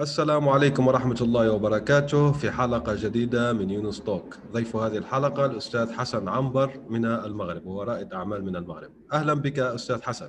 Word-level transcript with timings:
السلام 0.00 0.48
عليكم 0.48 0.86
ورحمة 0.86 1.18
الله 1.20 1.52
وبركاته 1.52 2.32
في 2.32 2.50
حلقة 2.50 2.94
جديدة 2.94 3.52
من 3.52 3.70
يونس 3.70 4.00
توك. 4.00 4.36
ضيف 4.52 4.76
هذه 4.76 4.96
الحلقة 4.96 5.46
الأستاذ 5.46 5.92
حسن 5.92 6.28
عنبر 6.28 6.80
من 6.88 7.04
المغرب 7.04 7.66
وهو 7.66 7.82
رائد 7.82 8.12
أعمال 8.12 8.44
من 8.44 8.56
المغرب. 8.56 8.90
أهلا 9.12 9.34
بك 9.34 9.58
أستاذ 9.58 10.02
حسن. 10.02 10.28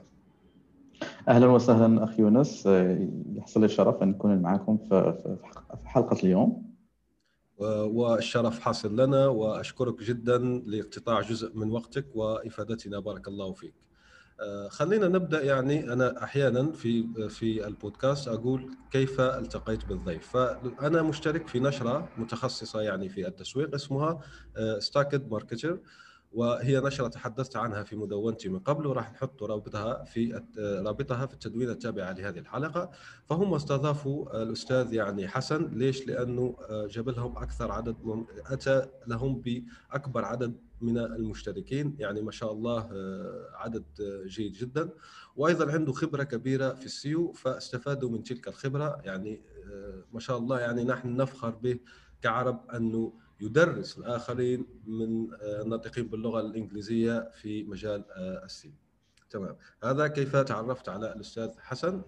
أهلا 1.28 1.48
وسهلا 1.48 2.04
أخي 2.04 2.22
يونس. 2.22 2.66
يحصل 3.36 3.60
لي 3.60 3.66
الشرف 3.66 4.04
أن 4.04 4.08
نكون 4.08 4.42
معكم 4.42 4.78
في 4.78 5.38
حلقة 5.86 6.18
اليوم. 6.24 6.72
والشرف 7.60 8.60
حاصل 8.60 9.02
لنا 9.02 9.28
وأشكرك 9.28 10.04
جدا 10.04 10.38
لاقتطاع 10.66 11.22
جزء 11.22 11.58
من 11.58 11.72
وقتك 11.72 12.06
وإفادتنا 12.16 13.00
بارك 13.00 13.28
الله 13.28 13.54
فيك. 13.54 13.74
آه، 13.74 13.91
خلينا 14.70 15.08
نبدأ 15.08 15.44
يعني 15.44 15.94
أنا 15.94 16.24
أحيانا 16.24 16.72
في 16.72 17.08
في 17.30 17.68
البودكاست 17.68 18.28
أقول 18.28 18.76
كيف 18.92 19.22
التقيت 19.22 19.86
بالضيف. 19.86 20.28
فأنا 20.30 21.02
مشترك 21.02 21.48
في 21.48 21.60
نشرة 21.60 22.10
متخصصة 22.18 22.82
يعني 22.82 23.10
في 23.10 23.28
التسويق 23.28 23.76
اسمها 23.76 24.20
Stacked 24.80 25.24
آه، 25.24 25.30
Marketer 25.30 25.80
وهي 26.32 26.80
نشرة 26.80 27.08
تحدثت 27.08 27.56
عنها 27.56 27.84
في 27.84 27.96
مدونتي 27.96 28.50
من 28.50 28.60
قبل 28.60 28.88
وراح 28.88 29.12
نحط 29.12 29.44
رابطها 29.44 30.04
في 30.04 30.44
رابطها 30.58 31.26
في 31.26 31.34
التدوين 31.34 31.70
التابعه 31.70 32.12
لهذه 32.14 32.40
الحلقة. 32.40 32.92
فهم 33.26 33.54
استضافوا 33.54 34.44
الأستاذ 34.44 34.94
يعني 34.94 35.28
حسن. 35.28 35.70
ليش؟ 35.74 36.08
لأنه 36.08 36.58
آه، 36.70 36.88
جاب 36.88 37.10
لهم 37.10 37.38
أكثر 37.38 37.72
عدد 37.72 37.96
أتى 38.46 38.88
لهم 39.08 39.42
بأكبر 39.42 40.26
عدد 40.26 40.56
من 40.82 40.98
المشتركين. 40.98 41.96
يعني 42.00 42.22
ما 42.22 42.32
شاء 42.32 42.52
الله 42.52 42.90
آه، 42.94 43.50
عدد 43.54 43.86
آه، 44.02 44.28
جيد 44.28 44.54
جدا. 44.54 44.90
وأيضا 45.36 45.72
عنده 45.72 45.94
خبرة 45.94 46.24
كبيرة 46.24 46.74
في 46.74 46.86
ال 46.86 46.97
SEO 46.97 47.32
فاستفادوا 47.32 48.10
من 48.10 48.24
تلك 48.24 48.48
الخبرة. 48.48 49.02
يعني 49.04 49.42
ما 50.14 50.20
شاء 50.20 50.38
الله 50.38 50.60
يعني 50.60 50.84
نحن 50.84 51.16
نفخر 51.16 51.50
به 51.50 51.80
كعرب 52.22 52.70
أنه 52.70 53.14
يدرس 53.42 53.98
الآخرين 53.98 54.66
من 54.86 55.34
آه، 55.34 55.62
الناطقين 55.62 56.08
باللغة 56.08 56.40
الإنجليزية 56.40 57.30
في 57.34 57.64
مجال 57.64 58.06
آه، 58.12 58.46
السين 58.46 58.76
تمام. 59.30 59.56
هذا 59.84 60.08
كيف 60.08 60.36
تعرفت 60.36 60.90
على 60.90 61.14
الأستاذ 61.14 61.50
حسن؟ 61.60 62.02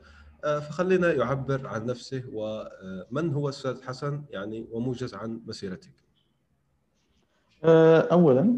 آه، 0.43 0.59
فخلينا 0.59 1.13
يعبر 1.13 1.67
عن 1.67 1.85
نفسه 1.85 2.23
ومن 2.33 3.33
هو 3.33 3.47
الأستاذ 3.47 3.81
حسن؟ 3.81 4.23
يعني 4.29 4.67
وموجز 4.71 5.13
عن 5.13 5.41
مسيرتك. 5.45 6.02
اولا 8.11 8.57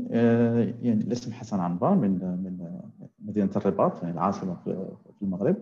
يعني 0.81 1.03
الاسم 1.03 1.33
حسن 1.33 1.59
عنبر 1.59 1.95
من 1.95 2.11
من 2.19 2.79
مدينة 3.19 3.49
الرباط 3.55 4.03
يعني 4.03 4.13
العاصمة 4.13 4.55
في 4.63 5.21
المغرب. 5.21 5.55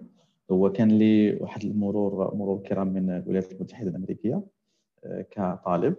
هو 0.51 0.71
كان 0.71 0.87
لي 0.87 1.35
واحد 1.41 1.63
المرور 1.63 2.35
مرور 2.35 2.59
كرام 2.59 2.87
من 2.87 3.09
الولايات 3.09 3.51
المتحدة 3.51 3.89
الأمريكية 3.89 4.43
كطالب. 5.31 5.95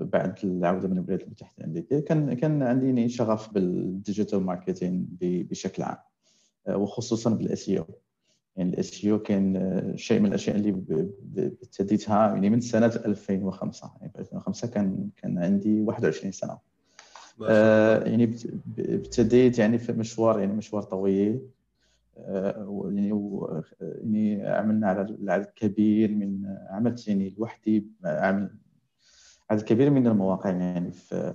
بعد 0.00 0.34
العودة 0.44 0.88
من 0.88 0.98
الولايات 0.98 1.22
المتحدة 1.22 1.54
الأمريكية 1.58 2.00
كان 2.00 2.34
كان 2.34 2.62
عندي 2.62 3.08
شغف 3.08 3.54
بال 3.54 3.74
digital 3.74 4.42
marketing 4.42 5.06
بشكل 5.20 5.82
عام 5.82 5.96
آه، 6.68 6.76
وخصوصا 6.76 7.30
بال 7.30 7.45
SEO 7.45 7.68
يعني 7.68 7.86
ال 8.58 8.70
SEO 8.70 9.06
كان 9.06 9.56
آه، 9.56 9.96
شيء 9.96 10.20
من 10.20 10.26
الأشياء 10.26 10.56
اللي 10.56 10.70
ابتديتها 11.36 12.28
يعني 12.34 12.50
من 12.50 12.60
سنة 12.60 12.86
2005 12.86 13.90
يعني 14.00 14.12
في 14.12 14.18
2005 14.18 14.68
كان 14.68 15.10
كان 15.16 15.38
عندي 15.38 15.82
21 15.82 16.32
سنة. 16.32 16.69
آه 17.48 18.04
يعني 18.04 18.36
ابتديت 18.78 19.58
يعني 19.58 19.78
في 19.78 19.92
مشوار 19.92 20.40
يعني 20.40 20.52
مشوار 20.52 20.82
طويل. 20.82 21.40
آه 22.18 22.90
يعني 22.94 23.10
يعني 23.80 24.48
عملنا 24.48 24.88
على 24.88 25.02
العدد 25.02 25.46
كبير 25.56 26.10
من 26.10 26.56
عملت 26.70 27.08
يعني 27.08 27.34
لوحدي 27.38 27.86
عمل 28.04 28.50
عدد 29.50 29.62
كبير 29.62 29.90
من 29.90 30.06
المواقع 30.06 30.50
يعني 30.50 30.92
في 30.92 31.34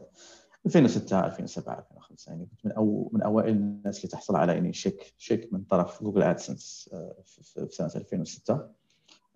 2006 0.65 1.25
2007 1.25 1.79
2005 1.79 2.29
يعني 2.31 2.45
كنت 2.45 2.65
من 2.65 2.71
أو 2.71 3.09
من 3.13 3.21
أوائل 3.21 3.55
الناس 3.55 3.97
اللي 3.97 4.09
تحصل 4.09 4.35
على 4.35 4.53
يعني 4.53 4.73
شيك 4.73 5.13
شيك 5.17 5.53
من 5.53 5.63
طرف 5.63 6.03
جوجل 6.03 6.21
ادسنس 6.21 6.89
آه، 6.93 7.15
في 7.25 7.67
سنة 7.69 7.91
2006 7.95 8.69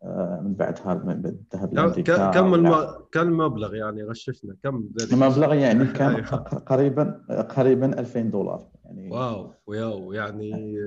آه، 0.04 0.42
من 0.44 0.54
بعدها 0.54 0.94
الذهب 0.94 1.74
لامريكا 1.74 2.32
كم 2.32 2.54
الم... 2.54 2.76
كم 3.12 3.22
المبلغ 3.22 3.76
يعني 3.76 4.04
غششنا؟ 4.04 4.56
كم 4.64 4.90
المبلغ 5.14 5.54
يعني 5.54 5.86
كان 5.98 6.16
أيوه. 6.16 6.36
قريبا 6.44 7.22
قريبا 7.50 8.00
2000 8.00 8.22
دولار 8.22 8.68
يعني. 8.86 9.10
واو 9.12 9.52
واو 9.68 10.14
يعني 10.14 10.78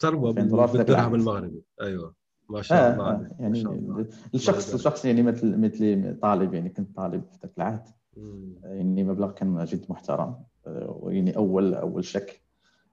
ثروة 0.00 0.32
بالدرهم 0.32 1.14
المغربي. 1.14 1.62
أيوه. 1.82 2.14
ما 2.50 2.62
شاء 2.62 2.78
آه 2.78 2.92
الله 2.92 3.10
آه 3.10 3.30
يعني 3.40 3.62
شاء 3.62 3.72
الله. 3.72 4.06
الشخص 4.34 4.74
الشخص 4.74 5.04
يعني 5.04 5.22
مثل 5.22 5.58
مثلي 5.58 6.18
طالب 6.22 6.54
يعني 6.54 6.68
كنت 6.68 6.96
طالب 6.96 7.22
في 7.32 7.38
ذاك 7.42 7.52
العهد 7.58 7.82
يعني 8.64 9.04
مبلغ 9.04 9.30
كان 9.30 9.64
جد 9.64 9.84
محترم. 9.88 10.36
آه، 10.66 10.98
ويعني 11.02 11.36
اول 11.36 11.74
أول 11.74 12.04
check 12.04 12.42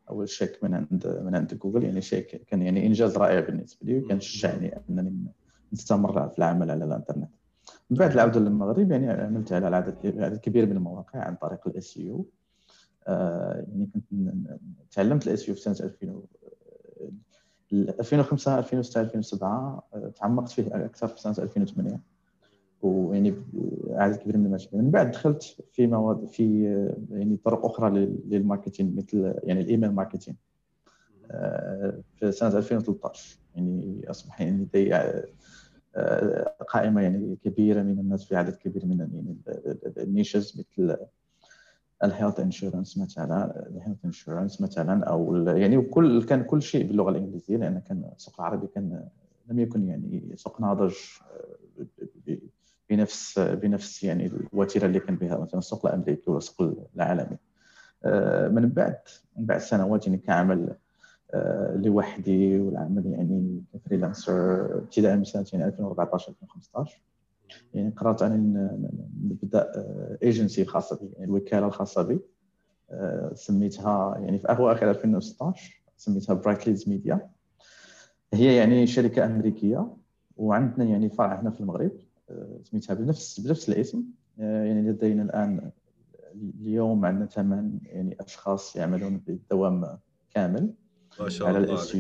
أول 0.10 0.30
check 0.30 0.60
من 0.64 0.74
عند 0.74 1.22
من 1.26 1.36
عند 1.36 1.54
جوجل 1.54 1.84
يعني 1.84 2.02
شيء 2.02 2.44
كان 2.48 2.62
يعني 2.62 2.88
إنجاز 2.88 3.18
رائع 3.18 3.40
بالنسبة 3.40 3.88
لي 3.88 4.00
وكان 4.00 4.20
شجعني 4.20 4.82
أنني 4.90 5.34
نستمر 5.74 6.30
في 6.30 6.38
العمل 6.38 6.72
على 6.72 6.86
الإنترنت. 6.86 7.30
من 7.90 7.98
بعد 7.98 8.12
العودة 8.12 8.40
للمغرب 8.40 8.92
يعني 8.92 9.12
عملت 9.12 9.54
على 9.54 9.76
عدد 9.76 10.38
كبير 10.38 10.66
من 10.66 10.78
المواقع 10.78 11.20
عن 11.20 11.36
طريق 11.36 11.68
ال 11.68 11.98
SEO 11.98 12.26
آه، 13.08 13.66
يعني 13.68 13.90
كنت 13.94 14.04
تعلمت 14.92 15.28
ال 15.28 15.50
SEO 15.50 15.56
في 15.56 15.62
سنة 15.62 15.76
2000 15.84 16.22
2005 17.74 18.60
2006 18.60 19.02
2007 19.02 19.88
تعمقت 20.16 20.50
فيه 20.50 20.86
أكثر 20.86 21.08
في 21.08 21.22
سنة 21.22 21.36
2008 21.40 22.00
ويعني 22.82 23.34
عدد 23.90 24.16
كبير 24.16 24.38
من 24.38 24.46
المشاريع 24.46 24.82
من 24.82 24.92
بعد 24.92 25.12
دخلت 25.12 25.44
في 25.72 25.88
مواد 25.88 26.26
في 26.26 26.64
يعني 27.12 27.38
طرق 27.38 27.66
أخرى 27.66 27.90
لل 28.26 28.39
marketing 28.39 28.98
مثل 28.98 29.34
يعني 29.44 29.62
ال 29.62 29.67
email 29.67 29.92
marketing. 29.92 30.38
آه، 31.32 32.02
في 32.16 32.32
سنة 32.32 32.58
2013 32.58 33.38
يعني 33.56 34.06
أصبح 34.10 34.42
يعني 34.42 34.68
آه، 34.76 35.26
قائمة 36.68 37.02
يعني 37.02 37.38
كبيرة 37.44 37.82
من 37.82 38.00
الناس 38.00 38.26
في 38.26 38.36
عدد 38.36 38.56
كبير 38.56 38.86
من 38.86 39.00
يعني 39.00 39.38
ال 39.98 40.07
niches 40.07 40.60
مثل 40.60 40.98
ال 42.04 42.09
health 42.09 42.40
insurance 42.40 42.98
مثلا 42.98 43.68
ال 43.70 43.75
health 43.75 44.06
insurance 44.06 44.62
مثلا 44.62 45.04
أو 45.04 45.36
يعني 45.48 45.82
كل 45.82 46.24
كان 46.24 46.44
كل 46.44 46.62
شيء 46.62 46.88
باللغة 46.88 47.10
الإنجليزية 47.10 47.58
لأن 47.58 47.80
كان 47.80 48.12
السوق 48.16 48.42
العربي 48.42 48.68
كان 48.68 49.08
لم 49.50 49.60
يكن 49.60 49.88
يعني 49.88 50.32
سوق 50.36 50.62
ناضج 50.62 50.94
آه، 52.28 52.38
بنفس 52.90 53.40
بنفس 53.40 54.04
يعني 54.04 54.26
الوتيرة 54.26 54.86
اللي 54.86 55.00
كان 55.00 55.16
بها 55.16 55.38
مثلا 55.38 55.60
السوق 55.60 55.86
الأمريكي 55.86 56.32
والسوق 56.32 56.90
العالمي. 56.96 57.38
آه، 58.06 58.48
من 58.48 58.70
بعد 58.70 58.98
من 59.38 59.46
بعد 59.46 59.60
سنوات 59.60 60.08
يعني 60.08 60.18
كعمل 60.18 60.70
آه، 60.70 60.78
لوحدي 61.76 62.60
والعمل 62.60 63.06
يعني 63.06 63.64
ك 63.74 63.82
freelancer. 63.82 64.66
ابتداء 64.78 65.16
من 65.18 65.24
سنه 65.24 65.42
2014 65.66 66.32
2015 66.32 67.02
يعني 67.74 67.90
قررت 67.90 68.22
ان 68.22 68.90
نبدأ 69.24 69.72
ايجنسي 70.24 70.62
آه، 70.62 70.66
خاصة 70.66 71.00
بي 71.02 71.10
يعني 71.14 71.26
الوكاله 71.26 71.68
الخاصه 71.68 72.02
بي. 72.02 72.20
آه، 72.92 73.32
سميتها 73.34 74.18
يعني 74.18 74.40
في 74.40 74.50
أواخر 74.50 74.90
2016 74.90 75.82
سميتها 75.98 76.34
Bright 76.34 76.68
Leads 76.68 76.90
Media 76.90 77.30
هي 78.34 78.56
يعني 78.56 78.88
شركة 78.88 79.26
أمريكية 79.26 79.94
وعندنا 80.38 80.86
يعني 80.86 81.10
فرع 81.10 81.42
هنا 81.42 81.52
في 81.52 81.60
المغرب 81.62 81.92
آه، 82.30 82.60
سميتها 82.64 82.94
بنفس 82.94 83.40
بنفس 83.40 83.70
الاسم. 83.70 84.04
يعني 84.38 84.90
لدينا 84.90 85.24
الآن 85.24 85.72
اليوم 86.36 87.06
عندنا 87.06 87.26
ثمان 87.26 87.80
يعني 87.84 88.18
أشخاص 88.20 88.76
يعملون 88.76 89.18
بالدوام 89.18 89.98
كامل. 90.34 90.74
ما 91.20 91.30
شاء 91.30 91.48
على 91.48 91.58
ال 91.58 91.77
S 91.77 91.96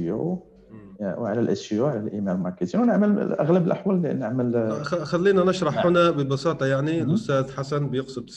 وعلى 1.01 1.39
ال 1.39 1.71
SEO 1.71 1.85
على 1.85 1.99
ال 1.99 2.05
email 2.05 2.33
marketing 2.33 2.83
ونعمل 2.83 3.33
أغلب 3.33 3.67
الأحوال 3.67 4.19
نعمل 4.19 4.81
خلينا 4.83 5.43
نشرح 5.43 5.75
نعم. 5.75 5.87
هنا 5.87 6.11
ببساطة 6.11 6.65
يعني. 6.65 7.01
الاستاذ 7.01 7.51
حسن 7.51 7.89
بيقصد 7.89 8.29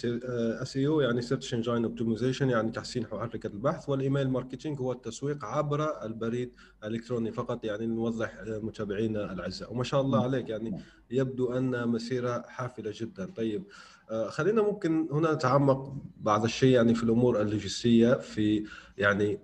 SEO 0.63 1.01
يعني 1.01 1.23
search 1.23 1.55
engine 1.55 1.85
optimization 1.85 2.51
يعني 2.51 2.71
تحسين 2.71 3.07
محركه 3.13 3.47
البحث. 3.47 3.89
وال 3.89 4.00
email 4.00 4.29
marketing 4.29 4.79
هو 4.79 4.93
التسويق 4.93 5.45
عبر 5.45 6.05
البريد 6.05 6.53
الإلكتروني 6.85 7.33
فقط 7.33 7.65
يعني 7.65 7.87
نوضح 7.87 8.33
متابعينا 8.47 9.33
الأعزاء. 9.33 9.73
وما 9.73 9.85
شاء 9.85 10.01
الله 10.01 10.23
عليك 10.23 10.49
يعني 10.49 10.81
يبدو 11.11 11.53
أن 11.53 11.89
مسيرة 11.89 12.43
حافلة 12.49 12.93
جدا. 12.95 13.27
طيب 13.37 13.65
آه، 14.11 14.29
خلينا 14.29 14.63
ممكن 14.63 15.09
هنا 15.13 15.35
نتعمق 15.35 15.95
بعض 16.17 16.45
الشيء 16.45 16.75
يعني 16.75 16.95
في 16.95 17.03
الأمور 17.03 17.41
اللوجستية 17.41 18.15
في 18.15 18.65
يعني 18.99 19.39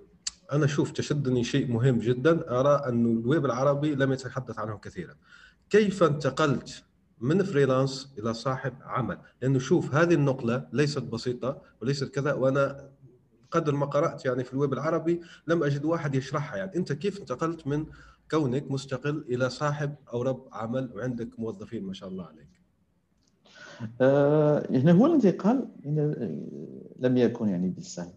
أنا 0.53 0.65
أشوف 0.65 0.91
تشدني 0.91 1.45
شيء 1.45 1.73
مهم 1.73 1.99
جدا 1.99 2.61
أرى 2.61 2.89
انه 2.89 3.09
الويب 3.21 3.45
العربي 3.47 3.95
لم 3.95 4.13
يتحدث 4.13 4.59
عنه 4.59 4.79
كثيرا. 4.79 5.15
كيف 5.71 6.03
انتقلت 6.03 6.85
من 7.21 7.43
freelance 7.43 8.15
إلى 8.19 8.35
صاحب 8.35 8.75
عمل؟ 8.83 9.19
لأنه 9.43 9.59
شوف 9.59 9.95
هذه 9.95 10.15
النقلة 10.15 10.69
ليست 10.73 11.03
بسيطة 11.03 11.63
وليست 11.83 12.05
كذا 12.05 12.33
وأنا 12.33 12.91
قدر 13.51 13.75
ما 13.75 13.87
قرأت 13.87 14.25
يعني 14.25 14.45
في 14.45 14.53
الويب 14.53 14.73
العربي 14.73 15.21
لم 15.47 15.63
أجد 15.65 15.85
واحد 15.85 16.15
يشرحها. 16.15 16.57
يعني 16.57 16.77
أنت 16.77 16.93
كيف 16.93 17.21
انتقلت 17.21 17.67
من 17.67 17.87
كونك 18.31 18.71
مستقل 18.71 19.25
إلى 19.29 19.51
صاحب 19.51 19.95
أو 20.13 20.23
رب 20.23 20.49
عمل 20.53 20.91
وعندك 20.95 21.29
موظفين 21.39 21.85
ما 21.85 21.93
شاء 21.93 22.09
الله 22.09 22.25
عليك؟ 22.25 22.49
آه 24.01 24.67
يعني 24.71 24.93
هو 24.93 25.07
الانتقال 25.07 25.69
لم 26.99 27.17
يكن 27.17 27.49
يعني 27.49 27.69
بالسهل. 27.69 28.13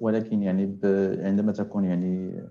ولكن 0.00 0.42
يعني 0.42 0.78
عندما 1.22 1.52
تكون 1.52 1.84
يعني 1.84 2.42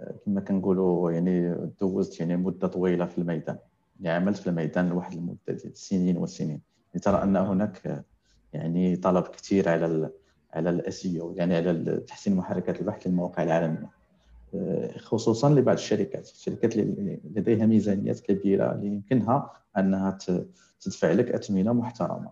آه، 0.00 0.14
كما 0.24 0.40
كنقولوا 0.40 1.10
يعني 1.10 1.54
دوزت 1.80 2.20
يعني 2.20 2.36
مدة 2.36 2.68
طويلة 2.68 3.06
في 3.06 3.18
الميدان 3.18 3.58
يعني 4.00 4.16
عملت 4.16 4.36
في 4.36 4.46
الميدان 4.46 4.88
لواحد 4.88 5.12
المدة 5.12 5.38
ديال 5.48 5.72
السنين 5.72 6.16
والسنين. 6.16 6.60
يعني 6.88 7.00
ترى 7.02 7.22
أن 7.22 7.36
هناك 7.36 8.04
يعني 8.52 8.96
طلب 8.96 9.24
كثير 9.24 9.68
على 9.68 10.10
على 10.52 10.70
الاس 10.70 11.04
يعني 11.36 11.56
على 11.56 12.00
تحسين 12.06 12.36
محركات 12.36 12.80
البحث 12.80 13.06
للمواقع 13.06 13.42
العالمية. 13.42 13.90
آه، 14.54 14.98
خصوصا 14.98 15.50
لبعض 15.50 15.76
الشركات 15.76 16.28
الشركات 16.28 16.76
اللي 16.76 17.20
لديها 17.24 17.66
ميزانيات 17.66 18.20
كبيرة 18.20 18.72
اللي 18.72 18.86
يمكنها 18.86 19.50
أنها 19.78 20.18
تدفع 20.80 21.12
لك 21.12 21.30
اثمنه 21.30 21.72
محترمة. 21.72 22.30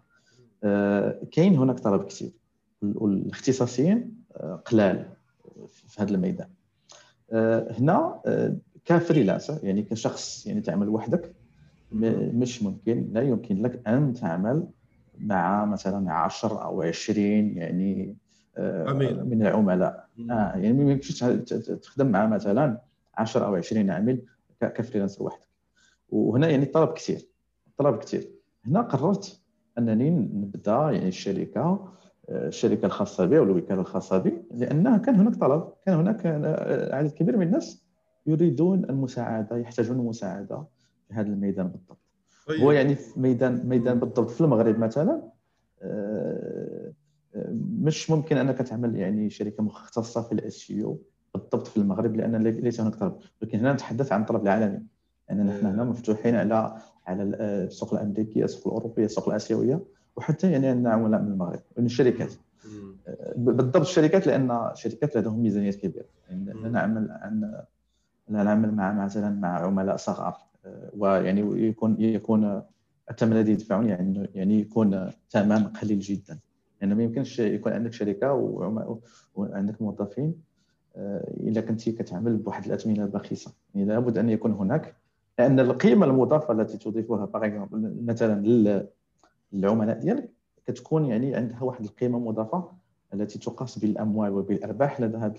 آه، 0.64 1.20
كاين 1.32 1.56
هناك 1.56 1.80
طلب 1.80 2.04
كثير 2.04 2.39
والاختصاصيين 2.82 4.14
آه، 4.36 4.54
قلال 4.54 5.08
في 5.68 6.02
هذا 6.02 6.10
الميدان. 6.10 6.48
هنا 7.78 8.20
كفريلانسر 8.84 9.58
يعني 9.62 9.82
كشخص 9.82 10.46
يعني 10.46 10.60
تعمل 10.60 10.88
وحدك 10.88 11.34
مش 11.92 12.62
ممكن 12.62 13.08
لا 13.12 13.22
يمكن 13.22 13.62
لك 13.62 13.88
أن 13.88 14.14
تعمل 14.14 14.66
مع 15.18 15.64
مثلا 15.64 16.12
10 16.12 16.64
أو 16.64 16.82
20 16.82 17.18
يعني 17.56 18.16
عميل. 18.58 19.24
من 19.24 19.42
العملاء. 19.42 20.08
آه 20.30 20.56
يعني 20.56 20.72
ما 20.72 20.92
يمكنش 20.92 21.24
تخدم 21.82 22.06
مع 22.06 22.26
مثلا 22.26 22.80
10 23.14 23.46
أو 23.46 23.54
20 23.54 23.90
عامل 23.90 24.22
ك 24.60 24.66
freelancer 24.66 25.24
وحدك. 25.24 25.48
وهنا 26.08 26.48
يعني 26.48 26.64
الطلب 26.64 26.92
كثير 26.92 27.28
الطلب 27.66 27.98
كثير. 27.98 28.30
هنا 28.66 28.80
قررت 28.80 29.40
أنني 29.78 30.10
نبدأ 30.10 30.72
يعني 30.72 31.08
الشركة 31.08 31.92
الشركة 32.30 32.86
الخاصة 32.86 33.26
بي 33.26 33.38
أو 33.38 33.42
الوكالة 33.42 33.80
الخاصة 33.80 34.18
بي 34.18 34.42
لأنها 34.54 34.98
كان 34.98 35.14
هناك 35.14 35.34
طلب 35.34 35.72
كان 35.86 35.94
هناك 35.94 36.26
عدد 36.92 37.10
كبير 37.10 37.36
من 37.36 37.46
الناس 37.46 37.84
يريدون 38.26 38.84
المساعدة 38.84 39.56
يحتاجون 39.56 40.00
المساعده 40.00 40.64
في 41.08 41.14
هذا 41.14 41.28
الميدان 41.28 41.68
بالضبط. 41.68 41.98
طيب. 42.46 42.60
هو 42.60 42.72
يعني 42.72 42.94
في 42.94 43.20
ميدان 43.20 43.68
ميدان 43.68 44.00
بالضبط 44.00 44.30
في 44.30 44.40
المغرب 44.40 44.78
مثلا 44.78 45.22
آه، 45.82 46.92
مش 47.80 48.10
ممكن 48.10 48.36
أنك 48.36 48.58
تعمل 48.58 48.96
يعني 48.96 49.30
شركة 49.30 49.62
مختصة 49.62 50.22
في 50.22 50.32
ال 50.32 50.52
S 50.52 50.72
بالضبط 51.34 51.66
في 51.66 51.76
المغرب 51.76 52.16
لأن 52.16 52.36
ليس 52.42 52.80
هناك 52.80 52.94
طلب. 52.94 53.18
لكن 53.42 53.58
هنا 53.58 53.72
نتحدث 53.72 54.12
عن 54.12 54.20
الطلب 54.20 54.42
العالمي 54.42 54.82
يعني 55.28 55.42
نحن 55.42 55.66
هنا 55.66 55.84
مفتوحين 55.84 56.34
على 56.34 56.76
على 57.06 57.22
السوق 57.22 57.94
الأمريكية 57.94 58.44
السوق 58.44 58.66
الأوروبية 58.66 59.04
السوق 59.04 59.28
الآسيوية. 59.28 59.84
وحتى 60.16 60.52
يعني 60.52 60.66
عندنا 60.66 60.90
عملاء 60.90 61.22
من 61.22 61.32
المغرب 61.32 61.60
من 61.76 61.86
الشركات. 61.86 62.32
بالضبط 63.36 63.76
الشركات 63.76 64.26
لأن 64.26 64.50
الشركات 64.50 65.16
لديهم 65.16 65.42
ميزانيات 65.42 65.74
كبيرة. 65.74 66.06
يعني 66.28 66.44
نعمل 66.68 67.10
عن 67.10 67.62
نعمل 68.28 68.74
مع 68.74 69.04
مثلا 69.04 69.30
مع 69.30 69.48
عملاء 69.48 69.96
صغار 69.96 70.36
ويعني 70.96 71.68
يكون 71.68 71.96
يكون 72.00 72.62
الثمن 73.10 73.32
الذي 73.32 73.52
يدفعون 73.52 73.86
يعني 73.86 74.30
يعني 74.34 74.60
يكون 74.60 75.10
ثمن 75.30 75.64
قليل 75.64 75.98
جدا. 76.00 76.38
لأنه 76.80 76.94
ما 76.94 77.02
يمكنش 77.02 77.38
يكون 77.38 77.72
عندك 77.72 77.92
شركة 77.92 78.32
وعندك 79.34 79.82
موظفين 79.82 80.34
آه، 80.96 81.34
إلا 81.40 81.60
كنتي 81.60 81.92
كتعمل 81.92 82.36
بواحد 82.36 82.66
الاثمنه 82.66 83.06
باخسه 83.06 83.52
يعني 83.74 83.88
لابد 83.88 84.18
أن 84.18 84.30
يكون 84.30 84.52
هناك 84.52 84.96
لأن 85.38 85.60
القيمة 85.60 86.06
المضافة 86.06 86.52
التي 86.52 86.78
تضيفها 86.78 87.28
مثلا 88.02 88.46
للعملاء 89.52 89.98
ديالك 89.98 90.30
كتكون 90.66 91.04
يعني 91.06 91.34
عندها 91.34 91.62
واحد 91.62 91.84
القيمة 91.84 92.18
مضافة 92.18 92.80
التي 93.14 93.38
تقاس 93.38 93.78
بالأموال 93.78 94.32
وبالأرباح 94.32 95.00
لدى 95.00 95.16
هذا 95.16 95.34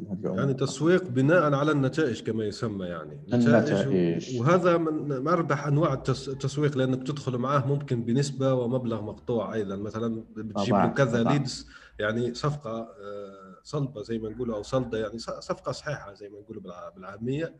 العملاء. 0.00 0.34
يعني 0.36 0.54
تسويق 0.54 1.08
بناء 1.08 1.54
على 1.54 1.72
النتائج 1.72 2.22
كما 2.22 2.44
يسمى 2.44 2.86
يعني. 2.86 3.20
النتائج. 3.32 4.40
وهذا 4.40 4.76
من 4.78 5.28
اربح 5.28 5.66
أنواع 5.66 5.92
التسويق 5.92 6.78
لانك 6.78 7.06
تدخل 7.06 7.38
معاه 7.38 7.66
ممكن 7.66 8.02
بنسبة 8.02 8.54
ومبلغ 8.54 9.02
مقطوع 9.02 9.54
أيضا. 9.54 9.76
مثلا 9.76 10.22
بتجيب 10.36 10.74
له 10.74 10.86
كذا 10.88 11.22
ليدز 11.22 11.68
يعني 11.98 12.34
صفقة 12.34 12.78
آه، 12.80 13.56
صلبة 13.62 14.02
زي 14.02 14.18
ما 14.18 14.28
نقولوا 14.28 14.56
أو 14.56 14.62
صلدة 14.62 14.98
يعني 14.98 15.18
صفقة 15.18 15.72
صحيحة 15.72 16.14
زي 16.14 16.28
ما 16.28 16.38
نقولوا 16.40 16.62
بالعامية 16.96 17.54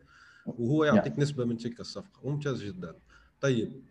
وهو 0.45 0.83
يعطيك 0.83 1.19
نسبة 1.19 1.45
من 1.45 1.57
تلك 1.57 1.79
الصفقة. 1.79 2.19
ممتاز 2.23 2.63
جدا. 2.63 2.95
طيب 3.41 3.81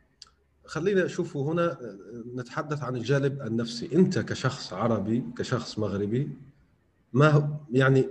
خلينا 0.67 1.05
نشوف 1.05 1.37
هنا 1.37 1.79
نتحدث 2.35 2.83
عن 2.83 2.97
الجانب 2.97 3.43
النفسي. 3.43 3.89
انت 3.93 4.19
كشخص 4.19 4.73
عربي 4.73 5.25
كشخص 5.39 5.79
مغربي 5.79 6.29
ما 7.13 7.29
هو 7.29 7.45
يعني 7.73 8.07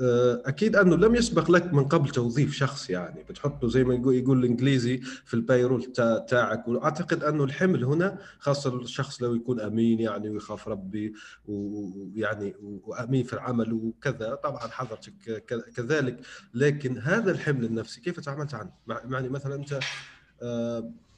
آه، 0.00 0.42
أكيد 0.46 0.76
أنه 0.76 0.96
لم 0.96 1.14
يسبق 1.14 1.50
لك 1.50 1.74
من 1.74 1.84
قبل 1.84 2.10
توظيف 2.10 2.52
شخص 2.54 2.90
يعني. 2.90 3.22
بتحطه 3.22 3.68
زي 3.68 3.84
ما 3.84 3.94
يقول, 3.94 4.14
يقول 4.14 4.38
الإنجليزي 4.38 4.98
في 4.98 5.34
البايرول 5.34 5.92
تاعك. 6.28 6.68
وأعتقد 6.68 7.24
أنه 7.24 7.44
الحمل 7.44 7.84
هنا 7.84 8.18
خاصة 8.38 8.76
الشخص 8.76 9.22
لو 9.22 9.34
يكون 9.34 9.60
أمين 9.60 10.00
يعني 10.00 10.28
ويخاف 10.28 10.68
ربي 10.68 11.14
ويعني 11.46 12.54
وأمين 12.84 13.24
في 13.24 13.32
العمل 13.32 13.72
وكذا. 13.72 14.34
طبعا 14.34 14.58
حضرتك 14.58 15.44
كذلك. 15.76 16.20
لكن 16.54 16.98
هذا 16.98 17.30
الحمل 17.30 17.64
النفسي 17.64 18.00
كيف 18.00 18.20
تعاملت 18.20 18.54
عنه؟ 18.54 18.70
يعني 19.10 19.28
مثلا 19.28 19.54
أنت 19.54 19.80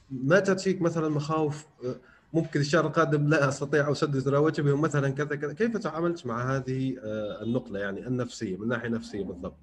ما 0.09 0.39
تأتيك 0.39 0.81
مثلا 0.81 1.09
مخاوف 1.09 1.67
آه، 1.85 1.95
ممكن 2.33 2.59
الشهر 2.59 2.87
القادم 2.87 3.27
لا 3.27 3.49
أستطيع 3.49 3.91
أسدد 3.91 4.27
رواتبهم 4.27 4.81
مثلا 4.81 5.09
كذا 5.09 5.35
كذا 5.35 5.53
كيف 5.53 5.77
تعاملت 5.77 6.25
مع 6.25 6.55
هذه 6.55 6.97
آه، 7.03 7.43
النقلة 7.43 7.79
يعني 7.79 8.07
النفسية 8.07 8.57
من 8.57 8.67
ناحية 8.67 8.89
نفسية 8.89 9.23
بالضبط؟ 9.23 9.57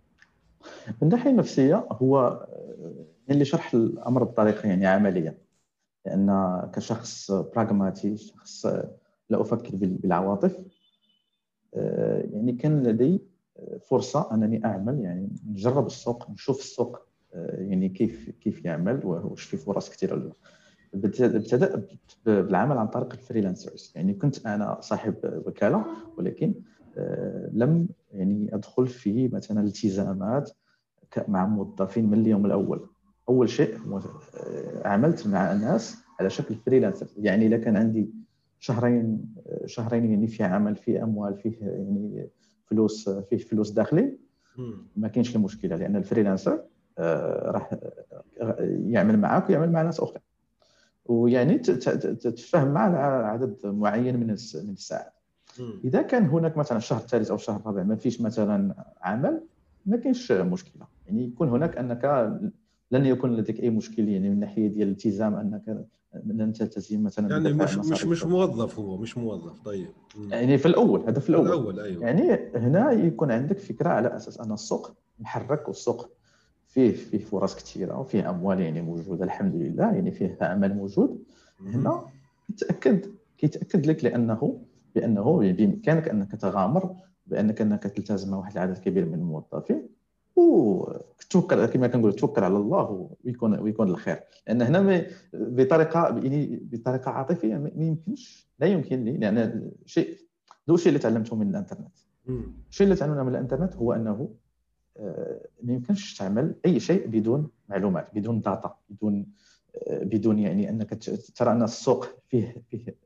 من 1.03 1.09
ناحية 1.09 1.31
نفسية 1.31 1.87
هو 1.91 2.19
آه، 2.19 3.07
اللي 3.31 3.45
شرح 3.45 3.75
الأمر 3.75 4.25
بطريقه 4.25 4.69
يعني 4.69 4.87
عمليه 4.87 5.39
لأن 6.07 6.61
كشخص 6.75 7.33
براغماتي 7.33 8.17
شخص 8.17 8.67
لا 9.31 9.41
أفكر 9.41 9.71
بالعواطف 9.73 10.57
يعني 12.33 12.53
كان 12.53 12.83
لدي 12.83 13.21
فرصة 13.91 14.35
أنني 14.35 14.65
أعمل 14.65 15.01
يعني 15.01 15.29
نجرب 15.47 15.87
السوق 15.87 16.31
نشوف 16.31 16.61
السوق 16.61 17.12
يعني 17.35 17.89
كيف 17.89 18.31
كيف 18.31 18.65
يعمل 18.65 19.01
واش 19.05 19.43
في 19.43 19.57
فرص 19.57 19.91
كثيرة 19.91 20.33
ابتدا 20.95 21.87
بالعمل 22.27 22.79
عن 22.79 22.87
طريق 22.87 23.13
الفريلانسرز. 23.13 23.93
يعني 23.97 24.15
كنت 24.15 24.47
أنا 24.47 24.81
صاحب 24.81 25.15
وكالة 25.47 25.85
ولكن 26.19 26.55
آه، 26.97 27.51
لم 27.53 27.89
يعني 28.13 28.55
أدخل 28.55 28.87
في 28.87 29.29
مثلا 29.29 29.61
التزامات 29.61 30.51
مع 31.29 31.47
موظفين 31.47 32.07
من 32.11 32.21
اليوم 32.21 32.47
الأول. 32.47 32.89
أول 33.29 33.49
شيء 33.49 33.77
آه، 33.95 34.89
عملت 34.89 35.27
مع 35.27 35.53
الناس 35.53 35.97
على 36.21 36.31
شكل 36.31 36.55
freelancer. 36.55 37.07
يعني 37.17 37.47
إذا 37.47 37.57
كان 37.57 37.77
عندي 37.77 38.11
شهرين 38.59 39.35
آه، 39.47 39.67
شهرين 39.67 40.11
يعني 40.11 40.27
في 40.27 40.45
عمل 40.45 40.77
في 40.77 41.03
أموال 41.03 41.37
فيه 41.37 41.57
يعني 41.61 42.29
فلوس 42.67 43.09
فيه 43.09 43.37
فلوس 43.37 43.71
داخلي 43.71 44.19
ما 44.97 45.09
كاينش 45.09 45.37
المشكلة 45.37 45.77
لأن 45.77 45.97
ال 45.97 46.02
freelancer 46.02 46.53
آه، 46.53 46.67
راح 46.99 47.75
آه، 48.41 48.57
يعمل 48.87 49.19
معك 49.19 49.49
ويعمل 49.49 49.73
مع 49.73 49.83
ناس 49.83 50.01
أخرى. 50.01 50.19
ويعني 51.07 51.59
تتفاهم 51.59 52.69
مع 52.69 52.99
عدد 53.27 53.57
معين 53.65 54.17
من 54.17 54.27
من 54.27 54.73
الساعات. 54.73 55.13
إذا 55.85 56.03
كان 56.03 56.27
هناك 56.27 56.57
مثلا 56.57 56.79
الشهر 56.79 57.01
الثالث 57.01 57.31
أو 57.31 57.37
الشهر 57.37 57.61
الرابع 57.61 57.83
ما 57.83 57.97
فيش 57.97 58.21
مثلا 58.21 58.75
عمل 59.03 59.43
ما 59.87 59.97
كاينش 59.97 60.33
مشكلة. 60.33 60.87
يعني 61.07 61.25
يكون 61.25 61.49
هناك 61.49 61.77
أنك 61.77 62.05
لن 62.91 63.07
يكون 63.07 63.37
لديك 63.37 63.61
أي 63.61 63.71
مشكل 63.71 64.09
يعني 64.09 64.31
من 64.31 64.41
ناحية 64.41 64.69
ديال 64.69 64.89
الالتزام 64.89 65.35
أنك 65.35 65.87
لن 66.25 66.53
تلتزم 66.53 67.03
مثلا 67.03 67.31
يعني 67.31 67.53
مش 67.53 67.79
مش 67.79 68.05
مش 68.05 68.25
موظف 68.25 68.79
هو 68.79 68.97
مش 68.97 69.19
موظف. 69.19 69.61
طيب. 69.61 69.89
يعني 70.31 70.59
في 70.59 70.67
الأول 70.67 71.05
هذا 71.07 71.21
في 71.21 71.31
الأول, 71.31 71.47
الأول 71.47 71.81
أيوه. 71.81 72.03
يعني 72.05 72.51
هنا 72.55 72.93
يكون 72.93 73.31
عندك 73.31 73.59
فكرة 73.59 73.89
على 73.89 74.17
أساس 74.17 74.41
أن 74.41 74.53
السوق 74.53 74.93
محرك 75.19 75.69
والسوق 75.69 76.11
فيه 76.73 76.93
فيه 76.93 77.19
فرص 77.19 77.57
كثيرة 77.57 78.01
وفيه 78.01 78.31
أموال 78.31 78.61
يعني 78.61 78.83
موجودة 78.83 79.25
الحمد 79.25 79.55
لله. 79.55 79.93
يعني 79.95 80.11
فيه 80.11 80.39
عمل 80.41 80.75
موجود. 80.75 81.25
هنا 81.61 82.05
كيتاكد 82.49 83.07
كيتاكد 83.39 83.87
لك 83.87 84.05
لأنه 84.05 84.63
بانه 84.95 85.53
بإمكانك 85.53 86.09
أنك 86.09 86.33
تغامر 86.33 86.95
بأنك 87.27 87.61
أنك 87.61 87.83
تلتزم 87.83 88.31
مع 88.31 88.37
واحد 88.37 88.53
العدد 88.53 88.79
كبير 88.79 89.07
من 89.07 89.15
الموظفين. 89.15 89.89
وتوكل 90.37 91.67
كما 91.67 91.87
كنقول 91.87 92.13
توكل 92.13 92.45
على 92.45 92.57
الله 92.57 93.09
ويكون 93.25 93.59
ويكون 93.59 93.89
الخير. 93.89 94.21
لأن 94.47 94.63
هنا 94.63 95.07
بطريقة 95.33 96.09
يعني 96.19 96.61
بطريقة 96.73 97.11
عاطفية 97.11 97.55
ما 97.55 97.71
يمكنش 97.77 98.49
لا 98.59 98.67
يمكن 98.67 99.05
لي 99.05 99.17
لأن 99.17 99.71
شيء 99.87 100.19
ذو 100.69 100.75
الشيء 100.75 100.89
اللي 100.89 100.99
تعلمته 100.99 101.37
من 101.37 101.51
الإنترنت. 101.51 101.99
الشيء 102.71 102.85
اللي 102.85 102.97
تعلمناه 102.97 103.23
من 103.23 103.29
الإنترنت 103.29 103.77
هو 103.77 103.93
أنه 103.93 104.29
ما 105.63 105.73
يمكنش 105.73 106.19
تعمل 106.19 106.55
أي 106.67 106.81
شيء 106.81 107.07
بدون 107.07 107.51
معلومات 107.69 108.09
بدون 108.15 108.41
داتا 108.41 108.77
بدون 108.91 109.27
آه، 109.77 110.05
بدون 110.05 110.39
يعني 110.39 110.71
أنك 110.71 110.95
ترى 111.37 111.53
أن 111.53 111.63
السوق 111.63 112.07
فيه 112.29 112.63
فيه 112.71 112.97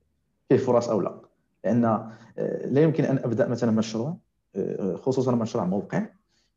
فيه 0.48 0.56
فرص 0.56 0.88
أو 0.88 1.00
لا. 1.00 1.20
لأن 1.64 1.84
آه، 1.84 2.66
لا 2.66 2.82
يمكن 2.82 3.04
أن 3.04 3.18
أبدأ 3.18 3.48
مثلا 3.48 3.70
مشروع 3.70 4.16
خصوصا 4.94 5.34
مشروع 5.34 5.64
موقع. 5.64 6.06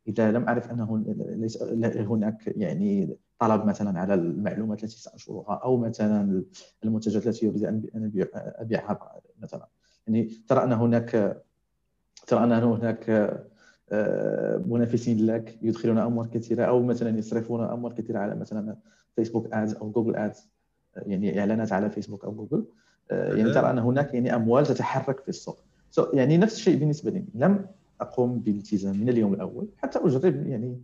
إذا 0.08 0.32
لم 0.32 0.44
أعرف 0.44 0.72
أنه 0.72 1.04
ليس 1.18 1.64
هناك 1.98 2.48
يعني 2.48 3.18
طلب 3.40 3.66
مثلا 3.66 4.00
على 4.00 4.14
المعلومات 4.14 4.84
التي 4.84 5.00
سأنشرها 5.00 5.62
أو 5.64 5.78
مثلا 5.78 6.44
المنتجات 6.84 7.28
التي 7.28 7.50
اريد 7.50 7.64
أن 7.64 8.12
أبيعها 8.36 9.22
مثلا. 9.40 9.68
يعني 10.08 10.32
ترى 10.48 10.64
أن 10.64 10.74
هناك 10.74 11.42
ترى 12.28 12.44
أن 12.44 12.52
هناك 12.52 13.10
آه، 13.10 13.46
منافسين 14.68 15.26
لك 15.26 15.58
يدخلون 15.62 15.98
اموال 15.98 16.30
كثيرة 16.30 16.64
أو 16.64 16.84
مثلا 16.84 17.18
يصرفون 17.18 17.64
اموال 17.64 17.94
كثيرة 17.94 18.20
على 18.20 18.36
مثلا 18.36 18.76
Facebook 19.16 19.54
ads 19.54 19.74
أو 19.74 19.92
Google 19.92 20.16
ads 20.16 20.50
يعني 20.96 21.40
إعلانات 21.40 21.74
على 21.74 21.90
فيسبوك 21.90 22.26
أو 22.26 22.32
جوجل 22.32 22.66
آه، 23.12 23.36
يعني 23.36 23.54
ترى 23.54 23.70
أن 23.70 23.80
هناك 23.80 24.14
يعني 24.14 24.36
أموال 24.36 24.66
تتحرك 24.66 25.20
في 25.20 25.30
السوق. 25.30 25.64
يعني 26.14 26.38
نفس 26.38 26.56
الشيء 26.56 26.80
بالنسبة 26.80 27.12
لي. 27.12 27.26
لم 27.36 27.66
أقوم 28.02 28.40
بالالتزام 28.40 28.98
من 28.98 29.10
اليوم 29.10 29.34
الأول 29.34 29.68
حتى 29.78 30.00
أجرب 30.00 30.48
يعني 30.48 30.82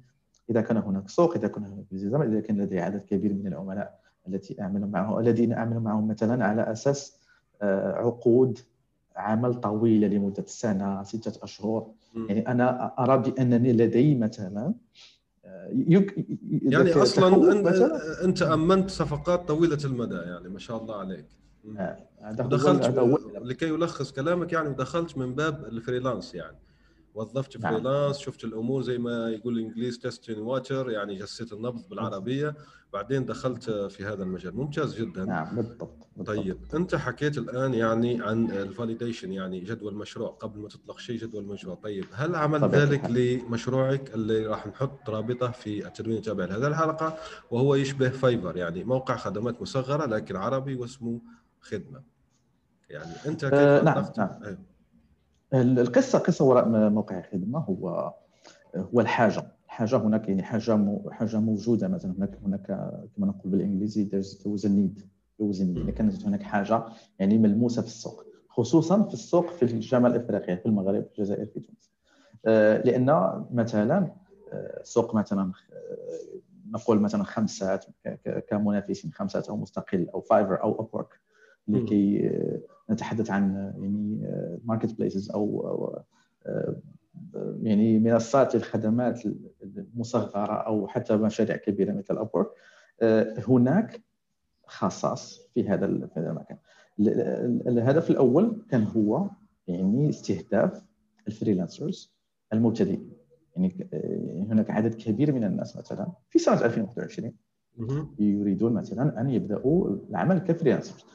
إذا 0.50 0.62
كان 0.62 0.78
هناك 0.78 1.10
سوق 1.10 1.36
إذا 1.36 1.48
كان 1.48 1.64
هناك 1.64 1.86
التزام 1.92 2.22
إذا 2.22 2.40
كان 2.40 2.62
لدي 2.62 2.80
عدد 2.80 3.02
كبير 3.02 3.34
من 3.34 3.48
العملاء 3.48 4.00
التي 4.28 4.62
أعمل 4.62 4.88
معهم 4.88 5.20
الذين 5.20 5.54
أعمل 5.54 5.80
معهم 5.80 6.08
مثلا 6.08 6.46
على 6.46 6.72
أساس 6.72 7.20
آه، 7.62 7.92
عقود 7.92 8.60
عمل 9.16 9.54
طويله 9.54 10.08
لمدة 10.08 10.46
سنة 10.48 11.04
ستة 11.04 11.44
أشهر. 11.44 11.92
يعني 12.16 12.48
أنا 12.48 12.94
أرى 13.00 13.18
بأنني 13.18 13.74
لدي 13.74 14.16
مثلا 14.16 14.74
آه، 15.46 15.70
يك... 15.74 16.26
يعني 16.62 16.94
أصلا 16.94 17.52
انت, 17.52 17.68
أنت 18.24 18.42
أمنت 18.42 18.90
صفقات 18.90 19.48
طويلة 19.48 19.78
المدى 19.86 20.16
يعني 20.16 20.50
ما 20.50 20.60
شاء 20.60 20.82
الله 20.82 20.96
عليك. 20.96 21.26
آه، 21.78 21.98
هذا 22.22 22.46
ودخلت 22.46 22.98
لكي 23.42 23.68
يلخص 23.68 24.12
كلامك 24.12 24.54
يعني 24.54 24.70
ودخلت 24.70 25.18
من 25.18 25.36
باب 25.36 25.66
ال 25.66 25.73
freelance 25.73 26.36
يعني. 26.36 26.58
وظفت 27.16 27.58
نعم. 27.58 27.74
freelance 27.74 28.18
شفت 28.18 28.44
الأمور 28.44 28.82
زي 28.82 28.98
ما 28.98 29.30
يقول 29.30 29.58
الإنجليز 29.58 30.00
testing 30.00 30.40
water 30.40 30.90
يعني 30.92 31.16
جسيت 31.16 31.54
النبض 31.54 31.90
بالعربية 31.90 32.56
بعدين 32.94 33.26
دخلت 33.26 33.70
في 33.70 34.06
هذا 34.06 34.24
المجال. 34.24 34.56
ممتاز 34.56 34.96
جدا. 35.02 35.26
نعم 35.26 35.56
بالضبط, 35.56 36.08
بالضبط. 36.16 36.38
طيب 36.38 36.58
أنت 36.74 36.96
حكيت 36.96 37.38
الآن 37.38 37.74
يعني 37.74 38.24
عن 38.24 38.52
ال 38.52 38.59
validation 38.59 39.32
يعني 39.32 39.60
جدوى 39.60 39.96
المشروع 39.96 40.30
قبل 40.30 40.60
ما 40.60 40.68
تطلق 40.68 41.00
شيء 41.00 41.20
جدوى 41.20 41.46
المشروع. 41.46 41.76
طيب 41.76 42.06
هل 42.14 42.36
عملت 42.36 42.76
ذلك 42.76 43.06
لمشروعك 43.06 44.16
اللي 44.16 44.46
راح 44.48 44.68
نحط 44.68 45.10
رابطه 45.10 45.52
في 45.52 45.88
التدوين 45.88 46.18
التابع 46.18 46.46
لهذه 46.46 46.68
الحلقة؟ 46.68 47.18
وهو 47.52 47.76
يشبه 47.76 48.10
فايفر 48.10 48.58
يعني 48.58 48.84
موقع 48.84 49.18
خدمات 49.18 49.62
مصغرة 49.62 50.06
لكن 50.06 50.36
عربي 50.36 50.76
واسمه 50.76 51.22
خدمة. 51.60 52.02
يعني 52.90 53.14
أنت 53.26 53.46
كيف 53.46 53.54
آه 53.54 53.84
نعم 53.84 54.06
نعم. 54.18 54.44
أيوه. 54.44 54.75
القصة 55.62 56.20
قصة 56.20 56.46
وراء 56.46 56.90
موقع 56.90 57.20
الخدمه 57.20 57.60
هو 57.60 58.14
هو 58.76 59.02
الحاجة. 59.02 59.44
الحاجة 59.66 59.98
هناك 59.98 60.30
يعني 60.30 60.44
حاجة 60.44 61.02
حاجة 61.12 61.40
موجودة 61.40 61.88
مثلا 61.88 62.12
هناك 62.12 62.40
هناك 62.46 62.66
كما 63.16 63.28
نقول 63.28 63.52
بالإنجليزي 63.52 64.10
there 64.10 64.50
was 64.58 64.62
a 64.62 64.70
need 64.70 65.02
يعني 65.40 65.92
كانت 65.92 66.26
هناك 66.26 66.44
حاجة 66.44 66.84
يعني 67.20 67.38
ملموسة 67.38 67.82
في 67.82 67.88
السوق 67.88 68.26
خصوصا 68.50 69.04
في 69.04 69.14
السوق 69.14 69.50
في 69.50 69.64
الشمال 69.64 70.16
افريقيا 70.16 70.56
في 70.56 70.66
المغرب 70.66 71.04
في 71.04 71.20
الجزائر 71.20 71.46
في 71.46 71.60
تونس. 71.60 71.92
آه، 72.46 72.82
لأن 72.82 73.06
مثلا 73.52 74.12
آه، 74.54 74.82
سوق 74.84 75.16
مثلا 75.16 75.52
آه، 75.74 76.40
نقول 76.72 77.00
مثلا 77.00 77.24
خمسات 77.24 77.86
كمنافسين 78.50 79.12
خمسات 79.12 79.50
أو 79.50 79.58
مستقل 79.58 80.10
أو 80.14 80.22
Fiverr 80.22 80.64
أو 80.64 80.82
Upwork 80.82 81.20
لكي 81.68 82.32
نتحدث 82.90 83.32
عن 83.32 83.74
يعني 83.78 84.20
marketplaces 84.66 85.32
أو 85.32 86.04
يعني 87.62 88.00
منصات 88.00 88.56
الخدمات 88.56 89.26
المصغرة 89.64 90.54
أو 90.54 90.88
حتى 90.88 91.18
مشاريع 91.18 91.56
كبيرة 91.56 91.94
مثل 91.94 92.18
Upwork 92.18 92.48
هناك 93.48 94.04
خصاص 94.66 95.50
في 95.54 95.70
هذا 95.70 95.88
في 95.88 96.20
هذا 96.20 96.30
المكان. 96.30 96.58
الهدف 97.68 98.10
الأول 98.10 98.66
كان 98.70 98.84
هو 98.84 99.30
يعني 99.68 100.10
استهداف 100.10 100.84
ال 101.28 101.35
freelancers 101.35 102.16
المبتدئين. 102.54 103.10
يعني 103.56 103.88
هناك 104.50 104.72
عدد 104.72 104.94
كبير 104.94 105.32
من 105.32 105.44
الناس 105.44 105.78
مثلا 105.78 106.12
في 106.30 106.40
سنة 106.40 106.66
2021 106.66 107.34
يريدون 108.20 108.74
مثلا 108.74 109.22
أن 109.22 109.30
يبدأوا 109.30 109.98
العمل 110.10 110.40
ك 110.40 110.45
freelancers. 110.45 111.06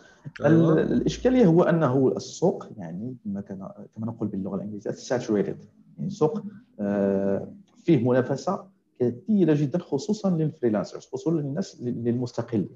أيوة. 0.44 0.80
الإشكالية 0.80 1.46
هو 1.46 1.62
أنه 1.62 2.12
السوق 2.16 2.68
يعني 2.76 3.16
كما 3.24 3.40
كما 3.40 4.06
نقول 4.06 4.28
باللغة 4.28 4.56
الإنجليزية 4.56 4.90
saturated 4.90 5.64
يعني 5.98 6.10
سوق 6.10 6.42
آه، 6.80 7.52
فيه 7.84 8.08
منافسة 8.08 8.66
كثيرة 9.00 9.54
جدا 9.54 9.78
خصوصا 9.78 10.30
لل 10.30 10.42
freelancers 10.42 11.06
خصوصا 11.06 11.30
للناس 11.30 11.80
للمستقلين 11.82 12.68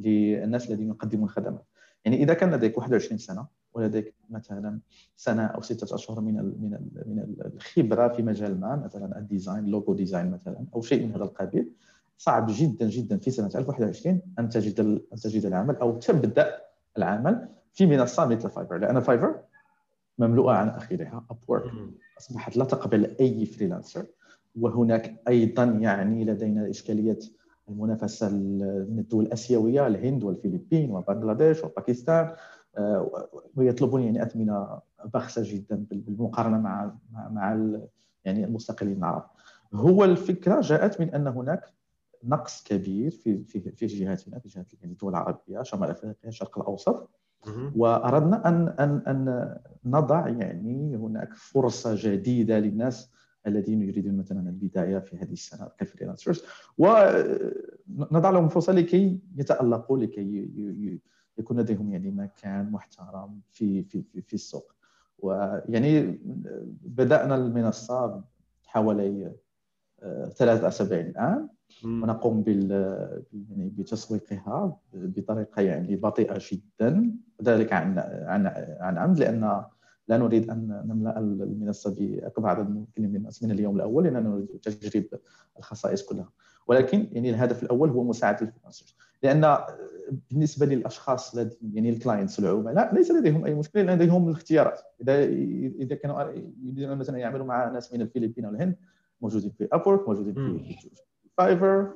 للناس 0.00 0.70
الذين 0.70 0.88
يقدمون 0.88 1.28
خدمات 1.28 1.64
يعني 2.04 2.22
إذا 2.22 2.34
كان 2.34 2.54
لديك 2.54 2.78
21 2.78 3.18
سنة 3.18 3.46
ولديك 3.74 4.14
مثلا 4.30 4.80
سنة 5.16 5.42
أو 5.42 5.60
ستة 5.60 5.94
أشهر 5.94 6.20
من 6.20 6.38
ال 6.38 6.62
من 6.62 6.74
ال 6.74 7.04
من 7.06 7.26
الخبرة 7.54 8.08
في 8.08 8.22
مجال 8.22 8.60
ما 8.60 8.76
مثلا 8.76 9.18
ال 9.18 9.25
design 9.25 9.66
logo 9.66 9.94
design 9.94 10.30
مثلا 10.30 10.66
أو 10.74 10.82
شيء 10.82 11.06
من 11.06 11.12
هذا 11.12 11.24
القبيل 11.24 11.72
صعب 12.18 12.46
جدا 12.48 12.88
جدا 12.88 13.16
في 13.18 13.30
سنة 13.30 13.50
2021 13.54 14.20
أن 14.38 14.48
تجد 14.48 14.80
أن 14.80 15.18
تجد 15.22 15.46
العمل 15.46 15.76
أو 15.76 15.98
تبدأ 15.98 16.71
العمل 16.98 17.48
في 17.72 17.86
منصة 17.86 18.26
مثل 18.26 18.50
Fiverr 18.50 18.78
لأن 18.78 19.00
Fiverr 19.00 19.40
مملوءة 20.18 20.52
عن 20.52 20.68
اخرها 20.68 21.24
Upwork 21.30 21.72
أصبحت 22.18 22.56
لا 22.56 22.64
تقبل 22.64 23.16
أي 23.20 23.46
freelancer 23.46 24.06
وهناك 24.60 25.22
أيضا 25.28 25.64
يعني 25.64 26.24
لدينا 26.24 26.70
إشكالية 26.70 27.18
المنافسة 27.68 28.30
من 28.30 28.98
الدول 28.98 29.24
الآسيوية 29.24 29.86
الهند 29.86 30.24
والفلبين 30.24 30.90
وبنغلاديش 30.90 31.64
وباكستان. 31.64 32.34
آه، 32.76 33.28
ويطلبون 33.56 34.02
يعني 34.02 34.22
اثمنه 34.22 34.80
بخسه 35.14 35.42
جدا 35.44 35.86
بالمقارنة 35.90 36.58
مع 36.58 36.94
مع 37.30 37.68
يعني 38.24 38.44
المستقلين 38.44 38.98
العرب. 38.98 39.24
هو 39.74 40.04
الفكرة 40.04 40.60
جاءت 40.60 41.00
من 41.00 41.14
أن 41.14 41.26
هناك 41.26 41.64
نقص 42.24 42.62
كبير 42.62 43.10
في 43.10 43.44
في 43.44 43.60
في 43.60 43.86
جهاتنا 43.86 44.38
في 44.38 44.48
جهة 44.48 44.66
يعني 44.80 44.92
الدول 44.92 45.10
العربيه 45.12 45.62
شمال 45.62 45.90
أفريقيا 45.90 46.28
الشرق 46.28 46.58
الأوسط. 46.58 47.10
وأردنا 47.76 48.48
أن 48.48 48.68
أن 48.68 49.02
أن 49.06 49.56
نضع 49.84 50.28
يعني 50.28 50.96
هناك 50.96 51.34
فرصة 51.34 51.94
جديدة 51.98 52.58
للناس 52.58 53.10
الذين 53.46 53.82
يريدون 53.82 54.16
مثلا 54.16 54.48
البداية 54.50 54.98
في 54.98 55.16
هذه 55.16 55.32
السنة 55.32 55.70
كفريلانسرز. 55.78 56.44
ونضع 56.78 58.30
لهم 58.30 58.48
فرصة 58.48 58.72
لكي 58.72 59.20
يتألقوا 59.36 59.98
لكي 59.98 60.50
يكون 61.38 61.60
لديهم 61.60 61.92
يعني 61.92 62.10
مكان 62.10 62.70
محترم 62.70 63.40
في 63.50 63.82
في 63.82 64.02
في, 64.02 64.22
في 64.22 64.34
السوق. 64.34 64.74
ويعني 65.18 66.18
بدأنا 66.82 67.34
المنصة 67.34 68.24
حوالي 68.66 69.32
ثلاث 70.36 70.64
اسابيع 70.64 71.00
الان 71.00 71.48
ونقوم 71.84 72.42
بال 72.42 72.70
يعني 73.32 73.68
بتسويقها 73.68 74.78
بطريقة 74.94 75.62
يعني 75.62 75.96
بطيئة 75.96 76.40
جدا. 76.52 77.12
ذلك 77.42 77.72
عن 77.72 77.98
عن 77.98 78.46
عن 78.80 78.98
عمد 78.98 79.18
لأن 79.18 79.62
لا 80.08 80.18
نريد 80.18 80.50
أن 80.50 80.82
نملأ 80.86 81.18
المنصة 81.18 81.94
بأكبر 81.98 82.48
عدد 82.48 82.70
ممكن 82.70 83.02
من 83.02 83.16
الناس 83.16 83.42
من 83.42 83.50
اليوم 83.50 83.76
الأول 83.76 84.04
لأننا 84.04 84.20
نريد 84.20 84.46
تجريب 84.46 85.08
الخصائص 85.58 86.02
كلها. 86.02 86.28
ولكن 86.66 87.06
يعني 87.12 87.30
الهدف 87.30 87.62
الأول 87.62 87.90
هو 87.90 88.04
مساعدة 88.04 88.40
ال 88.40 88.45
freelancers 88.45 88.96
لأن 89.22 89.56
بالنسبة 90.30 90.66
للأشخاص 90.66 91.36
يعني 91.74 91.90
ال 91.90 91.96
clients 91.96 92.38
العملاء 92.38 92.94
ليس 92.94 93.10
لديهم 93.10 93.44
أي 93.44 93.54
مشكلة 93.54 93.94
لديهم 93.94 94.28
الاختيارات. 94.28 94.80
اذا 95.00 95.24
إذا 95.24 95.94
كانوا 95.94 96.22
يريدون 96.62 96.98
مثلا 96.98 97.18
يعملوا 97.18 97.46
مع 97.46 97.68
ناس 97.68 97.94
من 97.94 98.00
الفلبين 98.00 98.46
والهند 98.46 98.76
موجودين 99.22 99.50
في 99.50 99.68
Upwork 99.72 100.08
موجودين 100.08 100.34
في 100.34 100.76
Fiverr 101.36 101.92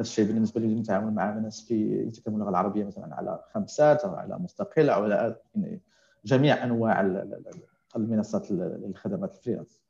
نفس 0.00 0.10
الشيء 0.10 0.26
بالنسبة 0.26 0.60
لي 0.60 0.74
نتعامل 0.74 1.14
مع 1.14 1.38
ناس 1.38 1.66
في 1.68 2.04
يتكلمون 2.06 2.40
اللغة 2.40 2.50
العربية 2.50 2.84
مثلا 2.84 3.14
على 3.14 3.44
خمسات 3.54 4.04
أو 4.04 4.14
على 4.14 4.38
مستقل 4.38 4.90
أو 4.90 5.02
على 5.02 5.36
يعني 5.54 5.82
جميع 6.24 6.64
أنواع 6.64 7.00
المنصات 7.96 8.50
للخدمات 8.50 9.34
الفريلانس. 9.34 9.82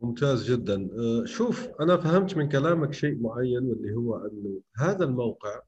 ممتاز 0.00 0.50
جدا. 0.50 0.90
أه، 0.98 1.24
شوف 1.24 1.68
أنا 1.80 1.96
فهمت 1.96 2.36
من 2.36 2.48
كلامك 2.48 2.92
شيء 2.92 3.22
معين 3.22 3.68
واللي 3.68 3.94
هو 3.94 4.16
إنه 4.16 4.60
هذا 4.76 5.04
الموقع 5.04 5.60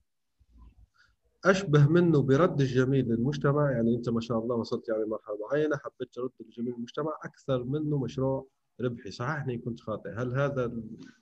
أشبه 1.45 1.89
منه 1.89 2.23
برد 2.23 2.61
الجميل 2.61 3.09
للمجتمع. 3.09 3.71
يعني 3.71 3.97
أنت 3.97 4.09
ما 4.09 4.21
شاء 4.21 4.39
الله 4.39 4.57
وصلت 4.57 4.89
يعني 4.89 5.05
مرحلة 5.05 5.39
معينة 5.51 5.77
حبيت 5.77 6.15
ترد 6.15 6.31
الجميل 6.41 6.75
للمجتمع 6.75 7.19
أكثر 7.25 7.65
منه 7.65 7.99
مشروع 7.99 8.47
ربحي 8.81 9.11
صححني 9.11 9.59
كنت 9.59 9.81
خاطئ. 9.81 10.11
هل 10.11 10.41
هذا 10.41 10.73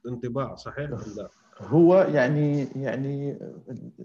الانطباع 0.05 0.55
صحيح 0.55 0.91
أم 0.91 0.99
لا؟ 1.17 1.29
هو 1.61 1.95
يعني 1.95 2.67
يعني 2.77 3.39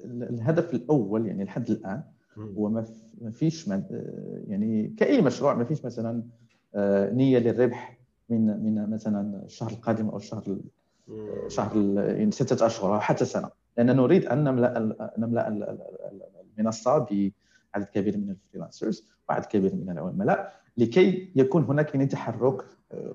الهدف 0.06 0.74
الأول 0.74 1.28
يعني 1.28 1.44
لحد 1.44 1.70
الآن 1.70 2.04
هو 2.38 2.70
ما 3.22 3.32
فيش 3.32 3.68
يعني 4.48 4.94
كأي 4.98 5.22
مشروع 5.22 5.54
ما 5.54 5.64
فيش 5.64 5.86
مثلا 5.86 6.24
آه، 6.76 7.14
نية 7.14 7.40
للربح 7.40 7.98
من 8.30 8.46
من 8.46 8.90
مثلا 8.90 9.44
الشهر 9.46 9.72
القادم 9.72 10.10
أو 10.10 10.18
الشهر 10.18 10.58
شهر 11.48 11.78
يعني 11.98 12.32
ستة 12.32 12.66
أشهر 12.66 12.96
أو 12.96 13.00
حتى 13.00 13.26
سنة. 13.26 13.50
لأن 13.78 13.96
نريد 13.96 14.26
أن 14.26 14.44
نملأ 14.44 15.14
نملأ 15.18 15.78
المنصة 16.58 17.06
بعدد 17.74 17.86
كبير 17.86 18.18
من 18.18 18.30
الفريلانسرز 18.30 19.10
وعدد 19.30 19.46
كبير 19.46 19.76
من 19.76 19.90
العملاء 19.90 20.54
لكي 20.78 21.32
يكون 21.36 21.64
هناك 21.64 21.96
يعني 21.96 22.06
تحرك 22.06 22.66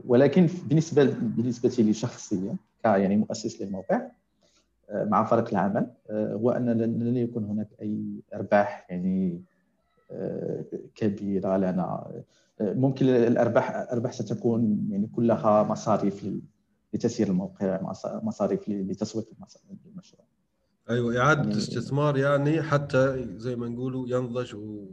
ولكن 0.06 0.48
بالنسبة 0.66 1.04
بالنسبة 1.04 1.74
لي 1.78 1.92
شخصيا 1.92 2.56
كيعني 2.82 3.16
مؤسس 3.16 3.62
للموقع 3.62 4.08
آه، 4.90 5.04
مع 5.04 5.24
فريق 5.24 5.48
العمل 5.48 5.86
آه، 6.10 6.34
هو 6.34 6.50
أن 6.50 6.70
لن 6.70 7.16
يكون 7.16 7.44
هناك 7.44 7.68
أي 7.82 8.22
أرباح 8.34 8.86
يعني 8.90 9.42
كبيرة 10.94 11.56
لنا. 11.56 12.12
ممكن 12.60 13.08
الأرباح 13.08 13.70
الأرباح 13.70 14.12
ستكون 14.12 14.88
يعني 14.90 15.06
كلها 15.06 15.62
مصاريف 15.62 16.30
لتسيير 16.94 17.28
الموقع 17.28 17.80
مصاريف 18.22 18.68
لتسويق 18.68 19.26
المشروع. 19.86 20.24
أيوه 20.90 21.18
إعادة 21.18 21.42
يعني 21.42 21.56
استثمار 21.56 22.16
يعني 22.16 22.62
حتى 22.62 23.26
زي 23.36 23.56
ما 23.56 23.68
نقولوا 23.68 24.08
ينضج 24.08 24.54
و... 24.54 24.84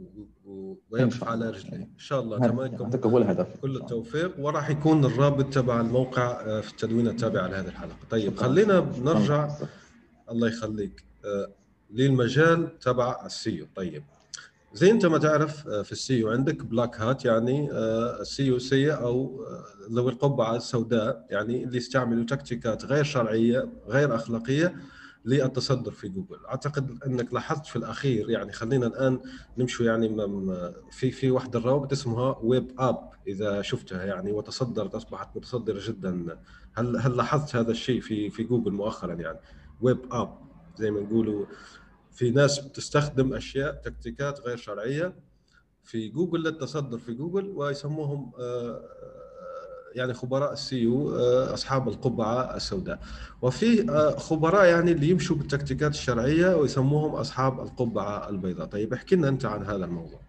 ويقف 0.90 1.24
على 1.24 1.50
رجليه 1.50 1.76
إن 1.76 1.98
شاء 1.98 2.20
الله. 2.20 2.38
تمام. 2.38 2.60
هذا 2.60 3.00
هو 3.04 3.18
الهدف 3.18 3.46
كل 3.62 3.76
التوفيق. 3.76 4.40
وراح 4.40 4.70
يكون 4.70 5.04
الرابط 5.04 5.54
تبع 5.54 5.80
الموقع 5.80 6.40
آه، 6.40 6.60
في 6.60 6.70
التدوينه 6.70 7.10
التابعه 7.10 7.46
لهذه 7.46 7.68
الحلقة. 7.68 7.96
طيب 8.10 8.36
خلينا 8.36 8.92
نرجع. 8.98 9.50
الله 10.30 10.48
يخليك. 10.48 11.04
آه، 11.24 11.48
للمجال 11.90 12.78
تبع 12.78 13.26
ال 13.26 13.34
SEO. 13.34 13.66
طيب. 13.76 14.02
زي 14.74 14.90
أنت 14.90 15.06
ما 15.06 15.18
تعرف 15.18 15.68
آه، 15.68 15.82
في 15.82 15.92
ال 15.92 16.02
SEO 16.02 16.30
عندك 16.30 16.64
black 16.64 17.00
hat 17.00 17.24
يعني 17.24 17.68
ال 17.72 17.94
SEO 17.94 18.58
سيء 18.58 18.94
أو 18.94 19.44
ذوي 19.92 20.12
القبعة 20.12 20.56
السوداء 20.56 21.26
يعني 21.30 21.64
اللي 21.64 21.76
يستعملوا 21.76 22.24
تكتيكات 22.24 22.84
غير 22.84 23.04
شرعية 23.04 23.68
غير 23.88 24.14
أخلاقية 24.14 24.74
للتصدر 25.24 25.92
في 25.92 26.08
جوجل. 26.08 26.46
أعتقد 26.46 27.02
إنك 27.06 27.34
لاحظت 27.34 27.66
في 27.66 27.76
الأخير 27.76 28.30
يعني 28.30 28.52
خلينا 28.52 28.86
الآن 28.86 29.20
نمشي 29.58 29.84
يعني 29.84 30.08
في 30.90 31.10
في 31.10 31.30
واحدة 31.30 31.58
الروابط 31.58 31.92
اسمها 31.92 32.38
web 32.42 32.72
app 32.78 33.10
إذا 33.26 33.62
شفتها 33.62 34.04
يعني 34.04 34.32
وتصدرت 34.32 34.94
أصبحت 34.94 35.36
متصدرة 35.36 35.80
جدا. 35.86 36.38
هل 36.72 36.96
هل 36.96 37.16
لاحظت 37.16 37.56
هذا 37.56 37.70
الشيء 37.70 38.00
في 38.00 38.30
في 38.30 38.42
جوجل 38.42 38.72
مؤخرا 38.72 39.14
يعني؟ 39.14 39.38
web 39.80 40.12
app 40.12 40.38
زي 40.76 40.90
ما 40.90 41.00
نقولوا 41.00 41.46
في 42.12 42.30
ناس 42.30 42.58
بتستخدم 42.58 43.34
أشياء 43.34 43.72
تكتيكات 43.72 44.40
غير 44.40 44.56
شرعية 44.56 45.14
في 45.84 46.08
جوجل 46.08 46.42
للتصدر 46.42 46.98
في 46.98 47.14
جوجل 47.14 47.48
ويسموهم 47.48 48.32
آه، 48.38 48.82
يعني 49.94 50.12
خبراء 50.14 50.52
ال 50.52 50.68
SEO 50.68 51.16
آه، 51.16 51.54
أصحاب 51.54 51.88
القبعة 51.88 52.56
السوداء. 52.56 52.98
وفي 53.42 53.90
آه، 53.90 54.10
خبراء 54.10 54.64
يعني 54.64 54.92
اللي 54.92 55.10
يمشوا 55.10 55.36
بالتكتيكات 55.36 55.90
الشرعية 55.90 56.56
ويسموهم 56.56 57.14
أصحاب 57.14 57.60
القبعة 57.60 58.28
البيضاء. 58.28 58.66
طيب 58.66 58.92
احكي 58.92 59.16
لنا 59.16 59.28
أنت 59.28 59.44
عن 59.44 59.62
هذا 59.62 59.84
الموضوع. 59.84 60.20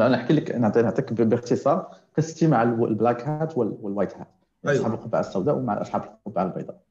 أنا 0.00 0.16
أحكي 0.16 0.32
لك 0.32 0.50
نعطيك 0.50 1.12
باختصار. 1.12 1.90
قصتي 2.18 2.46
مع 2.46 2.62
ال 2.62 2.73
black 2.73 3.28
hat 3.28 3.58
وال 3.58 3.75
white 3.75 4.16
hat 4.16 4.28
أيوة. 4.66 4.78
أصحاب 4.78 4.94
القبعة 4.94 5.20
السوداء 5.20 5.56
ومع 5.56 5.80
أصحاب 5.80 6.02
القبعة 6.26 6.44
البيضاء. 6.44 6.82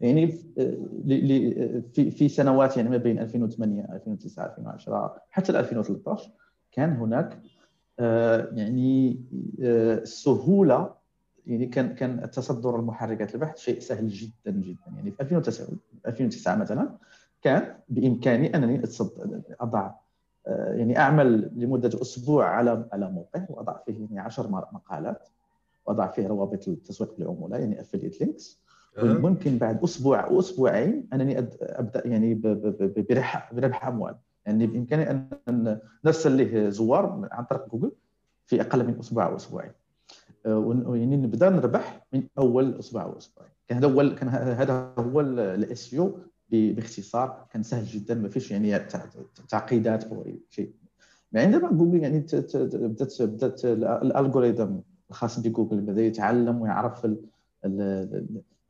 يعني 0.00 0.26
في 1.94 2.10
في 2.10 2.28
سنوات 2.28 2.76
يعني 2.76 2.88
ما 2.88 2.96
بين 2.96 3.18
2008 3.18 3.88
2009 3.92 4.44
2010 4.46 5.22
حتى 5.30 5.58
2013 5.60 6.30
كان 6.72 6.92
هناك 6.92 7.42
آه، 8.00 8.48
يعني 8.52 9.20
السهوله 9.60 10.94
يعني 11.46 11.66
كان 11.66 11.94
كان 11.94 12.24
التصدر 12.24 12.76
المحركات 12.76 13.34
البحث 13.34 13.58
شيء 13.58 13.80
سهل 13.80 14.08
جدا 14.08 14.50
جدا. 14.50 14.78
يعني 14.96 15.10
في 15.10 15.20
2009 15.20 15.66
2009 16.06 16.56
مثلا 16.56 16.96
كان 17.42 17.76
بإمكاني 17.88 18.56
أنني 18.56 18.82
أضع 19.60 19.90
آه، 20.46 20.74
يعني 20.74 20.98
أعمل 20.98 21.50
لمدة 21.56 22.02
أسبوع 22.02 22.46
على 22.46 22.88
على 22.92 23.10
موقع 23.10 23.46
وأضع 23.48 23.76
فيه 23.86 24.00
يعني 24.00 24.20
10 24.20 24.48
مقالات 24.48 25.28
وأضع 25.86 26.06
فيه 26.06 26.26
روابط 26.26 26.68
التسويق 26.68 27.14
للعملاء 27.18 27.60
يعني 27.60 27.80
affiliate 27.80 28.20
links 28.20 28.66
ممكن 29.02 29.58
بعد 29.58 29.82
أسبوع 29.82 30.26
أو 30.26 30.40
أسبوعين 30.40 31.08
أنني 31.12 31.38
أبدأ 31.60 32.06
يعني 32.06 32.34
بربح 32.34 33.54
بربح 33.54 33.86
أموال. 33.86 34.16
يعني 34.46 34.66
بإمكاني 34.66 35.10
ان 35.48 35.78
نرسل 36.04 36.36
له 36.36 36.68
زوار 36.68 37.28
عن 37.32 37.44
طريق 37.44 37.68
جوجل 37.68 37.92
في 38.46 38.60
أقل 38.60 38.86
من 38.86 38.98
أسبوع 38.98 39.26
أو 39.26 39.36
أسبوعين. 39.36 39.72
يعني 40.46 41.16
نبدأ 41.16 41.50
نربح 41.50 42.06
من 42.12 42.22
أول 42.38 42.78
أسبوع 42.78 43.02
أو 43.02 43.18
أسبوعين. 43.18 43.50
كان 43.68 43.78
هذا 43.78 43.88
هو 43.88 44.14
كان 44.14 44.28
هذا 44.28 44.94
هو 44.98 45.20
ال 45.20 45.92
SEO 45.92 46.18
باختصار 46.50 47.46
كان 47.50 47.62
سهل 47.62 47.84
جدا 47.84 48.14
ما 48.14 48.28
فيش 48.28 48.50
يعني 48.50 48.78
تعقيدات 49.48 50.04
أو 50.04 50.24
شيء. 50.50 50.72
عندما 51.34 51.72
جوجل 51.72 52.02
يعني 52.02 52.26
بدات 52.74 53.22
بدأت 53.22 53.64
ال 53.64 53.75
algorithm 53.75 54.76
الخاص 55.10 55.40
بجوجل 55.40 55.80
بدأ 55.80 56.02
يتعلم 56.02 56.60
ويعرف 56.60 57.06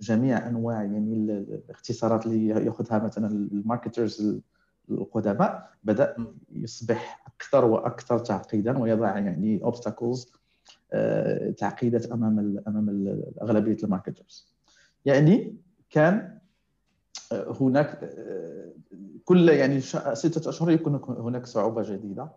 جميع 0.01 0.49
أنواع 0.49 0.83
يعني 0.83 1.15
الاختصارات 1.15 2.27
اللي 2.27 2.49
يأخذها 2.49 2.99
مثلا 2.99 3.27
ال 3.27 3.38
marketers 3.38 4.41
القدماء. 4.91 5.71
بدأ 5.85 6.17
يصبح 6.53 7.25
أكثر 7.27 7.65
وأكثر 7.65 8.19
تعقيدا 8.19 8.79
ويضع 8.79 9.19
يعني 9.19 9.63
obstacles 9.65 10.33
آه، 10.35 10.36
تعقيدات 11.59 12.07
أمام 12.07 12.63
أمام 12.69 13.21
أغلبية 13.43 13.77
ال 13.85 13.92
marketers 13.92 14.57
يعني 15.05 15.57
كان 15.91 16.39
آه، 17.33 17.57
هناك 17.61 17.99
آه، 18.03 18.73
كل 19.25 19.49
يعني 19.49 19.81
ستة 20.15 20.49
أشهر 20.49 20.71
يكون 20.71 21.01
هناك 21.09 21.47
صعوبة 21.47 21.83
جديدة. 21.83 22.29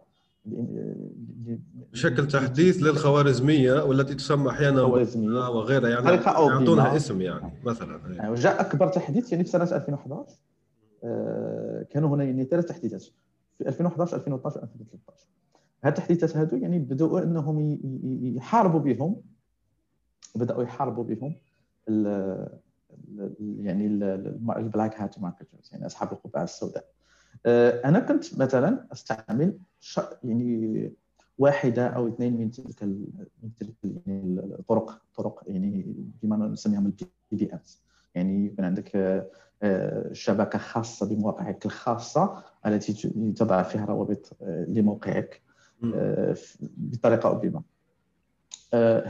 بشكل 1.91 2.27
تحديث 2.27 2.83
للخوارزمية 2.83 3.83
والتي 3.83 4.15
تسمى 4.15 4.49
أحيانا 4.49 4.81
خوارزمية 4.81 5.49
وغيرها. 5.49 5.89
يعني 5.89 6.11
يعطونها 6.11 6.95
اسم 6.95 7.21
يعني 7.21 7.53
مثلا. 7.63 8.13
يعني 8.15 8.35
جاء 8.35 8.61
أكبر 8.61 8.87
تحديث 8.87 9.31
يعني 9.31 9.43
في 9.43 9.49
سنة 9.49 9.63
2011 9.63 10.35
كانوا 11.89 12.15
هنا 12.15 12.23
يعني 12.23 12.45
ثلاث 12.45 12.65
تحديثات. 12.65 13.03
في 13.57 13.67
2011 13.67 14.17
2012 14.17 14.63
2013 14.63 15.27
هاد 15.83 15.97
التحديثات 15.97 16.37
هادو 16.37 16.57
يعني 16.57 16.79
بدأوا 16.79 17.19
أنهم 17.23 17.79
يحاربوا 18.37 18.79
بهم. 18.79 19.21
بدأوا 20.35 20.63
يحاربوا 20.63 21.03
بهم 21.03 21.35
يعني 23.59 23.85
ال 24.57 24.64
black 24.64 25.01
hat 25.01 25.19
marketers 25.19 25.69
يعني 25.71 25.85
أصحاب 25.85 26.11
القبعة 26.11 26.43
السوداء. 26.43 26.85
آه، 27.45 27.81
أنا 27.85 27.99
كنت 27.99 28.39
مثلا 28.39 28.87
أستعمل 28.91 29.59
يعني 30.23 30.93
واحدة 31.37 31.87
أو 31.87 32.07
اثنين 32.07 32.37
من 32.37 32.51
تلك 32.51 32.83
من 32.83 33.53
تلك 33.59 33.73
يعني 33.83 34.39
الطرق 34.59 35.01
طرق 35.15 35.43
يعني 35.47 35.85
بما 36.23 36.47
نسميهم 36.47 36.85
ال 36.85 37.07
PBNs 37.31 37.81
يعني 38.15 38.45
يكون 38.45 38.65
عندك 38.65 38.95
آه، 39.63 40.09
شبكة 40.13 40.59
خاصة 40.59 41.09
بمواقعك 41.09 41.65
الخاصة 41.65 42.43
التي 42.65 42.93
تضع 43.35 43.63
فيها 43.63 43.85
روابط 43.85 44.37
آه، 44.41 44.65
لموقعك. 44.65 45.41
بطريقة 46.77 47.29
أو 47.29 47.39
بما. 47.39 47.61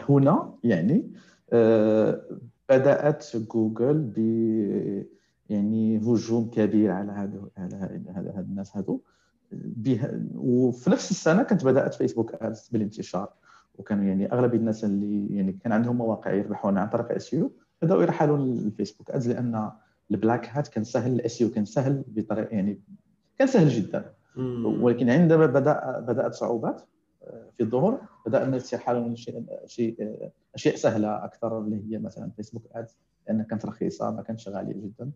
هنا 0.09 0.53
يعني 0.63 1.11
بدأت 2.69 3.37
جوجل 3.37 3.93
ب 3.93 4.17
يعني 5.49 5.97
هجوم 5.97 6.49
كبير 6.49 6.91
على 6.91 7.11
هذا 7.11 7.49
على 7.57 8.29
هذا 8.35 8.45
الناس 8.49 8.77
هذو. 8.77 9.01
وفي 10.35 10.89
نفس 10.89 11.11
السنة 11.11 11.43
كانت 11.43 11.65
بدأت 11.65 11.93
Facebook 11.93 12.33
Ads 12.33 12.69
بالانتشار. 12.71 13.33
وكانوا 13.77 14.03
يعني 14.03 14.31
أغلب 14.31 14.53
الناس 14.55 14.83
اللي 14.83 15.35
يعني 15.35 15.51
كان 15.51 15.71
عندهم 15.71 15.97
مواقع 15.97 16.33
يربحون 16.33 16.77
عن 16.77 16.89
طريق 16.89 17.11
SEO 17.11 17.51
بدأوا 17.81 18.01
يرحلوا 18.01 18.37
لل 18.37 18.52
Facebook 18.52 19.11
Ads 19.11 19.29
لأن 19.29 19.71
ال 20.11 20.17
black 20.17 20.49
hat 20.49 20.67
كان 20.67 20.83
سهل 20.83 21.11
ال 21.11 21.41
SEO 21.41 21.51
كان 21.51 21.65
سهل 21.65 22.03
بطريقه 22.07 22.55
يعني 22.55 22.81
كان 23.37 23.47
سهل 23.47 23.69
جدا. 23.69 24.13
ولكن 24.81 25.09
عندما 25.09 25.45
بدا 25.45 25.99
بدأت 25.99 26.33
صعوبات 26.33 26.81
آه، 27.23 27.49
في 27.57 27.63
الظهور 27.63 28.01
بدأنا 28.25 28.57
نسترحل 28.57 29.17
شيء 29.17 29.45
شيء 29.65 30.19
اشياء 30.55 30.75
سهلة 30.75 31.25
أكثر 31.25 31.59
اللي 31.59 31.81
هي 31.89 31.99
مثلا 31.99 32.31
Facebook 32.35 32.63
Ads 32.75 32.97
لانها 33.27 33.45
كانت 33.45 33.65
رخيصة 33.65 34.11
ما 34.11 34.21
كانتش 34.21 34.49
غالية 34.49 34.73
جدا. 34.73 35.11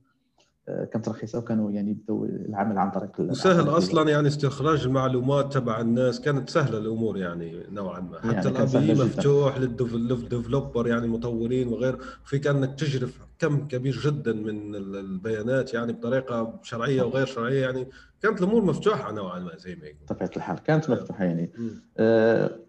كانت 0.68 1.10
رخيصة 1.10 1.40
وكانوا 1.40 1.72
يعني 1.72 1.92
يبدوا 1.92 2.26
العمل 2.26 2.78
عن 2.78 2.92
طريق 2.92 3.12
وسهل 3.20 3.70
أصلا 3.70 4.10
يعني 4.10 4.28
استخراج 4.28 4.84
المعلومات 4.84 5.54
تبع 5.54 5.82
الناس 5.82 6.22
كانت 6.22 6.50
سهلة 6.50 6.78
الأمور 6.78 7.18
يعني 7.18 7.64
نوعا 7.72 8.00
ما. 8.00 8.20
حتى 8.20 8.30
يعني 8.30 8.48
ال 8.48 8.59
API 8.59 8.94
مفتوح 8.94 9.58
لل 9.58 9.81
developer 9.81 10.88
يعني 10.88 11.08
مطورين 11.08 11.68
وغير 11.68 11.98
فيك 12.26 12.48
انك 12.48 12.80
تجرف 12.80 13.20
كم 13.40 13.68
كبير 13.68 14.00
جدا 14.06 14.34
من 14.34 14.76
البيانات 14.76 15.74
يعني 15.74 15.94
بطريقة 15.94 16.60
شرعية 16.62 17.04
وغير 17.04 17.26
شرعية 17.26 17.62
يعني 17.62 17.88
كانت 18.24 18.42
الأمور 18.42 18.66
مفتوحة 18.66 19.12
نوعا 19.12 19.40
ما 19.40 19.58
زي 19.58 19.76
ما 19.76 19.86
يقول 19.86 19.98
بطبيعه 20.04 20.32
الحال. 20.38 20.60
كانت 20.64 20.90
مفتوحة 20.90 21.24
يعني. 21.26 21.52
آه 21.98 22.60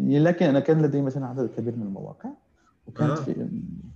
لكن 0.00 0.46
أنا 0.46 0.60
كان 0.60 0.82
لدي 0.82 1.02
مثلا 1.02 1.26
عدد 1.26 1.50
كبير 1.56 1.76
من 1.76 1.82
المواقع 1.82 2.30
وكانت 2.86 3.10
آه. 3.10 3.14
في 3.14 3.48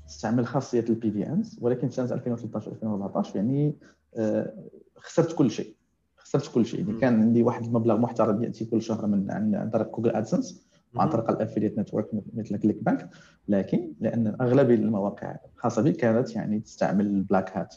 تستعمل 0.07 0.47
خاصية 0.47 0.85
ال 0.89 1.11
PBNs 1.11 1.59
ولكن 1.61 1.89
في 1.89 1.95
سنة 1.95 2.15
2013 2.15 2.73
2014 2.73 3.37
يعني 3.37 3.75
آه، 4.17 4.53
خسرت 4.97 5.35
كل 5.35 5.51
شيء. 5.51 5.75
خسرت 6.17 6.55
كل 6.55 6.67
شيء. 6.67 6.81
يعني 6.81 7.01
كان 7.01 7.21
عندي 7.21 7.43
واحد 7.43 7.65
المبلغ 7.65 7.97
محترم 7.97 8.43
يأتي 8.43 8.65
كل 8.65 8.83
شهر 8.83 9.07
من 9.07 9.31
عن 9.31 9.71
طريق 9.73 9.97
Google 9.97 10.11
AdSense 10.11 10.67
وعن 10.95 11.09
طريق 11.09 11.31
ال 11.31 11.35
affiliate 11.35 11.79
network 11.79 12.09
مثل 12.35 12.57
ClickBank 12.57 13.11
لكن 13.49 13.93
لأن 14.01 14.37
اغلب 14.41 14.71
المواقع 14.71 15.37
الخاصه 15.57 15.83
بي 15.83 15.93
كانت 15.93 16.37
يعني 16.37 16.61
تستعمل 16.61 17.07
ال 17.07 17.15
black 17.15 17.57
hat 17.57 17.75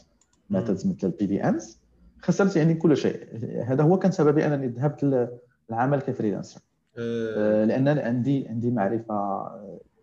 methods 0.50 0.86
مثل 0.86 1.06
ال 1.06 1.26
PBNs 1.26 1.83
خسرت 2.24 2.56
يعني 2.56 2.74
كل 2.74 2.96
شيء. 2.96 3.26
هذا 3.66 3.82
هو 3.82 3.98
كان 3.98 4.10
سببي 4.10 4.46
أنني 4.46 4.66
ذهبت 4.66 5.28
للعمل 5.70 6.00
ك 6.00 6.05
freelancer. 6.05 6.60
آه. 6.98 7.64
لأن 7.64 7.88
عندي 7.88 8.48
عندي 8.48 8.70
معرفة 8.70 9.50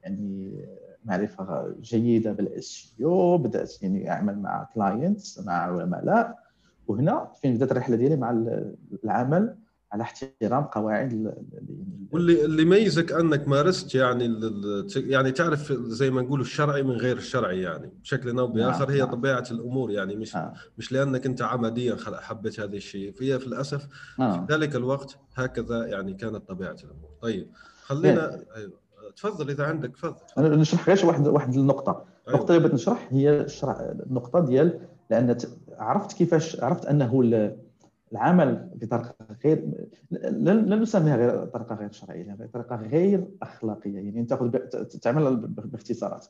يعني 0.04 0.60
معرفة 1.06 1.76
جيدة 1.82 2.32
بال 2.32 2.57
SEO 2.57 2.96
بدأت 3.40 3.84
يعني 3.84 4.12
أعمل 4.12 4.40
مع 4.40 4.70
clients 4.76 5.46
مع 5.46 5.54
عملاء. 5.54 6.38
وهنا 6.88 7.32
فين 7.42 7.56
بدأت 7.56 7.72
الرحلة 7.72 7.96
ديالي 7.96 8.16
مع 8.16 8.44
العمل. 9.04 9.56
على 9.92 10.04
احترام 10.04 10.64
قواعد 10.64 11.34
واللي 12.12 12.46
اللي 12.46 12.62
يميزك 12.62 13.12
أنك 13.12 13.48
مارست 13.48 13.96
يعني 13.96 14.40
يعني 14.96 15.32
تعرف 15.32 15.74
زي 15.74 16.10
ما 16.10 16.22
نقولوا 16.22 16.46
الشرعي 16.46 16.84
من 16.84 16.92
غير 16.92 17.18
الشرعي 17.18 17.62
يعني 17.62 17.92
بشكل 18.02 18.40
أو 18.40 18.48
بآخر 18.48 18.86
نعم. 18.86 18.92
هي 18.92 19.00
نعم. 19.00 19.12
طبيعة 19.12 19.44
الأمور 19.52 19.92
يعني 19.92 20.16
مش 20.16 20.36
نعم. 20.36 20.52
مش 20.78 20.92
لأنك 20.92 21.26
أنت 21.26 21.42
عمديا 21.42 21.98
حبيت 22.22 22.60
هذا 22.60 22.76
الشيء 22.76 23.14
هي 23.22 23.40
في 23.40 23.48
الأسف 23.48 23.88
نعم. 24.20 24.46
في 24.46 24.54
ذلك 24.54 24.76
الوقت 24.76 25.18
هكذا 25.36 25.86
يعني 25.86 26.14
كانت 26.14 26.48
طبيعة 26.48 26.78
الأمور 26.84 27.10
طيب 27.22 27.48
خلينا 27.84 28.30
يعني 28.30 28.46
أيوه. 28.56 28.82
تفضل 29.16 29.50
إذا 29.50 29.64
عندك 29.64 29.96
تفضل 29.96 30.16
أنا 30.38 30.56
نشرح 30.56 30.90
غير 30.90 31.06
واحد 31.06 31.28
واحد 31.28 31.54
النقطة 31.54 31.92
أيوة. 31.92 32.06
النقطة 32.28 32.52
اللي 32.52 32.60
بغيت 32.60 32.74
نشرح 32.74 33.08
هي 33.12 33.46
النقطة 34.08 34.40
ديال 34.40 34.80
لأن 35.10 35.38
عرفت 35.78 36.18
كيفاش 36.18 36.60
عرفت 36.60 36.86
أنه 36.86 37.24
العمل 38.12 38.70
بطريقه 38.76 39.16
غير 39.46 39.72
لن 40.32 40.82
نسميها 40.82 41.16
غير 41.16 41.46
طريقة 41.46 41.76
غير 41.76 41.92
شرعية 41.92 42.34
بطريقه 42.40 42.76
غير 42.76 43.28
أخلاقية 43.42 43.96
يعني 43.96 44.20
أنت 44.20 44.34
تعمل 45.02 45.36
باختصارات. 45.48 46.28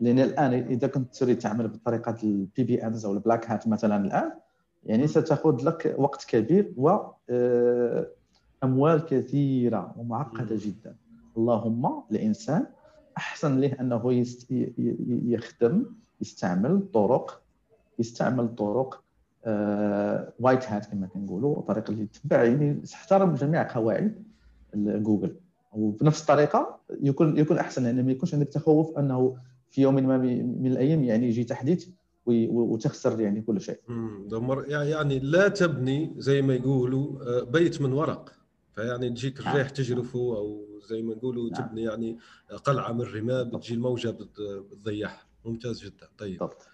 لأن 0.00 0.18
الآن 0.18 0.52
إذا 0.54 0.86
كنت 0.88 1.14
تريد 1.16 1.38
تعمل 1.38 1.68
بطريقة 1.68 2.16
ال 2.22 2.64
PBNs 2.64 3.04
أو 3.06 3.12
ال 3.12 3.18
black 3.18 3.50
hat 3.50 3.68
مثلا 3.68 4.04
الآن 4.04 4.32
يعني 4.84 5.06
ستاخذ 5.06 5.64
لك 5.64 5.94
وقت 5.98 6.24
كبير 6.24 6.72
و 6.76 6.98
آه، 7.30 8.06
أموال 8.64 9.04
كثيرة 9.06 9.94
ومعقدة 9.96 10.56
جدا. 10.56 10.96
اللهم 11.36 12.02
الانسان 12.10 12.66
أحسن 13.16 13.60
له 13.60 13.76
أنه 13.80 14.12
يست... 14.12 14.46
يخدم 15.26 15.86
يستعمل 16.20 16.82
طرق 16.92 17.42
يستعمل 17.98 18.54
طرق 18.54 19.02
white 20.38 20.64
hat 20.64 20.86
كما 20.86 21.06
كنقولوا 21.06 21.58
الطريقة 21.58 21.90
اللي 21.90 22.06
تتبع 22.06 22.44
يعني 22.44 22.74
تحترم 22.74 23.34
جميع 23.34 23.74
قواعد 23.74 24.22
جوجل 24.74 25.36
وبنفس 25.72 26.20
الطريقة 26.20 26.80
يكون 27.00 27.38
يكون 27.38 27.58
أحسن 27.58 27.84
لأن 27.84 28.04
ما 28.04 28.12
يكونش 28.12 28.34
عندك 28.34 28.48
تخوف 28.48 28.98
أنه 28.98 29.36
في 29.70 29.82
يوم 29.82 29.94
ما 29.94 30.18
من 30.18 30.66
الأيام 30.66 31.04
يعني 31.04 31.26
يجي 31.26 31.44
تحديث 31.44 31.88
وتخسر 32.26 33.20
يعني 33.20 33.40
كل 33.42 33.60
شيء. 33.60 33.80
يعني 34.68 35.18
لا 35.18 35.48
تبني 35.48 36.14
زي 36.18 36.42
ما 36.42 36.54
يقولوا 36.54 37.22
آه، 37.22 37.44
بيت 37.44 37.82
من 37.82 37.92
ورق 37.92 38.32
فيعني 38.74 39.10
تجيك 39.10 39.40
الريح 39.40 39.54
نعم. 39.54 39.74
تجرفه 39.74 40.18
أو 40.18 40.64
زي 40.88 41.02
ما 41.02 41.14
نقولوا 41.14 41.50
نعم. 41.50 41.62
تبني 41.62 41.82
يعني 41.82 42.18
قلعة 42.64 42.92
من 42.92 43.00
الرمال 43.00 43.50
بتجي 43.50 43.74
الموجة 43.74 44.16
بتضيعها 44.70 45.22
ممتاز 45.44 45.84
جدا 45.84 46.08
طيب 46.18 46.38
بالضبط. 46.38 46.68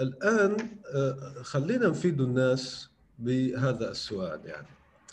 الآن 0.00 0.56
آه، 0.94 1.42
خلينا 1.42 1.88
نفيد 1.88 2.20
الناس 2.20 2.90
بهذا 3.18 3.90
السؤال 3.90 4.46
يعني. 4.46 4.66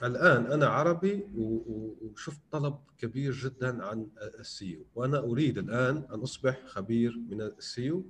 الآن 0.03 0.51
أنا 0.51 0.67
عربي 0.67 1.27
وشفت 1.35 2.41
طلب 2.51 2.75
كبير 2.97 3.31
جدا 3.31 3.85
عن 3.85 4.07
ال 4.39 4.48
SEO. 4.48 4.85
وأنا 4.95 5.19
أريد 5.19 5.57
الآن 5.57 5.97
أن 6.13 6.19
أصبح 6.19 6.65
خبير 6.65 7.19
من 7.29 7.41
ال 7.41 7.54
SEO. 7.54 8.05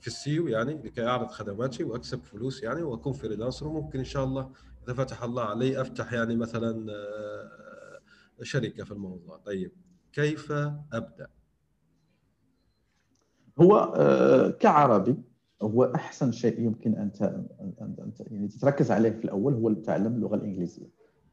في 0.00 0.06
ال 0.06 0.16
SEO 0.16 0.48
يعني 0.48 0.74
لكي 0.84 1.06
أعرض 1.06 1.26
خدماتي 1.26 1.84
وأكسب 1.84 2.20
فلوس 2.24 2.62
يعني 2.62 2.82
وأكون 2.82 3.12
freelancer. 3.12 3.66
وممكن 3.66 3.98
إن 3.98 4.04
شاء 4.04 4.24
الله 4.24 4.50
إذا 4.84 4.94
فتح 4.94 5.22
الله 5.22 5.42
علي 5.42 5.80
أفتح 5.80 6.12
يعني 6.12 6.36
مثلا 6.36 6.92
آه، 6.92 8.00
شركة 8.42 8.84
في 8.84 8.92
الموضوع. 8.92 9.36
طيب 9.36 9.72
كيف 10.12 10.52
أبدأ؟ 10.92 11.26
هو 13.58 13.76
آه، 13.96 14.50
كعربي 14.50 15.29
هو 15.62 15.84
أحسن 15.84 16.32
شيء 16.32 16.60
يمكن 16.60 16.94
أن 16.94 17.10
يعني 18.30 18.48
تتركز 18.48 18.90
عليه 18.90 19.10
في 19.10 19.24
الأول 19.24 19.54
هو 19.54 19.72
تعلم 19.72 20.14
اللغة 20.14 20.34
الإنجليزية. 20.34 20.86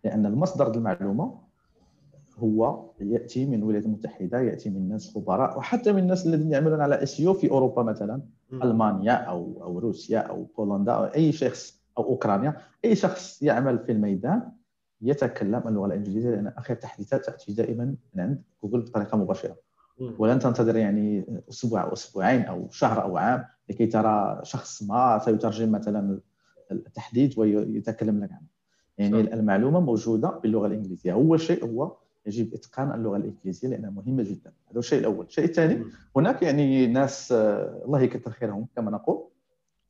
لأن 0.04 0.26
المصدر 0.26 0.76
المعلومه 0.76 1.48
هو 2.38 2.90
يأتي 3.00 3.46
من 3.46 3.54
الولايات 3.54 3.86
المتحدة 3.86 4.40
يأتي 4.40 4.70
من 4.70 4.90
ناس 4.90 5.14
خبراء 5.16 5.58
وحتى 5.58 5.94
من 5.94 6.00
الناس 6.00 6.28
الذين 6.28 6.52
يعملون 6.52 6.82
على 6.82 7.04
إس 7.04 7.22
في 7.22 7.52
أوروبا 7.52 7.84
مثلا 7.84 8.22
ألمانيا 8.54 9.14
أو 9.14 9.64
أو 9.64 9.80
روسيا 9.80 10.20
أو 10.20 10.44
بولندا 10.58 10.92
أو 10.92 11.04
أي 11.04 11.32
شخص 11.32 11.82
أو 11.98 12.04
أوكرانيا 12.04 12.58
أي 12.86 12.96
شخص 12.96 13.42
يعمل 13.42 13.80
في 13.80 13.92
الميدان 13.92 14.52
يتكلم 15.02 15.68
اللغة 15.68 15.86
الإنجليزية. 15.86 16.30
لأن 16.30 16.48
اخر 16.48 16.74
التحديثات 16.74 17.26
تأتي 17.26 17.54
دائما 17.54 17.96
من 18.14 18.22
عند 18.22 18.42
جوجل 18.64 18.82
بطريقة 18.82 19.18
مباشرة. 19.18 19.67
ولن 20.00 20.40
تنتظر 20.40 20.76
يعني 20.76 21.26
أسبوع 21.50 21.84
أو 21.84 21.94
أسبوعين 21.94 22.42
أو 22.42 22.68
شهر 22.72 23.04
أو 23.04 23.18
عام 23.18 23.46
لكي 23.70 23.86
ترى 23.86 24.40
شخص 24.44 24.84
ما 24.84 25.20
سيترجم 25.26 25.72
مثلا 25.72 26.20
التحديث 26.72 27.38
ويتكلم 27.38 28.24
لك 28.24 28.32
عنه. 28.32 28.48
يعني 28.98 29.28
صح. 29.28 29.34
المعلومة 29.34 29.80
موجودة 29.80 30.30
باللغة 30.30 30.68
الإنجليزية. 30.68 31.14
اول 31.14 31.40
شيء 31.40 31.66
هو 31.66 31.96
يجب 32.26 32.54
إتقان 32.54 32.92
اللغة 32.92 33.18
الإنجليزية 33.18 33.68
لأنها 33.68 33.90
مهمة 33.90 34.24
جدا. 34.24 34.52
هذا 34.72 34.80
الشيء 34.80 35.00
الأول. 35.00 35.26
الشيء 35.26 35.46
الثاني 35.46 35.84
هناك 36.16 36.42
يعني 36.44 36.88
ناس 36.88 37.32
آه، 37.32 37.82
الله 37.86 38.02
يكثر 38.02 38.32
خيرهم 38.32 38.68
كما 38.76 38.92
نقول. 38.92 39.24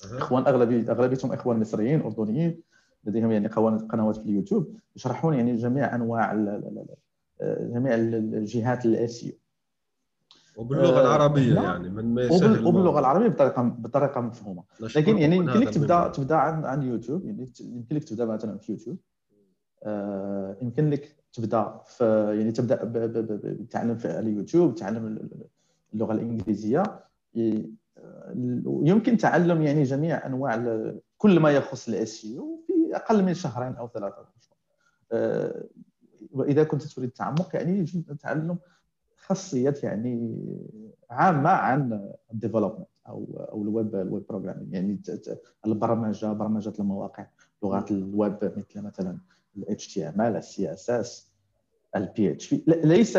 إخوان 0.03 0.47
اغلبيه 0.47 0.91
أغلبيتهم 0.91 1.33
إخوان 1.33 1.59
مصريين 1.59 2.01
أردنيين 2.01 2.61
لديهم 3.05 3.31
يعني 3.31 3.47
قنوات 3.47 4.17
في 4.17 4.25
اليوتيوب. 4.25 4.75
يشرحون 4.95 5.33
يعني 5.33 5.55
جميع 5.55 5.95
أنواع 5.95 6.33
جميع 7.41 7.95
الجهات 7.95 8.85
الاسيو 8.85 9.33
وباللغة 10.57 11.01
العربية 11.01 11.53
نعم. 11.53 11.63
يعني 11.63 11.89
من 11.89 12.13
ما 12.13 12.21
يسهل 12.21 12.65
وباللغة 12.65 12.99
العربية 12.99 13.27
بطريقه 13.27 13.61
بطريقة 13.61 14.21
مفهومة. 14.21 14.63
لكن 14.79 15.17
يعني 15.17 15.35
يمكن 15.35 15.59
لك 15.59 15.69
تبدا 15.69 16.07
تبدأ 16.07 16.35
عن 16.35 16.65
عن 16.65 16.83
يوتيوب. 16.83 17.25
يعني 17.25 17.51
يمكن 17.61 17.95
لك 17.95 18.03
تبدأ 18.03 18.25
مثلا 18.25 18.57
في 18.57 18.71
يوتيوب. 18.71 18.97
آه، 19.83 20.57
يمكن 20.61 20.89
لك 20.89 21.15
تبدأ 21.33 21.81
في 21.85 22.33
يعني 22.37 22.51
تبدأ 22.51 22.83
بالتعلم 22.83 23.95
في 23.95 24.19
اليوتيوب 24.19 24.75
تعلم 24.75 25.29
اللغة 25.93 26.13
الإنجليزية. 26.13 26.83
يمكن 28.65 29.17
تعلم 29.17 29.61
يعني 29.61 29.83
جميع 29.83 30.25
أنواع 30.25 30.81
كل 31.17 31.39
ما 31.39 31.51
يخص 31.51 31.87
الاس 31.87 32.21
في 32.67 32.95
أقل 32.95 33.23
من 33.23 33.33
شهرين 33.33 33.75
أو 33.75 33.87
ثلاثة. 33.87 34.25
اشهر 34.37 34.57
وإذا 36.31 36.63
كنت 36.63 36.83
تريد 36.83 37.07
التعمق 37.07 37.55
يعني 37.55 37.79
يجب 37.79 38.17
تعلم 38.17 38.57
خاصيات 39.27 39.83
يعني 39.83 40.37
عامة 41.09 41.49
عن 41.49 42.09
ال 42.33 42.38
development 42.38 42.87
أو 43.07 43.47
أو 43.51 43.61
ال 43.61 43.70
web 43.70 43.95
ال 43.95 44.02
web 44.02 44.23
programming 44.29 44.73
يعني 44.73 45.01
البرمجه 45.65 46.33
برمجة 46.33 46.73
المواقع 46.79 47.25
لغات 47.63 47.91
الويب 47.91 48.37
مثل 48.43 48.81
مثلا 48.81 49.17
ال 49.57 49.77
HTML 49.79 50.19
ال 50.19 50.43
CSS 50.43 51.07
ال 51.95 52.09
PHP 52.17 52.55
ليس 52.67 53.17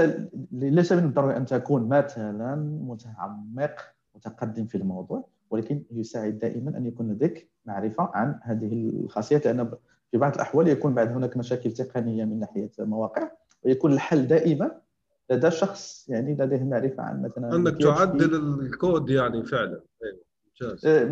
ليس 0.52 0.92
من 0.92 1.04
الضروري 1.04 1.36
أن 1.36 1.46
تكون 1.46 1.88
مثلا 1.88 2.54
متعمق 2.84 3.94
متقدم 4.14 4.66
في 4.66 4.74
الموضوع 4.74 5.28
ولكن 5.50 5.82
يساعد 5.90 6.38
دائما 6.38 6.78
أن 6.78 6.86
يكون 6.86 7.12
لديك 7.12 7.50
معرفة 7.66 8.10
عن 8.14 8.40
هذه 8.42 8.72
الخاصيات 8.72 9.46
لأن 9.46 9.70
في 10.10 10.18
بعض 10.18 10.34
الأحوال 10.34 10.68
يكون 10.68 10.94
بعد 10.94 11.08
هناك 11.12 11.36
مشاكل 11.36 11.72
تقنية 11.72 12.24
من 12.24 12.40
ناحية 12.40 12.70
المواقع 12.78 13.30
ويكون 13.64 13.92
الحل 13.92 14.26
دائما 14.26 14.80
لدى 15.30 15.50
شخص 15.50 16.08
يعني 16.08 16.34
لديه 16.34 16.64
معرفة 16.64 17.02
عن 17.02 17.22
مثلا 17.22 17.56
أنك 17.56 17.82
تعدل 17.82 18.34
الكود 18.34 19.10
يعني 19.10 19.44
فعلا. 19.44 19.82
إيه، 20.04 20.22
ممتاز. 20.62 20.86
آه، 20.86 21.04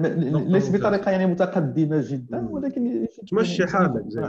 ليس 0.48 0.76
بطريقة 0.76 1.10
يعني 1.10 1.26
متقدمة 1.26 2.04
جدا 2.10 2.48
ولكن 2.50 3.08
تمشي 3.30 3.66
حالك 3.66 4.04
زي 4.08 4.20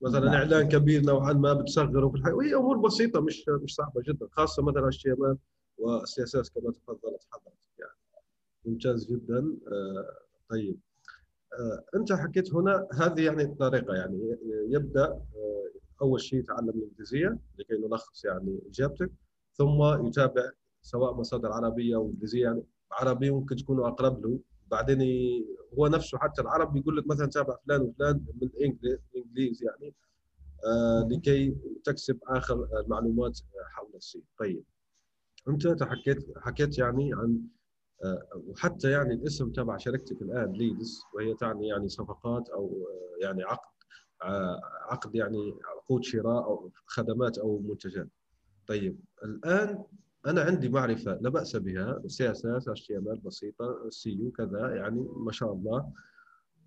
مثلا 0.00 0.34
إعلان 0.34 0.68
كبير 0.68 1.02
نوعا 1.02 1.32
ما 1.32 1.52
بتصغره 1.52 2.08
في 2.08 2.14
الحياة 2.16 2.34
وهي 2.34 2.54
أمور 2.54 2.76
بسيطة 2.78 3.20
مش 3.20 3.44
مش 3.48 3.74
صعبة 3.74 4.02
جدا 4.08 4.26
خاصة 4.30 4.62
مثلا 4.62 4.88
اتش 4.88 5.02
تي 5.02 5.12
ام 5.12 5.24
ال 5.24 5.38
والسي 5.78 6.22
اس 6.22 6.36
اس 6.36 6.50
كما 6.50 6.70
تفضلت 6.72 7.26
حضرتك. 7.30 7.58
يعني 7.78 7.92
ممتاز 8.64 9.06
جدا. 9.12 9.38
آه 9.72 10.18
طيب. 10.50 10.78
آه 11.58 11.84
أنت 11.98 12.12
حكيت 12.12 12.54
هنا 12.54 12.86
هذه 13.00 13.20
يعني 13.24 13.42
الطريقة 13.42 13.94
يعني 13.94 14.36
يبدأ 14.68 15.04
آه 15.04 15.64
أول 16.02 16.20
شيء 16.20 16.38
يتعلم 16.38 16.68
الإنجليزية 16.68 17.38
لكي 17.58 17.74
نلخص 17.74 18.24
يعني 18.24 18.60
إجابتك 18.66 19.12
ثم 19.52 20.06
يتابع 20.06 20.50
سواء 20.82 21.14
مصادر 21.14 21.52
عربية 21.52 21.96
أو 21.96 22.10
إنجليزية. 22.10 22.42
يعني 22.42 22.62
عربي 22.92 23.30
ممكن 23.30 23.56
تكونوا 23.56 23.88
أقرب 23.88 24.26
له. 24.26 24.40
بعدين 24.70 25.00
هو 25.78 25.86
نفسه 25.86 26.18
حتى 26.18 26.42
العرب 26.42 26.72
بيقول 26.72 26.96
لك 26.96 27.06
مثلا 27.06 27.26
تابع 27.26 27.56
فلان 27.66 27.80
وفلان 27.80 28.24
من 28.42 28.50
يعني 29.36 29.94
آه 30.66 31.08
لكي 31.10 31.56
تكسب 31.84 32.18
آخر 32.26 32.68
المعلومات 32.80 33.40
حول 33.70 33.90
الصين 33.94 34.22
طيب. 34.38 34.64
أنت 35.48 35.66
تحكيت 35.68 36.38
حكيت 36.38 36.78
يعني 36.78 37.10
عن 37.14 37.40
آه 38.04 38.42
وحتى 38.46 38.90
يعني 38.90 39.14
الاسم 39.14 39.52
تبع 39.52 39.76
شركتك 39.76 40.22
الآن 40.22 40.52
Leads 40.52 41.00
وهي 41.14 41.34
تعني 41.34 41.68
يعني 41.68 41.88
صفقات 41.88 42.48
أو 42.48 42.66
آه 42.66 43.24
يعني 43.24 43.42
عقد. 43.42 43.77
عقد 44.90 45.14
يعني 45.14 45.54
عقود 45.64 46.04
شراء 46.04 46.44
أو 46.44 46.70
خدمات 46.86 47.38
أو 47.38 47.58
منتجات. 47.58 48.08
طيب 48.66 49.00
الآن 49.24 49.84
أنا 50.26 50.40
عندي 50.42 50.68
معرفة 50.68 51.18
لا 51.20 51.30
بأس 51.30 51.56
بها 51.56 52.02
سي 52.06 52.30
اس 52.30 52.46
اس 52.46 52.68
اتش 52.68 52.86
تي 52.86 52.96
ام 52.98 53.08
ال 53.08 53.20
بسيطة 53.20 53.90
SEO 53.90 54.30
كذا 54.30 54.74
يعني 54.76 55.06
ما 55.16 55.32
شاء 55.32 55.52
الله 55.52 55.92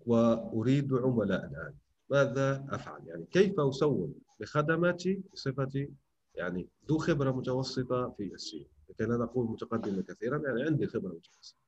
وأريد 0.06 0.94
عملاء 0.94 1.44
الآن. 1.44 1.74
ماذا 2.10 2.66
أفعل؟ 2.70 3.00
يعني 3.06 3.24
كيف 3.30 3.60
اسوق 3.60 4.10
لخدماتي 4.40 5.22
بصفتي 5.32 5.92
يعني 6.34 6.68
ذو 6.88 6.98
خبرة 6.98 7.30
متوسطة 7.30 8.10
في 8.10 8.34
السي 8.34 8.66
لكي 8.90 9.04
لا 9.04 9.16
نقول 9.16 9.46
متقدمة 9.50 10.02
كثيرا 10.02 10.38
يعني 10.38 10.62
عندي 10.62 10.86
خبرة 10.86 11.12
متوسطة. 11.12 11.61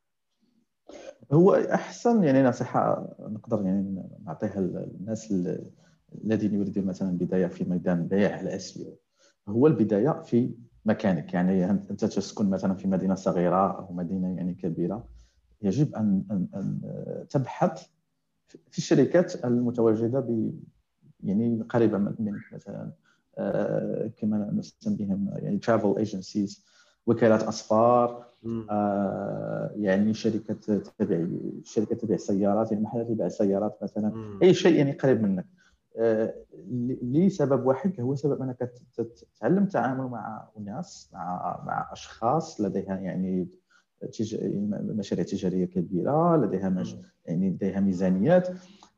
هو 1.33 1.55
أحسن 1.55 2.25
يعني 2.25 2.43
نصيحة 2.43 3.09
نقدر 3.21 3.63
يعني 3.65 4.03
نعطيها 4.27 4.61
للناس 4.61 5.35
الذين 6.25 6.55
يريدون 6.55 6.85
مثلا 6.87 7.11
البدايه 7.11 7.47
في 7.47 7.65
ميدان 7.65 8.07
بيع 8.09 8.41
الاسيو 8.41 8.99
هو 9.49 9.67
البداية 9.67 10.23
في 10.23 10.55
مكانك. 10.85 11.35
يعني 11.35 11.71
أنت 11.71 12.05
تسكن 12.05 12.51
مثلا 12.51 12.75
في 12.75 12.89
مدينة 12.89 13.15
صغيرة 13.15 13.79
أو 13.79 13.93
مدينة 13.93 14.37
يعني 14.37 14.55
كبيرة. 14.55 15.09
يجب 15.63 15.95
ان 15.95 16.25
ان, 16.31 16.49
أن 16.55 16.81
تبحث 17.31 17.87
في 18.49 18.79
الشركات 18.79 19.45
المتواجدة 19.45 20.21
ب 20.21 20.61
يعني 21.25 21.63
قريبة 21.69 21.99
منك 21.99 22.43
مثلا 22.53 22.93
آه، 23.39 24.11
كما 24.17 24.51
نسميهم 24.53 25.31
يعني 25.37 25.59
ترافل 25.59 25.95
ايجنسيز 25.99 26.65
وكالات 27.07 27.43
أسفار 27.43 28.24
آه 28.71 29.71
يعني 29.77 30.15
شركة 30.15 30.55
تبيع 30.99 31.27
شركة 31.65 31.97
تبيع 31.97 32.17
سيارات 32.17 32.73
يعني 32.73 32.85
محلات 32.85 33.07
تبيع 33.09 33.29
سيارات 33.29 33.79
مثلا. 33.83 34.13
أي 34.43 34.55
شيء 34.55 34.77
يعني 34.79 34.93
قريب 34.93 35.23
منك. 35.23 35.47
آه، 35.97 36.35
لسبب 37.03 37.67
واحد 37.67 38.01
هو 38.01 38.15
سبب 38.15 38.43
أنك 38.43 38.73
تتعلم 39.37 39.63
التعامل 39.63 40.05
مع 40.05 40.49
اناس 40.59 41.11
مع 41.13 41.63
مع 41.67 41.89
أشخاص 41.93 42.61
لديها 42.61 42.97
يعني 42.99 43.49
مشاريع 44.73 45.25
تجارية 45.25 45.65
كبيرة 45.65 46.37
لديها 46.37 46.69
مش 46.69 46.97
يعني 47.27 47.51
لديها 47.51 47.81
ميزانيات. 47.81 48.49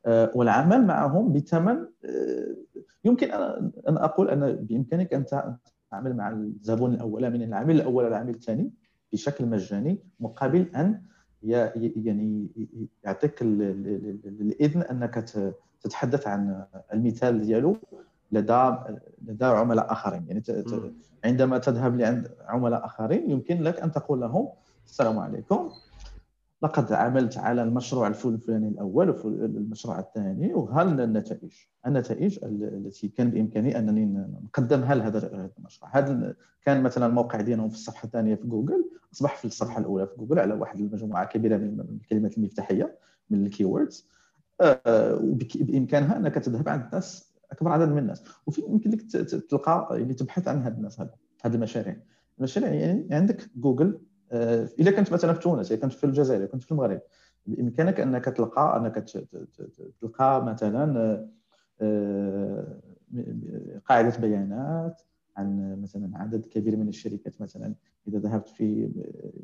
آه، 0.06 0.30
والعمل 0.34 0.86
معهم 0.86 1.32
بثمن 1.32 1.76
آه، 2.04 2.56
يمكن 3.04 3.30
ان 3.30 3.96
أقول 3.96 4.30
أن 4.30 4.52
بإمكانك 4.52 5.14
أن 5.14 5.24
تعمل 5.90 6.16
مع 6.16 6.30
الزبون 6.30 6.94
الأول 6.94 7.30
من 7.30 7.42
العميل 7.42 7.76
الأول 7.76 8.04
والعميل 8.04 8.34
الثاني. 8.34 8.72
بشكل 9.16 9.46
مجاني 9.46 9.98
مقابل 10.20 10.62
أن 10.76 11.00
يعني 11.42 12.48
يعطيك 13.04 13.42
الإذن 13.42 14.82
أنك 14.82 15.14
تتحدث 15.82 16.26
عن 16.26 16.64
المثال 16.92 17.40
ديالو 17.40 17.76
لدى 18.32 18.74
لدى 19.28 19.44
عملاء 19.44 19.92
آخرين. 19.92 20.24
يعني 20.28 20.42
عندما 21.24 21.58
تذهب 21.58 21.96
لعند 21.96 22.30
عملاء 22.48 22.86
آخرين 22.86 23.30
يمكن 23.30 23.62
لك 23.62 23.80
أن 23.80 23.92
تقول 23.92 24.20
لهم 24.20 24.48
السلام 24.86 25.18
عليكم. 25.18 25.70
لقد 26.62 26.92
عملت 26.92 27.38
على 27.38 27.62
المشروع 27.62 28.06
الفلاني 28.06 28.68
الأول 28.68 29.10
والمشروع 29.10 29.98
الثاني 29.98 30.54
وها 30.54 31.00
النتائج؟ 31.00 31.52
النتائج 31.86 32.38
التي 32.44 33.08
كان 33.08 33.30
بإمكاني 33.30 33.78
أنني 33.78 34.04
نقدمها 34.44 34.94
لهذا 34.94 35.50
المشروع. 35.58 35.98
هذا 35.98 36.34
كان 36.62 36.82
مثلا 36.82 37.06
الموقع 37.06 37.40
ديالهم 37.40 37.68
في 37.68 37.74
الصفحة 37.74 38.06
الثانية 38.06 38.34
في 38.34 38.46
جوجل 38.46 38.90
أصبح 39.12 39.36
في 39.36 39.44
الصفحة 39.44 39.80
الأولى 39.80 40.06
في 40.06 40.12
جوجل 40.18 40.38
على 40.38 40.54
واحد 40.54 40.78
المجموعة 40.80 41.24
كبيرة 41.26 41.56
من 41.56 41.80
الكلمات 41.80 42.38
المفتاحية 42.38 42.98
من 43.30 43.46
ال 43.46 43.53
keywords 43.53 44.08
بإمكانها 45.54 46.16
أنك 46.16 46.34
تذهب 46.34 46.68
عند 46.68 46.84
الناس 46.84 47.32
أكبر 47.52 47.70
عدد 47.70 47.88
من 47.88 47.98
الناس. 47.98 48.24
وفي 48.46 48.62
يمكن 48.68 48.90
لك 48.90 49.02
تلقى 49.50 49.88
يعني 49.90 50.14
تبحث 50.14 50.48
عن 50.48 50.62
هاد 50.62 50.76
الناس 50.76 51.00
هذا 51.00 51.14
هذه 51.42 51.54
المشاريع. 51.54 51.96
المشاريع 52.38 52.72
يعني 52.72 53.08
عندك 53.10 53.50
جوجل 53.56 53.98
آه، 54.32 54.68
اذا 54.78 54.90
كنت 54.90 55.12
مثلا 55.12 55.32
في 55.32 55.40
تونس 55.40 55.72
اذا 55.72 55.80
كنت 55.80 55.92
في 55.92 56.04
الجزائر 56.04 56.40
اذا 56.40 56.46
كنت 56.46 56.62
في 56.62 56.72
المغرب 56.72 57.00
بإمكانك 57.46 58.00
أنك 58.00 58.24
تلقى 58.24 58.76
أنك 58.76 59.10
تلقى 60.00 60.44
مثلا 60.44 61.26
آه، 61.80 62.80
قاعدة 63.86 64.18
بيانات 64.18 65.02
عن 65.36 65.80
مثلا 65.82 66.18
عدد 66.18 66.46
كبير 66.46 66.76
من 66.76 66.88
الشركات 66.88 67.40
مثلا. 67.40 67.74
إذا 68.08 68.18
ذهبت 68.18 68.48
في 68.48 68.90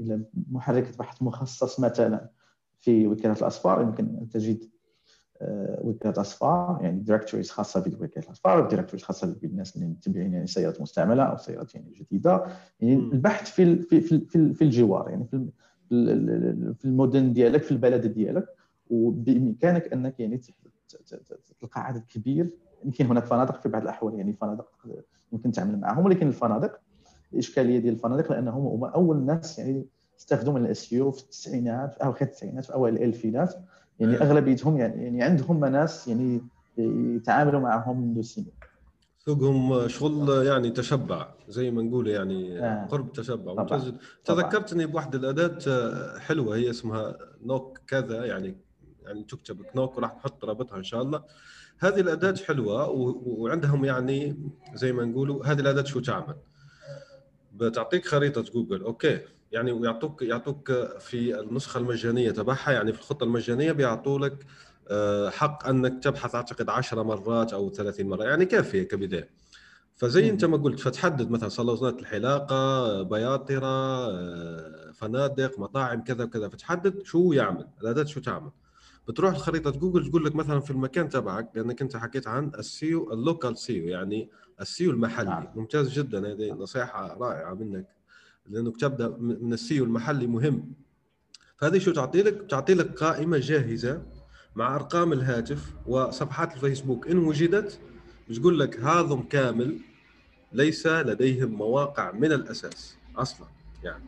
إلى 0.01 0.23
محرك 0.51 0.99
بحث 0.99 1.23
مخصص 1.23 1.81
مثلا 1.81 2.31
في 2.81 3.07
وكالة 3.07 3.33
الاسفار 3.33 3.83
يمكن 3.83 4.05
أن 4.05 4.29
تجد 4.29 4.63
آه، 4.63 4.69
وكالات 5.41 6.19
أسفار 6.19 6.79
يعني 6.83 7.01
directories 7.01 7.51
خاصة 7.51 7.81
بوكالات 7.81 8.27
الاسفار 8.27 8.65
و 8.65 8.68
directories 8.68 9.05
خاصة 9.05 9.37
بالناس 9.43 9.77
اللي 9.77 9.87
متبعين 9.87 10.35
يعني 10.35 10.47
سيارات 10.47 10.81
مستعملة 10.81 11.23
أو 11.23 11.37
سيارات 11.37 11.75
يعني 11.75 11.91
جديدة. 11.91 12.45
يعني 12.81 12.95
البحث 12.95 13.51
في 13.51 13.77
في 13.77 14.01
في, 14.01 14.55
في 14.55 14.65
الجوار 14.65 15.11
يعني 15.11 15.25
في 15.25 15.49
في 16.79 16.85
المدن 16.85 17.33
ديالك 17.33 17.63
في 17.63 17.71
البلد 17.71 18.07
ديالك. 18.07 18.47
وبإمكانك 18.91 19.93
أنك 19.93 20.21
يعني 20.21 20.41
تلقى 21.61 21.81
عدد 21.87 22.05
كبير. 22.05 22.51
يعني 22.79 22.93
كاين 22.93 23.11
هناك 23.11 23.25
فنادق 23.25 23.61
في 23.61 23.69
بعض 23.69 23.83
الأحوال 23.83 24.15
يعني 24.15 24.33
فنادق 24.33 24.69
يمكن 25.33 25.53
تعمل 25.53 25.81
معهم 25.81 26.05
ولكن 26.05 26.29
الفنادق 26.29 26.81
الإشكالية 27.33 27.79
ديال 27.79 27.95
الفنادق 27.95 28.33
لأنهم 28.33 28.67
هما 28.67 28.89
أول 28.89 29.25
ناس 29.25 29.59
يعني 29.59 29.87
استخدموا 30.19 30.59
من 30.59 30.65
ال 30.65 30.70
SEO 30.70 30.87
في 30.87 31.01
التسعينات 31.01 31.93
في 31.93 32.05
أواخر 32.05 32.25
التسعينات 32.25 32.65
في 32.65 32.75
أوائل 32.75 32.95
الألفينات. 32.95 33.55
يعني 34.03 34.17
أغلبيتهم 34.17 34.77
يعني 34.77 35.05
يعني 35.05 35.23
عندهم 35.23 35.65
ناس 35.65 36.09
يعني 36.09 36.41
يتعاملوا 37.17 37.61
معهم 37.61 38.01
منذ 38.01 38.23
سنين. 38.23 38.53
سوقهم 39.19 39.89
شغل 39.89 40.47
يعني 40.47 40.71
تشبع 40.71 41.29
زي 41.49 41.71
ما 41.71 41.83
نقول 41.83 42.09
يعني 42.09 42.59
آه. 42.61 42.87
قرب 42.87 43.13
تشبع. 43.13 43.55
طبعا. 43.55 43.99
تذكرتني 44.25 44.87
بواحده 44.87 45.19
الأداة 45.19 46.19
حلوة 46.19 46.57
هي 46.57 46.71
اسمها 46.71 47.17
نوك 47.43 47.79
كذا 47.87 48.25
يعني 48.25 48.57
يعني 49.05 49.23
تكتب 49.23 49.63
نوك 49.77 49.97
وراح 49.97 50.17
نحط 50.17 50.45
رابطها 50.45 50.77
إن 50.79 50.83
شاء 50.83 51.03
الله. 51.03 51.23
هذه 51.79 52.01
الأداة 52.01 52.35
حلوة 52.47 52.89
وعندهم 53.27 53.85
يعني 53.85 54.37
زي 54.75 54.93
ما 54.93 55.05
نقولوا 55.05 55.47
هذه 55.47 55.61
الأداة 55.61 55.85
شو 55.85 56.01
تعمل؟ 56.01 56.35
بتعطيك 57.55 58.07
خريطة 58.07 58.43
جوجل 58.43 58.83
okay. 58.83 59.21
يعني 59.53 59.73
ويعطوك 59.73 60.23
يعطوك 60.23 60.73
في 60.99 61.41
النسخة 61.41 61.79
المجانية 61.79 62.31
تبعها 62.31 62.73
يعني 62.73 62.93
في 62.93 62.99
الخطة 62.99 63.25
المجانية 63.25 63.73
بيعطوا 63.73 64.19
لك 64.19 64.47
آه، 64.89 65.31
حق 65.31 65.69
أنك 65.69 66.05
تبحث 66.05 66.35
أعتقد 66.35 66.69
10 66.69 67.03
مرات 67.03 67.53
أو 67.53 67.71
30 67.71 68.07
مرة 68.07 68.25
يعني 68.25 68.45
كافية 68.45 68.83
كبداية. 68.83 69.31
فزي 69.97 70.31
أنت 70.31 70.45
ما 70.45 70.57
قلت 70.57 70.81
فتحدد 70.81 71.31
مثلا 71.31 71.49
صالونات 71.49 72.01
الحلاقة 72.01 73.03
بياطرة 73.03 73.67
آه، 74.11 74.91
فنادق 74.95 75.59
مطاعم 75.59 76.05
كذا 76.05 76.25
وكذا 76.25 76.49
فتحدد 76.49 77.03
شو 77.03 77.33
يعمل 77.33 77.69
الأداة 77.83 78.05
شو 78.05 78.21
تعمل. 78.21 78.51
بتروح 79.09 79.35
لخريطه 79.35 79.71
جوجل 79.71 80.11
تقول 80.11 80.25
لك 80.25 80.35
مثلا 80.35 80.61
في 80.61 80.71
المكان 80.71 81.09
تبعك 81.09 81.51
لأنك 81.55 81.83
أنت 81.83 81.97
حكيت 81.97 82.29
عن 82.29 82.53
ال 82.59 82.72
SEO 82.72 83.13
ال 83.13 83.20
local 83.20 83.59
SEO 83.59 83.89
يعني 83.89 84.31
ال 84.61 84.68
SEO 84.68 84.91
المحلي. 84.91 85.29
نعم. 85.29 85.49
ممتاز 85.55 85.91
جدا 85.91 86.33
هذه 86.33 86.53
نصيحة 86.53 87.17
رائعة 87.19 87.55
منك. 87.55 87.87
لانك 88.47 88.81
تبدا 88.81 89.09
من 89.09 89.53
ال 89.53 89.61
SEO 89.61 89.85
المحلي 89.85 90.27
مهم. 90.27 90.73
فهذه 91.57 91.79
شو 91.79 91.93
تعطي 91.93 92.23
لك؟ 92.23 92.51
تعطي 92.51 92.75
لك 92.75 92.99
قائمة 92.99 93.39
جاهزة 93.39 94.03
مع 94.57 94.75
أرقام 94.75 95.13
الهاتف 95.13 95.75
وصفحات 95.87 96.55
الفيسبوك. 96.55 97.09
إن 97.09 97.19
وجدت 97.19 97.81
بتقول 98.31 98.61
لك 98.61 98.81
هذم 98.81 99.23
كامل 99.23 99.79
ليس 100.53 100.87
لديهم 100.87 101.51
مواقع 101.51 102.13
من 102.13 102.33
الأساس 102.33 102.97
أصلا 103.17 103.47
يعني. 103.83 104.05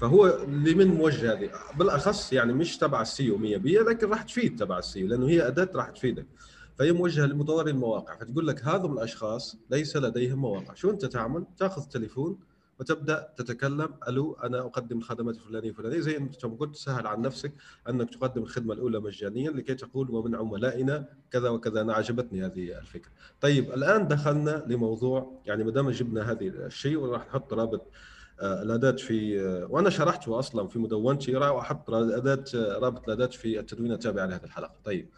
فهو 0.00 0.46
لمن 0.48 0.86
موجه 0.86 1.32
هذه. 1.32 1.50
بالأخص 1.78 2.32
يعني 2.32 2.52
مش 2.52 2.76
تبع 2.76 3.02
ال 3.02 3.11
SEO 3.11 3.38
100% 3.38 3.40
لكن 3.88 4.08
راح 4.10 4.22
تفيد 4.22 4.58
تبع 4.58 4.78
ال 4.78 4.85
SEO 4.85 5.06
لأنه 5.06 5.28
هي 5.28 5.46
أداة 5.46 5.70
راح 5.74 5.90
تفيدك. 5.90 6.26
فهي 6.78 6.92
موجهة 6.92 7.26
لمطوري 7.26 7.70
المواقع. 7.70 8.16
فتقول 8.16 8.46
لك 8.46 8.64
هذم 8.64 8.92
الأشخاص 8.92 9.56
ليس 9.70 9.96
لديهم 9.96 10.38
مواقع. 10.38 10.74
شو 10.74 10.90
أنت 10.90 11.04
تعمل؟ 11.04 11.44
تأخذ 11.58 11.82
التليفون 11.82 12.38
وتبدأ 12.80 13.28
تتكلم 13.36 13.88
ألو 14.08 14.36
أنا 14.44 14.58
أقدم 14.60 14.98
الخدمات 14.98 15.34
الفلانيه 15.34 15.68
الفلانيه 15.68 16.00
زي 16.00 16.16
أنت 16.16 16.46
قلت 16.46 16.76
سهل 16.76 17.06
عن 17.06 17.22
نفسك 17.22 17.52
أنك 17.88 18.10
تقدم 18.10 18.42
الخدمة 18.42 18.74
الأولى 18.74 19.00
مجانيا 19.00 19.50
لكي 19.50 19.74
تقول 19.74 20.10
ومن 20.10 20.34
عملائنا 20.34 21.04
كذا 21.30 21.48
وكذا 21.48 21.80
أنا 21.80 21.94
عجبتني 21.94 22.44
هذه 22.44 22.78
الفكرة. 22.78 23.10
طيب 23.40 23.72
الآن 23.72 24.08
دخلنا 24.08 24.64
لموضوع 24.66 25.42
يعني 25.46 25.64
ما 25.64 25.70
دام 25.70 25.90
جبنا 25.90 26.30
هذه 26.30 26.48
الشيء 26.48 26.96
وراح 26.96 27.26
نحط 27.26 27.52
رابط 27.52 27.86
آه، 28.40 28.62
الأداة 28.62 28.90
في 28.90 29.40
آه، 29.40 29.66
وأنا 29.70 29.90
شرحته 29.90 30.38
أصلا 30.38 30.68
في 30.68 30.78
مدونتي 30.78 31.34
راح 31.34 31.56
أحط 31.56 31.90
اداه 31.90 32.44
آه، 32.54 32.78
رابط 32.78 33.04
الأداة 33.04 33.26
في 33.26 33.60
التدوين 33.60 33.92
التابع 33.92 34.24
لهذه 34.24 34.44
الحلقة. 34.44 34.74
طيب 34.84 35.08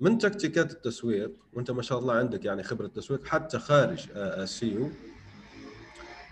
من 0.00 0.18
تكتيكات 0.18 0.72
التسويق 0.72 1.32
وأنت 1.52 1.70
ما 1.70 1.82
شاء 1.82 1.98
الله 1.98 2.14
عندك 2.14 2.44
يعني 2.44 2.62
خبرة 2.62 2.86
تسويق 2.86 3.24
حتى 3.24 3.58
خارج 3.58 4.06
ال 4.16 4.35
SEO 4.35 4.90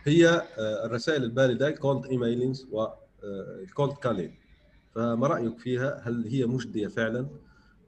هي 0.09 0.29
آه، 0.29 0.87
الرسائل 0.87 1.25
البارده 1.25 1.71
cold 1.71 2.07
emailings 2.07 2.69
وال 2.71 3.11
cold 3.11 3.93
calling 3.93 4.35
فما 4.95 5.27
رأيك 5.27 5.59
فيها؟ 5.59 6.01
هل 6.05 6.27
هي 6.29 6.47
مجدية 6.47 6.89
فعلا؟ 6.89 7.29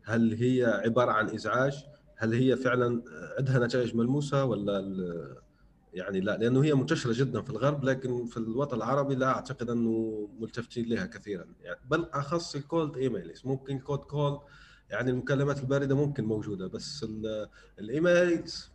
هل 0.04 0.34
هي 0.34 0.82
عبارة 0.84 1.12
عن 1.12 1.30
إزعاج؟ 1.30 1.84
هل 2.16 2.34
هي 2.34 2.56
فعلا 2.56 3.02
عندها 3.38 3.66
نتائج 3.66 3.96
ملموسة 3.96 4.44
ولا 4.44 4.80
يعني 5.94 6.20
لا؟ 6.20 6.36
لأنه 6.36 6.64
هي 6.64 6.74
منتشرة 6.74 7.12
جدا 7.12 7.42
في 7.42 7.50
الغرب 7.50 7.84
لكن 7.84 8.26
في 8.26 8.36
الوطن 8.36 8.76
العربي 8.76 9.14
لا 9.14 9.26
أعتقد 9.26 9.70
أنه 9.70 10.28
ملتفتين 10.40 10.88
لها 10.88 11.06
كثيرا. 11.06 11.46
يعني 11.60 11.80
بالأخص 11.90 12.06
ال 12.12 12.54
cold 12.54 12.96
emails 12.96 13.42
ممكن 13.44 13.78
cold 13.78 13.98
call 13.98 14.40
يعني 14.90 15.10
المكالمات 15.10 15.60
الباردة 15.60 15.94
ممكن 15.94 16.24
موجودة 16.24 16.66
بس 16.66 17.06
ال 17.78 17.91
emails 17.91 18.70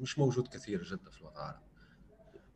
مش 0.00 0.18
موجود 0.18 0.48
كثير 0.48 0.82
جدا 0.82 1.10
في 1.10 1.20
الوطن 1.20 1.36
العربي. 1.36 1.65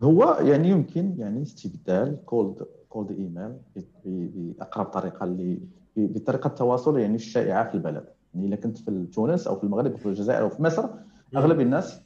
هو 0.02 0.38
يعني 0.40 0.68
يمكن 0.68 1.14
يعني 1.18 1.42
استبدال 1.42 2.24
cold 2.24 2.66
cold 2.88 3.10
email 3.10 3.56
بأقرب 4.04 4.86
طريقة 4.86 5.24
اللي 5.24 5.60
بطريقة 5.96 6.48
التواصل 6.48 6.98
يعني 6.98 7.14
الشائعة 7.14 7.68
في 7.68 7.74
البلد. 7.74 8.04
يعني 8.34 8.46
اذا 8.46 8.56
كنت 8.56 8.78
في 8.78 9.06
تونس 9.06 9.46
أو 9.46 9.56
في 9.56 9.64
المغرب 9.64 9.90
أو 9.90 9.96
في 9.96 10.06
الجزائر 10.06 10.42
أو 10.42 10.48
في 10.48 10.62
مصر 10.62 10.88
أغلب 11.36 11.60
الناس 11.60 12.00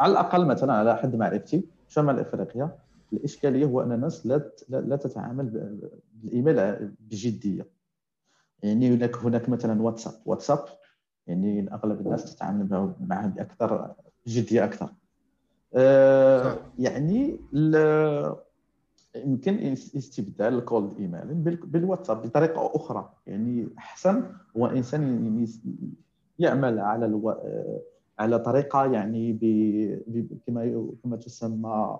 على 0.00 0.12
الأقل 0.12 0.46
مثلا 0.46 0.72
على 0.72 0.96
حد 0.96 1.16
معرفتي 1.16 1.64
شمال 1.88 2.18
إفريقيا 2.18 2.76
الإشكالية 3.12 3.64
هو 3.64 3.80
أن 3.80 3.92
الناس 3.92 4.26
لا 4.26 4.50
لا 4.68 4.96
تتعامل 4.96 5.80
بالإيميل 6.12 6.88
بجدية. 7.00 7.66
يعني 8.62 8.94
هناك 8.94 9.16
هناك 9.16 9.48
مثلا 9.48 9.82
واتساب. 9.82 10.14
واتساب 10.26 10.64
يعني 11.26 11.72
أغلب 11.72 12.00
الناس 12.00 12.34
تتعامل 12.34 12.94
معه 13.00 13.26
باكثر 13.26 13.94
جديه 14.26 14.64
أكثر. 14.64 14.90
يعني 16.78 17.40
يمكن 19.16 19.72
استبدال 19.72 20.54
الكولد 20.54 20.98
ايميل 20.98 21.56
بالواتساب 21.56 22.22
بطريقة 22.22 22.70
أخرى. 22.74 23.12
يعني 23.26 23.68
أحسن 23.78 24.22
هو 24.56 24.66
إنسان 24.66 25.46
يعمل 26.38 26.78
على 26.78 27.06
ألو... 27.06 27.34
على 28.18 28.38
طريقة 28.38 28.92
يعني 28.92 29.32
ب... 29.32 29.40
ب... 30.06 30.38
كما 30.46 30.92
كما 31.02 31.16
تسمى 31.16 31.98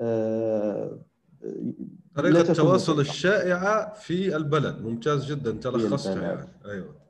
آه، 0.00 0.98
طريقة 2.14 2.40
التواصل 2.40 3.00
الشائعة 3.00 3.92
في 3.92 4.36
البلد. 4.36 4.82
ممتاز 4.82 5.32
جدا 5.32 5.50
تلخصتها 5.50 6.22
يعني. 6.22 6.48
أيوه. 6.64 7.01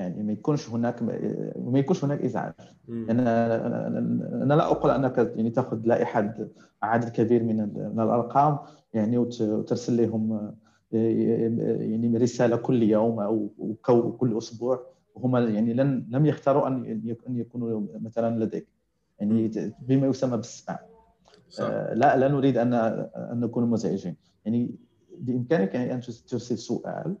يعني 0.00 0.22
ما 0.22 0.32
يكونش 0.32 0.70
هناك 0.70 1.02
ما 1.56 1.78
يكونش 1.78 2.04
هناك 2.04 2.20
إزعاج. 2.20 2.52
أنا 2.88 3.56
أنا 4.42 4.54
لا 4.54 4.64
أقول 4.64 4.90
أنك 4.90 5.18
يعني 5.36 5.50
تأخذ 5.50 5.80
لائحه 5.84 6.34
عدد 6.82 7.08
كبير 7.08 7.42
من 7.42 7.56
من 7.94 8.00
الأرقام 8.00 8.58
يعني 8.94 9.18
وترسل 9.18 10.02
لهم 10.02 10.52
يعني 10.92 12.16
رسالة 12.16 12.56
كل 12.56 12.82
يوم 12.82 13.20
أو 13.20 13.50
كل 14.18 14.38
أسبوع. 14.38 14.86
وهم 15.14 15.36
يعني 15.36 15.74
لن 15.74 16.06
لم 16.10 16.26
يختاروا 16.26 16.68
أن 16.68 17.04
أن 17.28 17.36
يكونوا 17.36 17.86
مثلا 18.00 18.44
لديك. 18.44 18.68
يعني 19.18 19.50
بما 19.88 20.06
يسمى 20.06 20.36
بالسمع 20.36 20.78
آه، 21.60 21.94
لا 21.94 22.16
لا 22.16 22.28
نريد 22.28 22.56
ان 22.58 22.74
أن 22.74 23.40
نكون 23.40 23.70
مزعجين. 23.70 24.16
يعني 24.44 24.74
بإمكانك 25.18 25.74
يعني 25.74 25.94
أن 25.94 26.00
ترسل 26.00 26.58
سؤال 26.58 27.16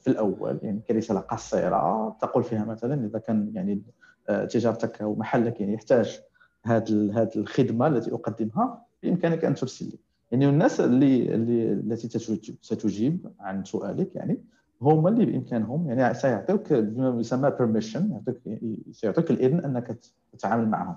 في 0.00 0.06
الأول 0.06 0.58
يعني 0.62 0.80
كرساله 0.88 1.20
قصيرة 1.20 2.16
تقول 2.20 2.44
فيها 2.44 2.64
مثلا 2.64 3.06
إذا 3.06 3.18
كان 3.18 3.50
يعني 3.54 3.82
آه، 4.28 4.44
تجارتك 4.44 5.02
أو 5.02 5.14
محلك 5.14 5.60
يعني 5.60 5.74
يحتاج 5.74 6.20
هذه 6.64 7.30
الخدمة 7.36 7.86
التي 7.86 8.14
أقدمها 8.14 8.86
بإمكانك 9.02 9.44
أن 9.44 9.54
ترسل 9.54 9.86
لي. 9.86 9.98
يعني 10.30 10.48
الناس 10.48 10.80
اللي 10.80 11.34
اللي 11.34 11.72
التي 11.72 12.18
ستجيب 12.62 13.32
عن 13.40 13.64
سؤالك 13.64 14.16
يعني 14.16 14.44
هما 14.82 15.08
اللي 15.08 15.26
بإمكانهم 15.26 15.88
يعني 15.90 16.14
سيعطيك 16.14 16.72
بما 16.72 17.20
يسمى 17.20 17.50
بيرميشن 17.50 18.10
يعطيك 18.10 18.60
سيعطيك 18.92 19.30
الإذن 19.30 19.64
أنك 19.64 19.98
تتعامل 20.32 20.68
معهم. 20.68 20.96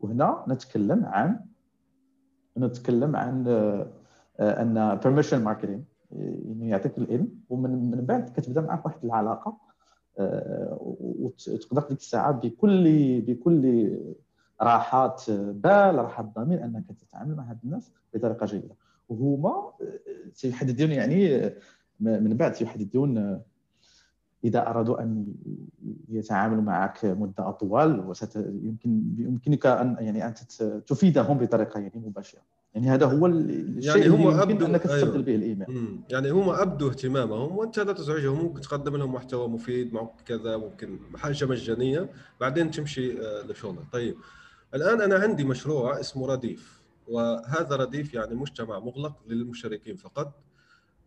وهنا 0.00 0.44
نتكلم 0.48 1.04
عن 1.04 1.40
نتكلم 2.58 3.16
عن 3.16 3.44
آه، 3.48 4.62
أن 4.62 4.98
permission 5.04 5.44
marketing 5.44 5.82
إنه 6.12 6.68
يعطيك 6.68 6.98
الاذن 6.98 7.28
ومن 7.50 7.90
من 7.90 8.04
بعد 8.06 8.28
كتبدأ 8.28 8.60
معك 8.60 8.86
واحد 8.86 9.04
العلاقة 9.04 9.56
آه، 10.18 10.78
وتقدر 11.20 11.82
ديك 11.88 11.98
الساعة 11.98 12.32
بكل 12.32 13.20
بكل 13.20 13.90
راحه 14.62 15.16
بال 15.28 15.94
راحة 15.94 16.22
ضمير 16.22 16.64
أنك 16.64 16.84
تتعامل 17.00 17.36
مع 17.36 17.50
هاد 17.50 17.58
الناس 17.64 17.92
بطريقة 18.14 18.46
جيدة. 18.46 18.74
وهما 19.08 19.72
سيحددون 20.32 20.90
يعني 20.90 21.50
من 22.00 22.36
بعد 22.36 22.54
سيحددون 22.54 23.40
إذا 24.44 24.66
أرادوا 24.66 25.02
أن 25.02 25.34
يتعاملوا 26.08 26.62
معك 26.62 27.04
مدة 27.04 27.48
أطول 27.48 28.00
ويمكن 28.00 29.14
يمكنك 29.18 29.66
ان 29.66 29.96
يعني 30.00 30.26
أن 30.26 30.34
تفيدهم 30.86 31.38
بطريقة 31.38 31.80
يعني 31.80 31.92
مباشرة. 32.06 32.40
يعني 32.74 32.88
هذا 32.90 33.06
هو 33.06 33.26
الشيء 33.26 33.96
يعني 33.96 34.08
هم 34.08 34.28
اللي 34.28 34.52
يمكن 34.52 34.64
انك 34.64 34.82
تستبدل 34.82 35.12
أيوه. 35.12 35.22
به 35.22 35.34
الايميل 35.34 36.00
يعني 36.10 36.30
هم 36.30 36.50
ابدوا 36.50 36.90
اهتمامهم 36.90 37.56
وأنت 37.56 37.78
لا 37.78 37.92
تزعجهم 37.92 38.38
ممكن 38.44 38.60
تقدم 38.60 38.96
لهم 38.96 39.12
محتوى 39.14 39.48
مفيد 39.48 39.92
معك 39.92 40.10
كذا 40.26 40.56
ممكن 40.56 40.98
حاجة 41.16 41.44
مجانية 41.44 42.10
بعدين 42.40 42.70
تمشي 42.70 43.20
آه، 43.22 43.42
لشغلك. 43.42 43.84
طيب. 43.92 44.16
الآن 44.74 45.00
أنا 45.00 45.14
عندي 45.14 45.44
مشروع 45.44 46.00
اسمه 46.00 46.26
رديف 46.26 46.82
وهذا 47.08 47.76
رديف 47.76 48.14
يعني 48.14 48.34
مجتمع 48.34 48.78
مغلق 48.78 49.16
للمشتركين 49.28 49.96
فقط. 49.96 50.34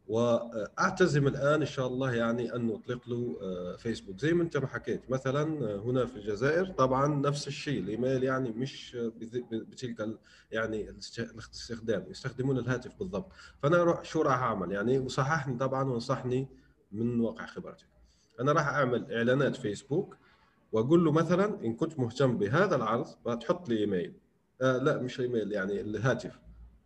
وأعتزم 0.07 1.27
الآن 1.27 1.59
إن 1.61 1.65
شاء 1.65 1.87
الله 1.87 2.13
يعني 2.13 2.55
أن 2.55 2.67
نطلق 2.67 3.09
له 3.09 3.37
آه، 3.41 3.75
فيسبوك. 3.75 4.19
زي 4.19 4.33
ما 4.33 4.43
أنت 4.43 4.57
ما 4.57 4.67
حكيت 4.67 5.11
مثلا 5.11 5.65
آه، 5.65 5.77
هنا 5.77 6.05
في 6.05 6.15
الجزائر 6.15 6.65
طبعا 6.65 7.07
نفس 7.07 7.47
الشيء 7.47 7.79
الإيميل 7.79 8.23
يعني 8.23 8.51
مش 8.51 8.97
بتلك 9.51 10.19
يعني 10.51 10.89
الاستخدام 10.89 12.05
يستخدمون 12.09 12.57
الهاتف 12.57 12.95
بالضبط. 12.99 13.31
فأنا 13.63 14.03
شو 14.03 14.21
راح 14.21 14.39
أعمل؟ 14.39 14.71
يعني 14.71 14.99
وصححني 14.99 15.57
طبعا 15.57 15.89
وانصحني 15.89 16.47
من 16.91 17.19
واقع 17.19 17.45
خبرتك. 17.45 17.87
أنا 18.39 18.51
راح 18.51 18.67
أعمل 18.67 19.13
إعلانات 19.13 19.55
فيسبوك 19.55 20.17
وأقول 20.71 21.05
له 21.05 21.11
مثلا 21.11 21.65
إن 21.65 21.75
كنت 21.75 21.99
مهتم 21.99 22.37
بهذا 22.37 22.75
العرض 22.75 23.05
تحط 23.39 23.69
لي 23.69 23.77
إيميل. 23.77 24.13
آه 24.61 24.77
لا 24.77 24.97
مش 24.97 25.19
إيميل 25.19 25.51
يعني 25.51 25.81
الهاتف 25.81 26.39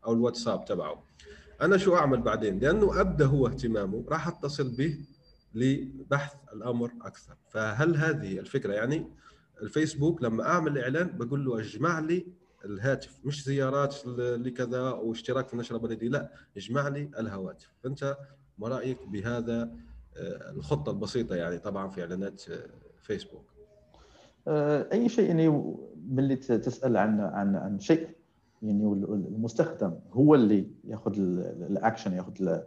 أو 0.05 0.13
الواتساب 0.13 0.65
تبعه. 0.65 1.03
أنا 1.61 1.77
شو 1.77 1.95
أعمل 1.95 2.21
بعدين؟ 2.21 2.59
لأنه 2.59 3.01
أبدأ 3.01 3.25
هو 3.25 3.47
اهتمامه 3.47 4.03
راح 4.09 4.27
أتصل 4.27 4.75
به 4.75 4.97
لبحث 5.55 6.33
الأمر 6.53 6.91
أكثر. 7.01 7.35
فهل 7.49 7.95
هذه 7.95 8.39
الفكرة 8.39 8.73
يعني 8.73 9.07
الفيسبوك 9.61 10.23
لما 10.23 10.47
أعمل 10.47 10.77
إعلان 10.77 11.17
بقول 11.17 11.45
له 11.45 11.59
اجمع 11.59 11.99
لي 11.99 12.27
الهاتف 12.65 13.19
مش 13.25 13.45
زيارات 13.45 13.95
لكذا 14.17 14.79
أو 14.79 15.11
اشتراك 15.11 15.47
في 15.47 15.53
النشره 15.53 15.75
البريديه 15.75 16.09
لا 16.09 16.31
اجمع 16.57 16.87
لي 16.87 17.11
الهواتف. 17.19 17.73
فأنت 17.83 18.17
ما 18.57 18.67
رأيك 18.67 19.07
بهذا 19.07 19.71
آه، 20.17 20.51
الخطة 20.51 20.89
البسيطة 20.91 21.35
يعني 21.35 21.57
طبعا 21.57 21.89
في 21.89 22.01
إعلانات 22.01 22.49
آه، 22.49 22.65
فيسبوك؟ 23.01 23.45
آه، 24.47 24.89
أي 24.91 25.09
شيء 25.09 25.27
يعني 25.27 25.75
ملي 26.09 26.35
تسأل 26.35 26.97
عن 26.97 27.19
عن 27.19 27.55
عن 27.55 27.79
شيء؟ 27.79 28.16
يعني 28.61 28.83
المستخدم 29.35 29.93
هو 30.13 30.35
اللي 30.35 30.67
ياخذ 30.83 31.13
الأكشن 31.69 32.13
ياخذ 32.13 32.59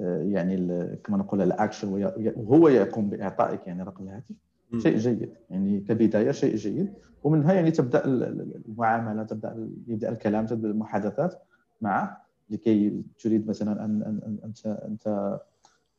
يعني 0.00 0.56
كما 1.04 1.16
نقول 1.16 1.42
الأكشن 1.42 1.88
وهو 2.36 2.68
يقوم 2.68 3.10
بإعطائك 3.10 3.66
يعني 3.66 3.82
رقم 3.82 4.04
الهاتف. 4.04 4.34
شيء 4.78 4.96
جيد. 4.96 5.32
يعني 5.50 5.80
كبداية 5.80 6.30
شيء 6.30 6.56
جيد. 6.56 6.92
ومنها 7.22 7.52
يعني 7.52 7.70
تبدأ 7.70 8.04
المعاملة 8.04 9.22
تبدأ 9.22 9.70
يبدأ 9.86 10.08
الكلام 10.08 10.46
تبدأ 10.46 10.68
المحادثات 10.68 11.42
معه 11.80 12.26
لكي 12.50 13.02
تريد 13.22 13.48
مثلا 13.48 13.84
أن 13.84 14.02
أن 14.02 14.38
أنت 14.44 14.66
أنت 14.66 15.38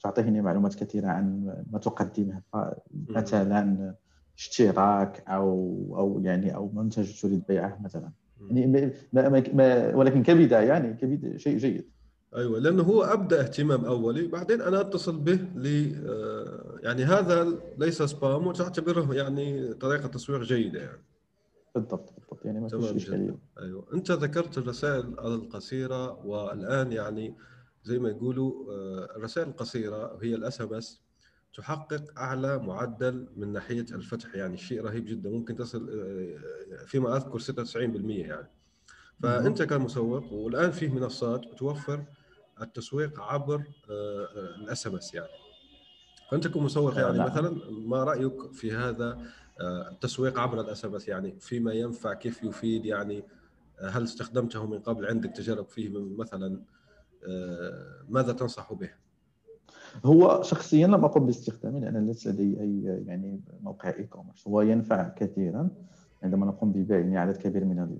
تعطيه 0.03 0.41
معلومات 0.41 0.75
كثيرة 0.75 1.07
عن 1.07 1.55
ما 1.71 1.79
تقدمه 1.79 2.41
مثلا 3.09 3.95
اشتراك 4.37 5.23
أو 5.27 5.85
أو 5.97 6.21
يعني 6.23 6.55
أو 6.55 6.71
منتج 6.73 7.21
تريد 7.21 7.43
بيعه 7.47 7.79
مثلا. 7.83 8.09
يعني 8.57 8.93
ما 9.13 9.43
ما 9.53 9.95
ولكن 9.95 10.23
كبدايه 10.23 10.67
يعني 10.67 10.93
كبدايه 10.93 11.37
شيء 11.37 11.57
جيد. 11.57 11.91
أيوه 12.35 12.59
لأنه 12.59 12.83
هو 12.83 13.03
أبدأ 13.03 13.41
اهتمام 13.41 13.85
أولي 13.85 14.27
بعدين 14.27 14.61
أنا 14.61 14.81
أتصل 14.81 15.17
به 15.17 15.39
ل 15.55 15.95
آه، 16.07 16.79
يعني 16.83 17.03
هذا 17.03 17.57
ليس 17.77 18.03
سبام 18.03 18.47
وتعتبره 18.47 19.13
يعني 19.13 19.73
طريقة 19.73 20.07
تسويق 20.07 20.41
جيدة 20.41 20.79
يعني. 20.79 21.01
بالضبط 21.75 22.13
بالضبط 22.19 22.45
يعني 22.45 22.59
ما 22.59 22.67
فيش 22.67 22.91
إشكالية. 22.91 23.37
أيوه. 23.59 23.85
أنت 23.93 24.11
ذكرت 24.11 24.57
الرسائل 24.57 25.19
القصيرة 25.19 26.25
والآن 26.25 26.91
يعني 26.91 27.35
زي 27.83 27.99
ما 27.99 28.09
يقولوا 28.09 28.73
آه، 28.73 29.15
الرسائل 29.15 29.47
القصيرة 29.47 30.19
هي 30.21 30.35
الأس 30.35 30.61
إم 30.61 30.73
إس. 30.73 31.01
تحقق 31.53 32.19
أعلى 32.19 32.59
معدل 32.59 33.27
من 33.37 33.53
ناحية 33.53 33.85
الفتح 33.91 34.35
يعني 34.35 34.57
شيء 34.57 34.81
رهيب 34.81 35.05
جدا 35.05 35.29
ممكن 35.29 35.55
تصل 35.55 35.89
آه، 35.89 36.85
فيما 36.85 37.17
أذكر 37.17 37.39
96% 37.39 38.27
يعني. 38.27 38.47
فأنت 39.23 39.63
كمسوق 39.63 40.33
والآن 40.33 40.71
في 40.71 40.87
منصات 40.87 41.41
بتوفر 41.53 42.05
التسويق 42.61 43.19
عبر 43.19 43.63
ال 44.59 44.87
SMS 44.87 45.13
يعني. 45.13 45.27
فأنت 46.31 46.47
كمسوق 46.47 46.97
يعني 46.97 47.17
نعم. 47.17 47.27
مثلا 47.27 47.61
ما 47.69 48.03
رأيك 48.03 48.51
في 48.53 48.71
هذا 48.71 49.21
آه، 49.61 49.89
التسويق 49.89 50.39
عبر 50.39 50.61
ال 50.61 50.85
SMS 50.85 51.07
يعني؟ 51.07 51.39
فيما 51.39 51.73
ينفع 51.73 52.13
كيف 52.13 52.43
يفيد 52.43 52.85
يعني؟ 52.85 53.23
آه، 53.79 53.89
هل 53.89 54.03
استخدمته 54.03 54.65
من 54.65 54.79
قبل؟ 54.79 55.05
عندك 55.05 55.29
تجارب 55.29 55.67
فيه 55.67 55.89
مثلا 56.17 56.61
آه، 57.27 58.05
ماذا 58.09 58.33
تنصح 58.33 58.73
به؟ 58.73 58.89
هو 60.05 60.41
شخصيا 60.43 60.87
لم 60.87 61.05
أقم 61.05 61.25
باستخدامه 61.25 61.79
لأن 61.79 62.07
ليس 62.07 62.27
لدي 62.27 62.61
أي 62.61 62.83
يعني 63.05 63.41
موقع 63.61 63.89
e-commerce 63.89 64.47
هو 64.47 64.61
ينفع 64.61 65.09
كثيرا 65.09 65.69
عندما 66.23 66.45
نقوم 66.45 66.71
ببيع 66.71 66.99
يعني 66.99 67.17
عدد 67.17 67.37
كبير 67.37 67.65
من 67.65 67.97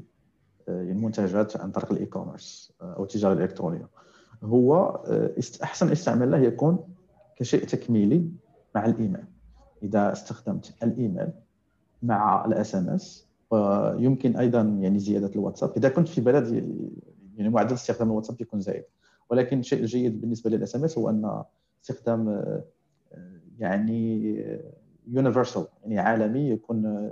المنتجات 0.70 1.58
عن 1.58 1.72
طريق 1.72 1.92
ال 1.92 2.06
e-commerce 2.06 2.74
أو 2.82 3.04
التجارة 3.04 3.34
الإلكترونية. 3.34 3.88
هو 4.44 4.76
آه، 5.08 5.32
أحسن 5.64 5.92
استعمال 5.92 6.32
له 6.32 6.38
يكون 6.38 6.80
كشيء 7.36 7.66
تكميلي 7.66 8.30
مع 8.76 8.86
الإيميل. 8.86 9.24
إذا 9.84 10.12
استخدمت 10.12 10.74
الإيميل 10.84 11.30
مع 12.04 12.46
ال 12.46 12.76
SMS 12.76 13.28
ويمكن 13.52 14.38
أيضا 14.38 14.62
يعني 14.62 15.00
زيادة 15.00 15.32
الواتساب. 15.36 15.72
إذا 15.78 15.90
كنت 15.90 16.08
في 16.08 16.22
بلد 16.22 16.48
يعني 17.38 17.50
معدل 17.50 17.74
استخدام 17.74 18.12
الواتساب 18.12 18.42
يكون 18.42 18.60
زايد 18.60 18.84
ولكن 19.30 19.62
شيء 19.62 19.86
جيد 19.86 20.22
بالنسبة 20.22 20.50
لل 20.50 20.76
SMS 20.76 20.98
هو 20.98 21.10
أن 21.10 21.44
استخدام 21.82 22.30
آه، 22.30 22.64
يعني 23.60 24.36
universal 25.08 25.66
يعني 25.82 26.00
عالمي 26.00 26.50
يكون 26.50 27.10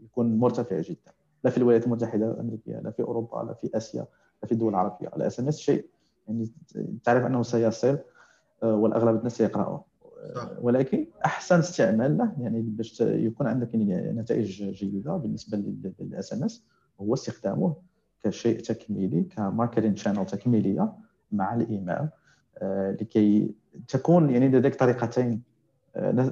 يكون 0.00 0.36
مرتفع 0.36 0.80
جدا. 0.80 1.12
لا 1.44 1.50
في 1.50 1.58
الولايات 1.58 1.86
المتحدة 1.86 2.30
الأمريكية 2.30 2.80
لا 2.80 2.90
في 2.90 3.02
أوروبا 3.02 3.36
لا 3.36 3.54
في 3.54 3.70
آسيا 3.74 4.06
لا 4.42 4.46
في 4.46 4.52
الدول 4.52 4.68
العربية. 4.68 5.08
ال 5.08 5.40
SMS 5.40 5.58
شيء. 5.58 5.86
يعني 6.28 6.50
تعرف 7.04 7.26
أنه 7.26 7.42
سيصل 7.42 7.98
آه، 8.62 8.74
والأغلب 8.74 9.18
الناس 9.18 9.36
سيقرأه 9.36 9.84
آه، 10.36 10.58
ولكن 10.60 11.06
أحسن 11.24 11.58
استعمال 11.58 12.18
له 12.18 12.32
يعني 12.38 12.62
باش 12.62 13.00
يكون 13.00 13.46
عندك 13.46 13.74
يعني 13.74 14.20
نتائج 14.20 14.70
جيدة 14.70 15.16
بالنسبة 15.16 15.58
لل 16.00 16.32
SMS 16.32 16.64
هو 17.00 17.14
استخدامه 17.14 17.76
كشيء 18.22 18.60
تكميلي 18.60 19.22
ك 19.22 19.30
marketing 19.30 19.98
channel 19.98 20.26
تكميلية 20.26 20.92
مع 21.32 21.54
الإيميل 21.54 22.08
آه، 22.58 22.90
لكي 23.00 23.54
تكون 23.88 24.30
يعني 24.30 24.48
لديك 24.48 24.74
طريقتين. 24.74 25.42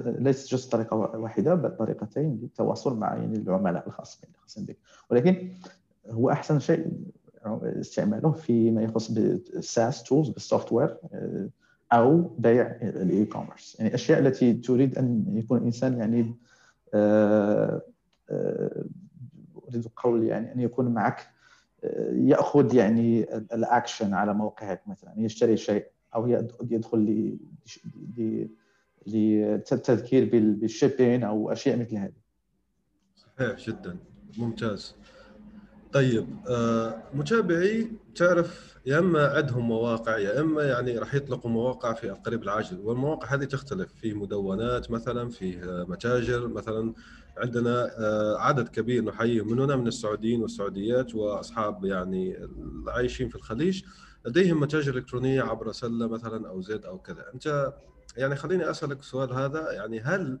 ليست 0.05 0.53
just 0.55 0.71
طريقة 0.71 0.95
واحدة 0.95 1.55
بل 1.55 1.77
طريقتين 1.77 2.39
للتواصل 2.41 2.97
مع 2.97 3.15
يعني 3.15 3.37
العملاء 3.37 3.87
الخاصين 3.87 4.29
الخاصين 4.35 4.65
بك. 4.65 4.77
ولكن 5.09 5.49
هو 6.09 6.29
أحسن 6.29 6.59
شيء 6.59 6.91
استعماله 7.63 8.31
فيما 8.31 8.83
يخص 8.83 9.11
بال 9.11 9.42
SaaS 9.42 10.03
tools 10.03 10.22
بال 10.22 10.29
software 10.29 10.97
أو 11.93 12.21
بيع 12.37 12.77
ال 12.81 13.25
e-commerce 13.25 13.75
يعني 13.79 13.89
الأشياء 13.89 14.19
التي 14.19 14.53
تريد 14.53 14.97
أن 14.97 15.25
يكون 15.37 15.57
الإنسان 15.57 15.97
يعني 15.97 16.35
آه، 16.93 17.81
آه، 18.29 18.85
أريد 19.69 19.85
القول 19.85 20.23
يعني 20.23 20.53
أن 20.53 20.59
يكون 20.59 20.85
معك 20.85 21.27
آه، 21.83 22.11
يأخذ 22.11 22.75
يعني 22.75 23.23
الأكشن 23.33 24.13
على 24.13 24.33
موقعك 24.33 24.81
مثلا 24.87 25.13
يشتري 25.17 25.57
شيء. 25.57 25.85
أو 26.15 26.27
يدخل 26.71 27.37
للتذكير 29.07 30.29
بالشيبين 30.31 31.23
أو 31.23 31.51
أشياء 31.51 31.77
مثل 31.77 31.95
هذه. 31.97 32.13
صحيح 33.15 33.67
جدا. 33.67 33.97
ممتاز. 34.37 34.95
طيب 35.93 36.27
آه 36.49 37.03
متابعي 37.13 37.91
تعرف 38.15 38.77
يا 38.85 38.99
إما 38.99 39.27
عندهم 39.27 39.67
مواقع 39.67 40.17
يا 40.17 40.39
إما 40.39 40.63
يعني 40.63 40.97
راح 40.97 41.15
يطلقوا 41.15 41.51
مواقع 41.51 41.93
في 41.93 42.09
القريب 42.11 42.43
العاجل 42.43 42.79
والمواقع 42.79 43.33
هذه 43.35 43.43
تختلف. 43.43 43.93
في 43.93 44.13
مدونات 44.13 44.91
مثلا 44.91 45.29
في 45.29 45.57
متاجر 45.89 46.47
مثلا. 46.47 46.93
عندنا 47.37 47.99
آه 47.99 48.37
عدد 48.37 48.67
كبير 48.67 49.03
نحييهم 49.03 49.51
من 49.51 49.59
هنا 49.59 49.75
من 49.75 49.87
السعوديين 49.87 50.41
والسعوديات 50.41 51.15
وأصحاب 51.15 51.85
يعني 51.85 52.37
العايشين 52.43 53.29
في 53.29 53.35
الخليج. 53.35 53.83
لديهم 54.25 54.59
متاجر 54.59 54.97
إلكترونية 54.97 55.43
عبر 55.43 55.71
سلة 55.71 56.07
مثلا 56.07 56.49
أو 56.49 56.61
زد 56.61 56.85
أو 56.85 56.99
كذا 56.99 57.33
أنت 57.33 57.73
يعني 58.17 58.35
خليني 58.35 58.69
أسألك 58.69 58.99
السؤال 58.99 59.33
هذا 59.33 59.71
يعني 59.71 59.99
هل 59.99 60.39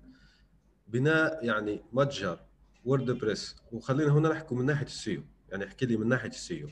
بناء 0.87 1.45
يعني 1.45 1.83
متجر 1.93 2.39
WordPress 2.85 3.55
وخلينا 3.71 4.11
هنا 4.11 4.29
نحكي 4.29 4.55
من 4.55 4.65
ناحية 4.65 4.85
ال 4.85 4.94
SEO 4.94 5.23
يعني 5.49 5.65
احكي 5.65 5.85
لي 5.85 5.97
من 5.97 6.07
ناحية 6.07 6.29
ال 6.29 6.39
SEO 6.39 6.69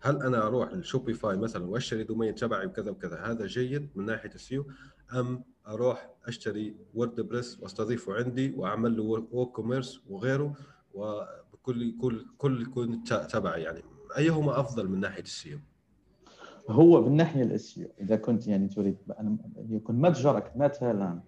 هل 0.00 0.22
أنا 0.22 0.46
أروح 0.46 0.72
لل 0.72 0.86
Shopify 0.86 1.36
مثلا 1.36 1.64
وأشتري 1.64 2.04
domain 2.04 2.34
تبعي 2.34 2.66
وكذا 2.66 2.90
وكذا 2.90 3.20
هذا 3.20 3.46
جيد 3.46 3.88
من 3.94 4.06
ناحية 4.06 4.34
ال 4.34 4.42
SEO 4.42 4.66
أم 5.12 5.44
أروح 5.66 6.10
أشتري 6.26 6.76
WordPress 6.94 7.58
وأستضيفه 7.60 8.14
عندي 8.14 8.54
وأعمل 8.56 8.96
له 8.96 9.02
WooCommerce 9.02 10.00
وغيره 10.08 10.54
وبكل 10.94 11.96
كل 12.00 12.26
كل 12.38 12.62
يكون 12.62 13.02
تبعي 13.04 13.62
يعني 13.62 13.82
أيهما 14.16 14.60
أفضل 14.60 14.88
من 14.88 15.00
ناحية 15.00 15.22
ال 15.22 15.30
SEO؟ 15.30 15.60
هو 16.68 17.02
من 17.08 17.16
ناحية 17.16 17.42
ال 17.42 17.53
SEO 17.53 17.88
إذا 18.00 18.16
كنت 18.16 18.46
يعني 18.48 18.68
تريد 18.68 18.96
ان 19.20 19.38
يكون 19.70 20.00
متجرك 20.00 20.52
مثلا 20.56 21.20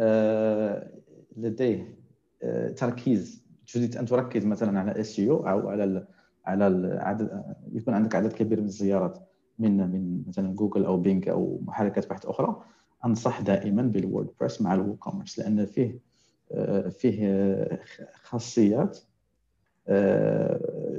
آه، 0.00 0.90
لديه 1.36 1.98
آه، 2.42 2.68
تركيز 2.68 3.44
تريد 3.72 3.96
أن 3.96 4.06
تركز 4.06 4.46
مثلا 4.46 4.80
على 4.80 5.00
ال 5.00 5.09
SEO 5.09 5.36
أو 5.36 5.68
على 5.68 6.06
على 6.44 6.66
العدد 6.66 7.42
يكون 7.72 7.94
عندك 7.94 8.14
عدد 8.14 8.32
كبير 8.32 8.60
من 8.60 8.66
الزيارات 8.66 9.18
من 9.58 9.76
من 9.76 10.24
مثلا 10.28 10.54
جوجل 10.54 10.84
أو 10.84 10.96
Bing 10.96 11.28
أو 11.28 11.60
محركات 11.62 12.10
بحث 12.10 12.26
أخرى. 12.26 12.62
أنصح 13.04 13.40
دائما 13.40 13.82
بال 13.82 13.97
WordPress 13.97 14.62
مع 14.62 14.74
ال 14.74 14.79
WooCommerce 14.79 15.38
لأن 15.38 15.66
فيه 15.66 15.98
فيه 16.90 17.80
خاصيات 18.12 18.98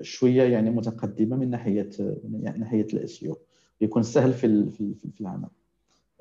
شوية 0.01 0.43
يعني 0.43 0.69
متقدمة 0.69 1.35
من 1.35 1.49
ناحية 1.49 1.89
من 2.23 2.59
ناحية 2.59 2.87
ال 2.93 3.04
SEO 3.04 3.37
يكون 3.81 4.03
سهل 4.03 4.33
في 4.33 4.69
في 5.13 5.21
العمل. 5.21 5.49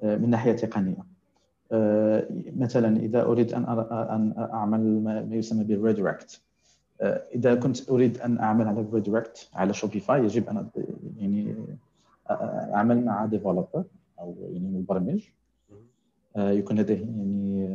من 0.03 0.31
ناحية 0.31 0.53
تقنية. 0.53 1.05
مثلا 2.57 2.97
إذا 2.97 3.23
أريد 3.23 3.55
أن 3.55 3.65
أن 3.65 4.35
أعمل 4.53 5.03
ما 5.03 5.37
يسمى 5.37 5.65
بال 5.65 5.80
redirect 5.80 6.41
آه، 7.01 7.23
إذا 7.35 7.55
كنت 7.55 7.91
أريد 7.91 8.21
أن 8.21 8.39
أعمل 8.39 8.69
على 8.69 8.87
redirect 8.93 9.49
على 9.55 9.75
Shopify 9.75 10.25
يجب 10.25 10.49
أن 10.49 10.69
يعني 11.19 11.55
أعمل 12.75 13.05
مع 13.05 13.27
developer 13.27 13.85
أو 14.21 14.35
يعني 14.53 14.69
مبرمج. 14.69 15.23
يكون 16.37 16.79
لديه 16.79 16.95
يعني 16.95 17.69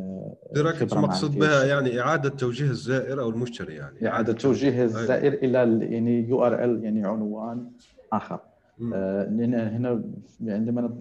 direct 0.54 0.94
مقصود 0.94 1.38
بها 1.38 1.64
يعني 1.64 2.00
إعادة 2.00 2.28
توجيه 2.28 2.70
الزائر 2.70 3.20
أو 3.20 3.30
المشتري 3.30 3.74
يعني. 3.74 4.08
إعادة 4.08 4.32
توجيه 4.32 4.72
أيوة. 4.72 4.84
الزائر 4.84 5.32
إلى 5.32 5.86
يعني 5.94 6.28
URL 6.28 6.84
يعني 6.84 7.04
عنوان 7.06 7.70
آخر. 8.12 8.40
لأن 8.78 9.54
هنا 9.54 10.04
عندما 10.40 10.98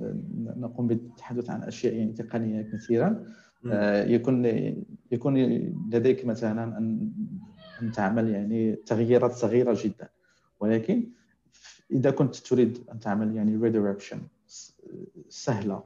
نقوم 0.57 0.87
بالتحدث 0.87 1.49
عن 1.49 1.63
أشياء 1.63 1.93
يعني 1.93 2.13
تقنية 2.13 2.61
كثيرا 2.61 3.25
يكون 4.07 4.45
يكون 5.11 5.37
لديك 5.91 6.25
مثلا 6.25 6.63
ان 6.77 7.11
أن 7.81 7.91
تعمل 7.91 8.29
يعني 8.29 8.75
تغييرات 8.75 9.31
صغيرة 9.31 9.77
جدا. 9.83 10.09
ولكن 10.59 11.03
إذا 11.91 12.11
كنت 12.11 12.35
تريد 12.35 12.77
أن 12.91 12.99
تعمل 12.99 13.35
يعني 13.35 13.55
redirection 13.55 14.21
سهلة 15.29 15.83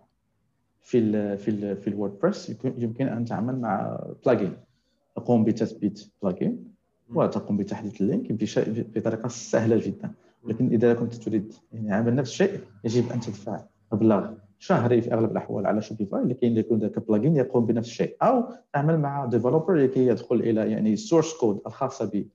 في 0.82 0.98
ال 0.98 1.38
في 1.38 1.52
ال 1.52 1.78
في 1.78 1.88
ال 1.88 1.95
WordPress 1.95 2.56
يمكن 2.64 3.08
أن 3.08 3.26
تعمل 3.26 3.60
مع 3.60 4.00
plugin 4.26 4.54
تقوم 5.16 5.44
بتثبيت 5.44 6.08
plugin 6.24 6.74
وتقوم 7.16 7.58
بتحديث 7.58 8.02
ال 8.02 8.08
link 8.08 8.32
بطريقة 8.96 9.28
سهلة 9.28 9.88
جدا. 9.88 10.12
لكن 10.46 10.68
إذا 10.68 10.94
كنت 10.94 11.14
تريد 11.14 11.54
يعني 11.72 11.94
عمل 11.94 12.16
نفس 12.16 12.32
الشيء 12.32 12.60
يجب 12.84 13.12
أن 13.12 13.20
تدفع 13.20 13.60
مبلغ 13.94 14.32
شهري 14.60 15.02
في 15.02 15.14
أغلب 15.14 15.32
الأحوال 15.32 15.68
على 15.68 15.82
Shopify 15.82 16.24
لكي 16.24 16.58
يكون 16.58 16.80
ذاك 16.80 17.08
plugin 17.08 17.36
يقوم 17.36 17.66
بنفس 17.66 17.90
الشيء. 17.90 18.16
أو 18.22 18.44
تعمل 18.74 19.00
مع 19.00 19.26
developer 19.26 19.74
لكي 19.76 20.08
يدخل 20.08 20.36
إلى 20.36 20.72
يعني 20.72 20.94
ال 20.94 20.99
source 20.99 21.34
code 21.34 21.62
الخاصة 21.68 22.26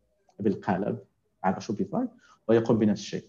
بالقالب 0.41 0.99
على 1.45 1.61
شوبيفاي 1.61 2.09
ويقوم 2.49 2.79
بنفس 2.79 3.01
الشيء. 3.01 3.25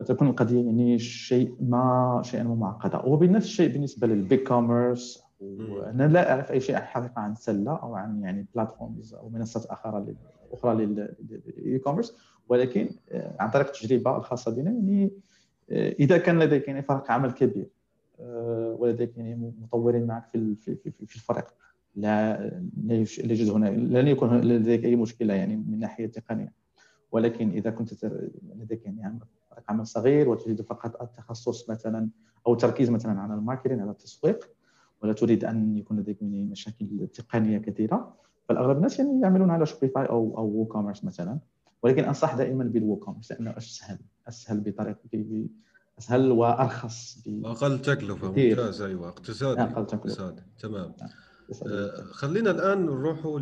فتكون 0.00 0.28
القضية 0.28 0.64
يعني 0.64 0.98
شيء 0.98 1.54
ما 1.60 2.20
شيئا 2.24 2.42
معقده 2.42 3.02
وبنفس 3.04 3.46
الشيء 3.46 3.72
بالنسبة 3.72 4.06
لل 4.06 4.46
BigCommerce 4.46 5.22
وأنا 5.40 6.08
لا 6.08 6.32
أعرف 6.32 6.50
أي 6.50 6.60
شيء 6.60 6.76
حقيقه 6.76 7.20
عن 7.20 7.34
سله 7.34 7.76
أو 7.76 7.94
عن 7.94 8.22
يعني 8.22 8.46
platforms 8.54 9.14
أو 9.14 9.28
منصات 9.28 9.66
أخرى 9.66 10.14
أخرى 10.52 10.74
لل 10.74 11.78
e-commerce 11.78 12.16
ولكن 12.50 12.88
آه، 13.10 13.36
عن 13.40 13.50
طريق 13.50 13.66
التجربة 13.66 14.16
الخاصة 14.16 14.50
بنا 14.50 14.70
يعني 14.70 15.10
آه، 15.70 15.92
إذا 15.92 16.18
كان 16.18 16.38
لديك 16.38 16.68
يعني 16.68 16.82
فريق 16.82 17.10
عمل 17.10 17.32
كبير 17.32 17.66
آه، 18.20 18.76
ولديك 18.78 19.16
يعني 19.16 19.52
مطورين 19.60 20.06
معك 20.06 20.24
في 20.32 20.54
في 21.06 21.16
الفريق 21.16 21.46
لا 21.96 22.46
لا 22.84 22.94
يوجد 22.94 23.50
هنا 23.50 23.68
لن 23.68 24.08
يكون 24.08 24.40
لديك 24.40 24.84
أي 24.84 24.96
مشكلة 24.96 25.34
يعني 25.34 25.56
من 25.56 25.74
الناحيه 25.74 26.04
التقنيه 26.04 26.52
ولكن 27.12 27.50
إذا 27.50 27.70
كنت 27.70 28.04
لديك 28.56 28.86
يعني 28.86 29.18
فريق 29.50 29.64
عمل 29.68 29.86
صغير 29.86 30.28
وتريد 30.28 30.62
فقط 30.62 31.02
التخصص 31.02 31.70
مثلا 31.70 32.08
أو 32.46 32.52
التركيز 32.52 32.90
مثلا 32.90 33.20
على 33.20 33.34
ال 33.34 33.39
marketing 33.39 33.82
على 33.82 33.90
التسويق 33.90 34.50
ولا 35.02 35.12
تريد 35.12 35.44
أن 35.44 35.76
يكون 35.76 36.00
لديك 36.00 36.22
يعني 36.22 36.44
مشاكل 36.44 37.08
تقنية 37.14 37.58
كثيرة 37.58 38.14
فالأغلب 38.48 38.76
الناس 38.76 38.98
يعني 38.98 39.20
يعملون 39.20 39.50
على 39.50 39.66
شوبيفاي 39.66 40.04
أو 40.04 40.34
WooCommerce 40.38 41.04
مثلا. 41.04 41.38
ولكن 41.82 42.04
أنصح 42.04 42.34
دائما 42.34 42.64
بال 42.64 42.96
WooCommerce 42.96 43.32
لأنه 43.32 43.56
أسهل 43.56 43.98
أسهل 44.28 44.60
بطريقه 44.60 45.46
أسهل 45.98 46.30
وأرخص 46.30 47.18
أقل 47.44 47.82
تكلفة 47.82 48.28
ممتاز 48.28 48.82
أيوه. 48.82 49.08
اقتصادي 49.08 49.60
أقل 49.60 49.86
تكلفة. 49.86 49.96
اقتصادي. 49.96 50.42
تمام. 50.58 50.94
آه 51.66 52.02
خلينا 52.02 52.50
الآن 52.50 52.86
نروحوا 52.86 53.40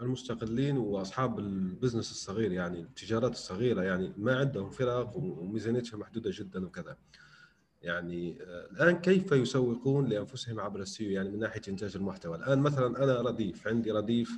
للمستقلين 0.00 0.76
وأصحاب 0.78 1.38
ال 1.38 1.46
business 1.46 2.10
الصغير 2.10 2.52
يعني 2.52 2.80
التجارات 2.80 3.32
الصغيرة 3.32 3.82
يعني 3.82 4.12
ما 4.16 4.36
عندهم 4.36 4.70
فرق 4.70 5.16
وميزانيتها 5.16 5.96
محدودة 5.96 6.30
جدا 6.34 6.66
وكذا. 6.66 6.96
يعني 7.82 8.38
آه، 8.42 8.68
الآن 8.72 8.96
كيف 8.98 9.32
يسوقون 9.32 10.08
لأنفسهم 10.08 10.60
عبر 10.60 10.80
ال 10.80 10.88
SEO 10.88 11.10
يعني 11.10 11.30
من 11.30 11.38
ناحية 11.38 11.60
إنتاج 11.68 11.96
المحتوى. 11.96 12.36
الآن 12.36 12.58
مثلا 12.58 13.04
أنا 13.04 13.20
رديف 13.20 13.68
عندي 13.68 13.90
رديف 13.92 14.30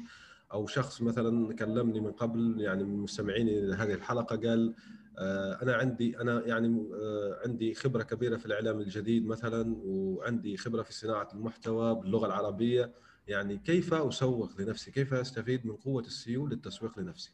أو 0.53 0.67
شخص 0.67 1.03
مثلا 1.03 1.55
كلمني 1.55 2.01
من 2.01 2.13
قبل 2.13 2.61
يعني 2.61 2.85
من 2.85 2.99
مستمعين 2.99 3.73
هذه 3.73 3.95
الحلقة 3.95 4.37
قال 4.37 4.75
آه، 5.19 5.63
أنا 5.63 5.75
عندي 5.75 6.21
أنا 6.21 6.47
يعني 6.47 6.89
آه، 6.95 7.39
عندي 7.47 7.75
خبرة 7.75 8.03
كبيرة 8.03 8.37
في 8.37 8.47
الإعلام 8.47 8.81
الجديد 8.81 9.27
مثلا 9.27 9.77
وعندي 9.85 10.57
خبرة 10.57 10.83
في 10.83 10.93
صناعة 10.93 11.29
المحتوى 11.35 11.95
باللغة 11.95 12.27
العربية. 12.27 12.93
يعني 13.29 13.59
كيف 13.59 13.95
أسوق 13.95 14.61
لنفسي؟ 14.61 14.91
كيف 14.91 15.15
أستفيد 15.15 15.67
من 15.67 15.77
قوة 15.77 16.03
السيو 16.03 16.47
للتسويق 16.47 16.99
لنفسي؟ 16.99 17.33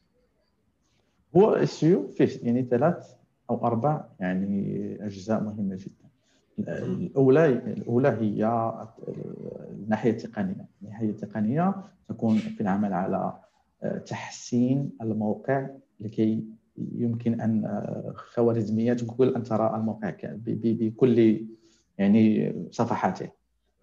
هو 1.36 1.56
السيو 1.56 2.08
فيه 2.08 2.28
يعني 2.42 2.62
ثلاث 2.62 3.14
أو 3.50 3.66
أربع 3.66 4.04
يعني 4.20 4.98
أجزاء 5.06 5.40
مهمة 5.40 5.76
جدا. 5.76 6.03
الاولى 6.58 7.46
الاولى 7.46 8.08
هي 8.08 8.72
الناحية 9.70 10.10
التقنية. 10.10 10.66
الناحية 10.82 11.10
التقنية 11.10 11.74
تكون 12.08 12.36
في 12.38 12.60
العمل 12.60 12.92
على 12.92 13.32
آه، 13.82 13.98
تحسين 13.98 14.90
الموقع 15.02 15.68
لكي 16.00 16.44
يمكن 16.76 17.40
أن 17.40 17.64
آه، 17.64 18.12
خوارزميات 18.14 19.04
جوجل 19.04 19.34
أن 19.34 19.42
ترى 19.42 19.76
الموقع 19.76 20.14
بكل 20.46 21.46
يعني 21.98 22.54
صفحاته. 22.70 23.28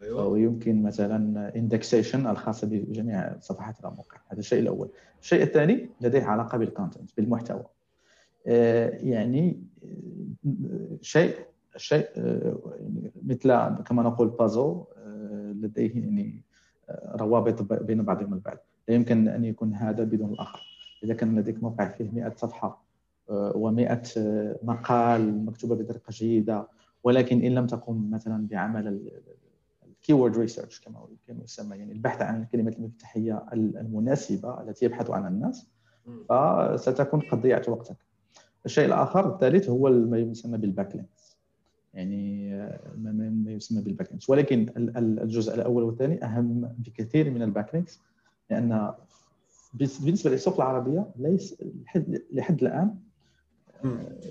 أيوة. 0.02 0.28
ويمكن 0.28 0.84
مثلا 0.84 1.52
indexation 1.56 2.28
الخاصة 2.28 2.68
بجميع 2.68 3.40
صفحات 3.40 3.80
الموقع. 3.80 4.18
هذا 4.30 4.40
الشيء 4.40 4.60
الأول. 4.60 4.90
الشيء 5.22 5.44
الثاني 5.44 5.90
لديه 6.02 6.24
علاقة 6.24 6.58
بال 6.58 6.70
content 6.70 7.12
بالمحتوى. 7.18 7.64
آه، 8.48 8.90
يعني 8.90 9.64
شيء 11.02 11.36
شيء 11.78 12.08
مثل 13.26 13.70
كما 13.84 14.04
نقول 14.04 14.28
بازو 14.28 14.86
لديه 15.54 15.96
يعني 15.96 16.44
روابط 17.06 17.74
بين 17.84 18.04
بعضهم 18.04 18.34
البعض 18.34 18.58
لا 18.88 18.96
يمكن 18.96 19.28
أن 19.28 19.46
يكون 19.46 19.74
هذا 19.74 20.04
بدون 20.04 20.30
الآخر. 20.34 20.62
إذا 21.04 21.14
كان 21.14 21.40
لديك 21.40 21.64
موقع 21.64 21.88
فيه 21.90 22.10
100 22.14 22.34
صفحة 22.36 22.82
و100 23.30 24.20
مقال 24.64 25.46
مكتوبة 25.46 25.76
بطريقة 25.76 26.12
جيدة 26.12 26.68
ولكن 27.04 27.42
إن 27.42 27.52
لم 27.56 27.68
تقم 27.68 28.12
مثلا 28.12 28.48
بعمل 28.48 29.12
ال 29.88 29.94
keyword 29.94 30.38
research 30.38 30.82
كما 30.82 31.00
يسمى 31.44 31.78
يعني 31.78 31.92
البحث 31.92 32.22
عن 32.22 32.42
الكلمات 32.42 32.78
المفتاحية 32.78 33.46
المناسبة 33.54 34.62
التي 34.62 34.86
يبحث 34.86 35.10
عنها 35.10 35.30
الناس 35.30 35.68
فستكون 36.30 37.20
قد 37.20 37.42
ضيعت 37.42 37.70
وقتك. 37.70 37.98
الشيء 38.66 38.86
الآخر 38.86 39.34
الثالث 39.34 39.70
هو 39.70 39.90
ما 39.90 40.18
يسمى 40.18 40.58
بال 40.58 40.96
backlinks 40.96 41.21
يعني 41.94 42.50
ما 42.98 43.52
يسمى 43.52 43.82
بال 43.82 44.10
backlinks 44.12 44.30
ولكن 44.30 44.66
الجزء 44.98 45.56
الأول 45.56 45.84
والثاني 45.84 46.26
أهم 46.26 46.76
بكثير 46.78 47.30
من 47.30 47.42
ال 47.42 47.76
backlinks 47.76 48.00
لأن 48.50 48.94
بالنسبة 49.74 50.30
للسوق 50.30 50.56
العربية 50.56 51.08
ليس 51.16 51.64
لحد 52.32 52.62
الآن 52.64 52.96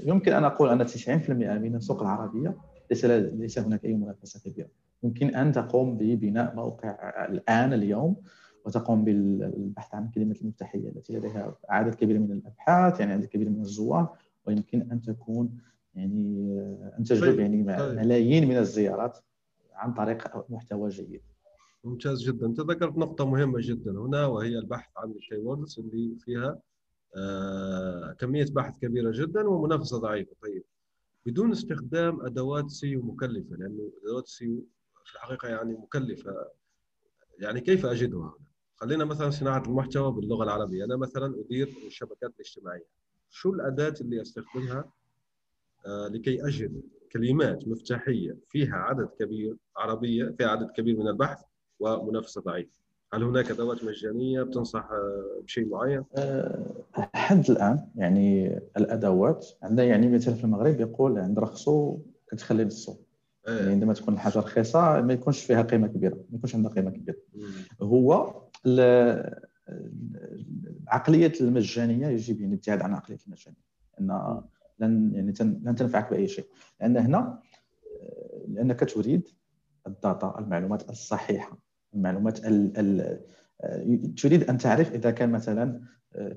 يمكن 0.05 0.33
أن 0.33 0.45
أقول 0.45 0.69
أن 0.69 0.87
90% 0.89 1.31
من 1.31 1.75
السوق 1.75 2.03
العربية 2.03 2.57
ليس 2.91 3.05
ليس 3.05 3.59
هناك 3.59 3.85
أي 3.85 3.95
منافسة 3.95 4.51
كبيرة. 4.51 4.69
يمكن 5.03 5.35
أن 5.35 5.53
تقوم 5.53 5.97
ببناء 5.97 6.55
موقع 6.55 6.91
الآن 7.29 7.73
اليوم 7.73 8.17
وتقوم 8.67 9.05
بالبحث 9.05 9.95
عن 9.95 10.05
الكلمات 10.05 10.43
المفتاحية 10.43 10.89
التي 10.89 11.13
لديها 11.13 11.55
عدد 11.69 11.95
كبير 11.95 12.19
من 12.19 12.33
الأبحاث 12.33 13.01
يعني 13.01 13.13
عدد 13.13 13.25
كبير 13.25 13.51
من 13.51 13.61
الزوار 13.61 14.17
ويمكن 14.47 14.91
أن 14.93 15.01
تكون 15.01 15.59
يعني 15.95 16.51
أن 16.99 17.05
تجلب 17.05 17.31
طيب، 17.31 17.41
يعني 17.41 17.79
طيب. 17.79 17.97
ملايين 17.99 18.49
من 18.49 18.57
الزيارات 18.57 19.19
عن 19.73 19.95
طريق 19.95 20.51
محتوى 20.51 20.89
جيد. 20.89 21.23
ممتاز 21.85 22.23
جدا 22.23 22.47
أنت 22.47 22.61
ذكرت 22.61 22.99
نقطة 22.99 23.27
مهمة 23.27 23.59
جدا 23.63 23.91
هنا 23.91 24.27
وهي 24.27 24.59
البحث 24.59 24.91
عن 24.97 25.11
ال 25.11 25.18
keywords 25.18 25.79
اللي 25.79 26.17
فيها 26.19 26.59
آه 27.17 28.13
كمية 28.13 28.47
بحث 28.51 28.79
كبيرة 28.79 29.11
جدا 29.15 29.49
ومنافسة 29.49 29.99
ضعيفة 29.99 30.37
طيب 30.43 30.65
بدون 31.27 31.51
استخدام 31.51 32.21
أدوات 32.27 32.71
SEO 32.71 33.03
مكلفة 33.03 33.57
لأنه 33.57 33.93
أدوات 34.05 34.29
SEO 34.29 34.67
في 35.05 35.15
الحقيقة 35.15 35.49
يعني 35.49 35.73
مكلفة 35.73 36.35
يعني 37.39 37.61
كيف 37.61 37.87
أجدها 37.87 38.21
هنا؟ 38.21 38.47
خلينا 38.77 39.05
مثلا 39.05 39.31
صناعة 39.31 39.63
المحتوى 39.67 40.13
باللغة 40.13 40.45
العربية 40.45 40.85
أنا 40.85 40.97
مثلا 40.97 41.41
أدير 41.41 41.75
الشبكات 41.87 42.33
الاجتماعيه 42.35 42.87
شو 43.31 43.55
الأداة 43.55 43.95
اللي 44.01 44.23
أستخدمها 44.23 44.79
آه 44.79 44.93
لكي 45.87 46.47
أجد 46.47 46.83
كلمات 47.13 47.69
مفتاحية 47.69 48.37
فيها 48.49 48.75
عدد 48.75 49.09
كبير 49.19 49.57
عربية 49.77 50.35
فيها 50.39 50.49
عدد 50.49 50.71
كبير 50.71 50.97
من 50.97 51.09
البحث 51.09 51.43
ومنافسة 51.81 52.41
ضعيفة 52.41 52.81
هل 53.13 53.23
هناك 53.23 53.51
أدوات 53.51 53.85
مجانية 53.85 54.43
بتنصح 54.43 54.89
آه، 54.93 55.41
بشيء 55.45 55.69
معين؟ 55.69 56.05
لحد 56.99 57.51
أه 57.51 57.53
الآن 57.53 57.87
يعني 57.97 58.59
الأدوات 58.77 59.47
عندنا 59.63 59.87
يعني 59.87 60.09
مثلا 60.09 60.35
في 60.35 60.45
المغرب 60.45 60.81
يقول 60.81 61.19
عند 61.19 61.39
رخصو 61.39 61.99
كتخلي 62.31 62.63
إيه. 63.49 63.57
يعني 63.57 63.71
عندما 63.71 63.93
تكون 63.93 64.15
الحاجة 64.15 64.39
رخيصة 64.39 65.01
ما 65.01 65.13
يكونش 65.13 65.45
فيها 65.45 65.63
قيمة 65.63 65.87
كبيرة 65.87 66.15
ما 66.15 66.37
يكونش 66.37 66.55
عندها 66.55 66.73
قيمة 66.73 66.91
كبيرة 66.91 67.19
هو 67.83 68.43
العقلية 70.87 71.33
المجانية 71.41 72.07
يجب 72.07 72.41
يعني 72.41 72.53
الابتعاد 72.53 72.83
عن 72.83 72.95
عقلية 72.95 73.19
المجانية 73.27 73.71
ان 74.01 74.41
لن 74.81 75.15
يعني 75.15 75.35
لن 75.41 75.75
تنفعك 75.75 76.11
بأي 76.11 76.29
شيء. 76.29 76.45
لأن 76.81 76.97
هنا 76.97 77.39
لأنك 78.49 78.81
تريد 78.81 79.29
الداتا 79.87 80.35
المعلومات 80.39 80.91
الصحيحة 80.91 81.59
المعلومات 81.95 82.47
ال 82.47 82.79
ال 82.79 84.15
تريد 84.15 84.51
أن 84.51 84.59
تعرف 84.59 84.95
إذا 84.95 85.11
كان 85.11 85.31
مثلا 85.31 85.81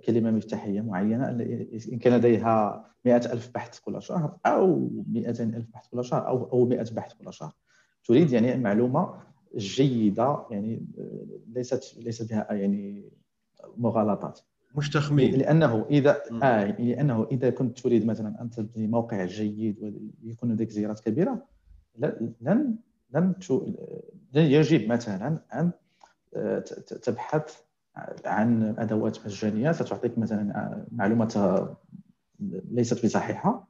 كلمة 0.06 0.32
مفتاحية 0.32 0.82
معينة 0.82 1.30
ان 1.30 2.00
كان 2.02 2.14
لديها 2.14 2.86
مئة 3.06 3.34
ألف 3.34 3.52
بحث 3.56 3.80
كل 3.80 4.02
شهر 4.02 4.38
أو 4.46 4.90
200 5.08 5.44
ألف 5.44 5.68
بحث 5.74 5.88
كل 5.88 6.06
شهر 6.06 6.28
أو 6.28 6.44
أو 6.44 6.66
100 6.66 6.84
بحث 6.96 7.14
كل 7.14 7.34
شهر. 7.34 7.54
تريد 8.06 8.32
يعني 8.32 8.58
معلومه 8.58 9.14
جيدة 9.56 10.46
يعني 10.52 10.86
ليست 11.48 11.98
ليست 11.98 12.30
بها 12.30 12.54
يعني 12.54 13.12
مغالطات. 13.78 14.40
مش 14.76 14.90
تخمين. 14.90 15.36
لأنه 15.36 15.86
اذا 15.90 16.22
آه 16.44 16.66
لأنه 16.66 17.28
إذا 17.32 17.50
كنت 17.50 17.80
تريد 17.80 18.06
مثلا 18.06 18.42
أن 18.42 18.50
تبني 18.50 18.88
موقع 18.88 19.26
جيد 19.26 20.02
ويكون 20.24 20.52
لديك 20.52 20.70
زيارات 20.70 21.00
كبيرة 21.00 21.46
لن 21.98 22.34
لن 22.42 22.76
لن 23.14 23.36
يجب 24.36 24.90
مثلا 24.90 25.40
أن 25.54 25.72
آه، 26.36 26.60
تبحث 27.04 27.62
عن 28.26 28.76
أدوات 28.78 29.26
مجانية. 29.26 29.72
ستعطيك 29.72 30.18
مثلا 30.18 30.58
آه، 30.58 30.86
معلومات 30.92 31.38
آه، 31.38 31.78
ليست 32.72 33.06
بصحيحة 33.06 33.68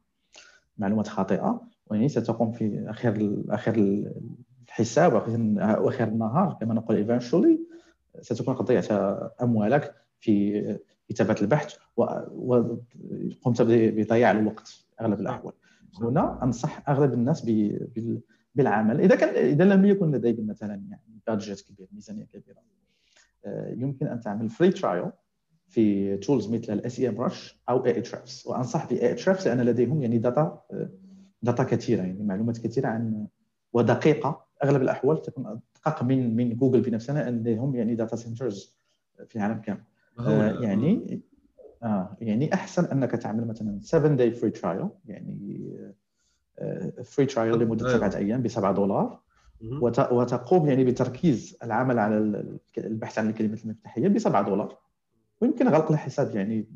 معلومات 0.78 1.08
خاطئة 1.08 1.62
ويعني 1.88 2.10
ستقوم 2.10 2.52
في 2.52 2.86
آخر 2.88 3.44
آخر 3.50 4.04
الحساب 4.68 5.14
وآخر 5.14 6.08
النهار. 6.08 6.58
كما 6.62 6.74
نقول 6.74 6.98
eventually 6.98 7.60
ستكون 8.22 8.56
قد 8.56 8.66
ضيعت 8.66 8.92
أموالك 9.42 9.96
في 10.20 10.80
كتابة 11.10 11.36
البحث 11.42 11.76
وقمت 11.98 13.62
بضياع 13.62 14.32
الوقت 14.32 14.86
أغلب 15.02 15.20
الأحوال. 15.20 15.54
هنا 16.02 16.44
أنصح 16.44 16.90
أغلب 16.90 17.14
الناس 17.14 17.50
بالعمل. 18.56 19.02
إذا 19.02 19.16
كان 19.16 19.46
إذا 19.46 19.64
لم 19.64 19.86
يكن 19.86 20.12
لديك 20.12 20.40
مثلا 20.40 20.74
يعني 20.74 21.20
budget 21.28 21.68
كبير 21.68 21.88
ميزانية 21.92 22.26
كبيرة 22.26 22.62
آه، 23.46 23.74
يمكن 23.78 24.08
أن 24.08 24.20
تعمل 24.20 24.50
free 24.50 24.72
trial 24.72 25.12
في 25.68 26.18
tools 26.18 26.50
مثل 26.50 26.74
ال 26.74 27.00
SEMrush 27.00 27.60
أو 27.70 27.86
اي 27.86 27.98
اتش 27.98 28.46
وأنصح 28.46 28.90
باي 28.90 29.12
اتش 29.12 29.48
لأن 29.48 29.62
لديهم 29.62 30.02
يعني 30.02 30.18
data 30.18 30.62
data 31.42 31.64
كثيرة 31.64 32.02
يعني 32.02 32.24
معلومات 32.24 32.58
كثيرة 32.58 32.88
عن 32.88 33.28
ودقيقة. 33.74 34.46
أغلب 34.64 34.82
الأحوال 34.82 35.22
تكون 35.22 35.48
أدقق 35.48 36.04
من 36.04 36.36
من 36.36 36.56
جوجل 36.56 36.82
بنفسها 36.82 37.32
لديهم 37.32 37.76
يعني 37.76 37.96
data 37.96 38.16
centers 38.16 38.78
في 39.28 39.36
العالم 39.36 39.62
كامل. 39.62 39.84
آه 40.20 40.62
يعني 40.62 41.22
آه 41.84 42.18
يعني 42.22 42.54
أحسن 42.54 42.86
أنك 42.86 43.12
تعمل 43.12 43.48
مثلا 43.48 43.80
7 43.82 44.16
day 44.16 44.32
free 44.32 44.52
trial 44.52 44.88
يعني 45.06 45.64
free 47.04 47.26
آه، 47.26 47.28
trial 47.28 47.60
لمدة 47.60 47.88
أيوه. 47.88 47.98
سبعة 47.98 48.16
أيام 48.16 48.42
ب 48.42 48.48
7 48.48 48.72
دولار 48.72 49.24
وتقوم 49.92 50.68
يعني 50.68 50.84
بتركيز 50.84 51.58
العمل 51.64 52.00
على 52.00 52.46
البحث 52.78 53.20
عن 53.20 53.30
الكلمات 53.30 53.64
المفتاحية 53.66 54.08
ب 54.08 54.18
7 54.18 54.50
دولار. 54.50 54.78
ويمكن 55.42 55.68
غلق 55.68 55.92
الحساب 55.92 56.36
يعني 56.36 56.68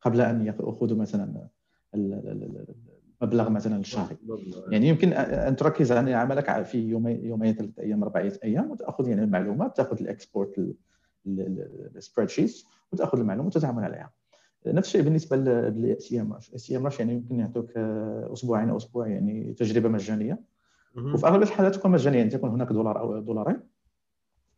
قبل 0.00 0.20
أن 0.20 0.46
ياخذوا 0.46 0.98
مثلا 0.98 1.48
المبلغ 1.94 3.50
مثلا 3.50 3.76
الشهري. 3.76 4.16
يعني 4.70 4.88
يمكن 4.88 5.12
أن 5.12 5.56
تركز 5.56 5.92
على 5.92 6.14
عملك 6.14 6.62
في 6.62 6.78
يومين 6.78 7.24
يومين 7.24 7.54
ثلاث 7.54 7.78
أيام 7.78 8.02
أربعة 8.02 8.32
أيام 8.44 8.70
وتأخذ 8.70 9.08
يعني 9.08 9.24
المعلومات 9.24 9.76
تأخذ 9.76 10.00
ال 10.00 10.09
export 10.09 10.65
ال 10.65 10.74
spreadsheet 11.26 12.64
وتأخذ 12.92 13.18
المعلومات 13.18 13.56
وتعمل 13.56 13.84
عليها. 13.84 14.12
نفس 14.66 14.88
الشيء 14.88 15.02
بالنسبة 15.02 15.36
لل 15.36 16.20
SEMrush 16.20 16.54
ال 16.54 16.76
SEMrush 16.76 17.00
يعني 17.00 17.12
يمكن 17.12 17.40
يعطوك 17.40 17.76
أسبوعين 18.32 18.70
أو 18.70 18.76
أسبوع 18.76 19.08
يعني 19.08 19.54
تجربة 19.54 19.88
مجانية. 19.88 20.40
وفي 20.96 21.26
أغلب 21.26 21.42
الحالات 21.42 21.74
تكون 21.74 21.90
مجانية 21.90 22.18
يعني 22.18 22.30
تكون 22.30 22.50
هناك 22.50 22.68
دولار 22.72 23.00
أو 23.00 23.18
دولارين. 23.18 23.60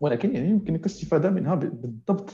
ولكن 0.01 0.35
يعني 0.35 0.49
يمكنك 0.49 0.81
الاستفادة 0.81 1.31
منها 1.31 1.55
بالضبط 1.55 2.31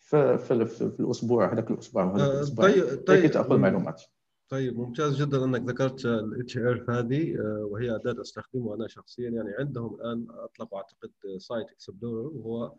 في, 0.00 0.38
في, 0.38 0.66
في, 0.66 0.90
في 0.90 1.00
الأسبوع 1.00 1.52
هذاك 1.52 1.70
الأسبوع 1.70 2.04
وهذاك 2.04 2.28
آه، 2.28 2.36
الأسبوع. 2.36 2.66
طيب 2.66 3.04
طيب. 3.06 3.30
تأخذ 3.30 3.56
معلومات. 3.56 4.02
طيب 4.48 4.78
ممتاز 4.78 5.22
جدا 5.22 5.44
أنك 5.44 5.60
ذكرت 5.60 6.04
الاتش 6.04 6.58
ار 6.58 6.84
هذه 6.88 7.36
آه، 7.36 7.68
وهي 7.70 7.94
أداة 7.94 8.20
أستخدمها 8.20 8.74
أنا 8.74 8.88
شخصيا. 8.88 9.30
يعني 9.30 9.50
عندهم 9.58 9.94
الآن 9.94 10.26
اطلقوا 10.30 10.78
أعتقد 10.78 11.10
Site 11.38 11.70
Explorer 11.70 12.30
وهو 12.34 12.74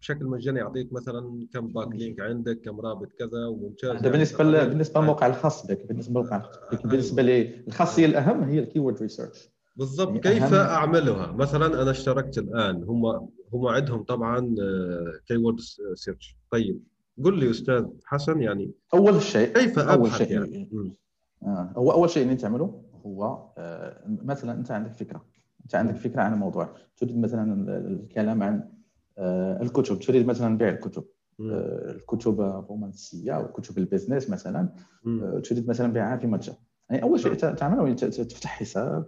بشكل 0.00 0.24
مجاني 0.24 0.58
يعطيك 0.58 0.92
مثلا 0.92 1.46
كم 1.52 1.66
backlink 1.66 2.20
عندك 2.20 2.60
كم 2.60 2.80
رابط 2.80 3.12
كذا 3.18 3.46
وممتاز. 3.46 3.90
هذا 3.90 4.10
بالنسبة 4.10 4.56
يعني 4.56 4.68
بالنسبة 4.68 5.00
للموقع 5.00 5.26
الخاص 5.26 5.66
بك 5.66 5.86
بالنسبة 5.86 6.12
للموقع 6.20 6.36
بك. 6.72 6.84
آه، 6.84 6.88
بالنسبة 6.88 7.22
للخاصيه 7.22 8.06
الأهم 8.06 8.42
هي 8.42 8.58
ال 8.58 8.63
keyword 8.63 9.02
research 9.02 9.48
بالضبط. 9.76 10.08
يعني 10.08 10.20
كيف 10.20 10.42
أهم... 10.42 10.54
أعملها؟ 10.54 11.32
مثلا 11.32 11.82
أنا 11.82 11.90
اشتركت 11.90 12.38
الآن 12.38 12.82
هم 12.84 13.06
هم 13.52 13.66
عندهم 13.66 14.02
طبعا 14.02 14.54
keyword 15.26 15.56
search 15.94 16.36
طيب 16.50 16.82
قل 17.24 17.38
لي 17.38 17.50
أستاذ 17.50 17.84
حسن 18.04 18.40
يعني 18.42 18.70
أول 18.94 19.22
شيء 19.22 19.48
كيف 19.52 19.78
أول 19.78 20.10
شيء 20.10 20.30
يعني؟ 20.32 20.68
آه. 21.42 21.72
هو 21.76 21.92
أول 21.92 22.10
شيء 22.10 22.22
اللي 22.22 22.36
تعمله 22.36 22.82
هو 23.06 23.48
آه 23.58 24.02
مثلا 24.06 24.52
أنت 24.52 24.70
عندك 24.70 24.92
فكرة. 24.92 25.24
أنت 25.64 25.74
عندك 25.74 25.96
فكرة 25.96 26.20
عن 26.22 26.32
الموضوع. 26.32 26.68
تريد 26.96 27.18
مثلا 27.18 27.70
الكلام 27.78 28.42
عن 28.42 28.54
آه 28.54 28.75
الكتب. 29.62 29.98
تريد 29.98 30.26
مثلا 30.26 30.58
بيع 30.58 30.68
الكتب. 30.68 31.04
آه 31.40 31.90
الكتب 31.90 32.40
الرومانسية 32.40 33.32
أو 33.32 33.52
كتب 33.52 33.78
ال 33.78 33.84
business 33.84 34.30
مثلا. 34.30 34.68
آه 35.06 35.40
تريد 35.44 35.68
مثلا 35.68 35.92
بيعها 35.92 36.16
في 36.16 36.26
متجر. 36.26 36.54
يعني 36.90 37.02
أول 37.02 37.20
شيء 37.20 37.34
تعمله 37.34 37.94
تفتح 37.94 38.50
حساب 38.50 39.06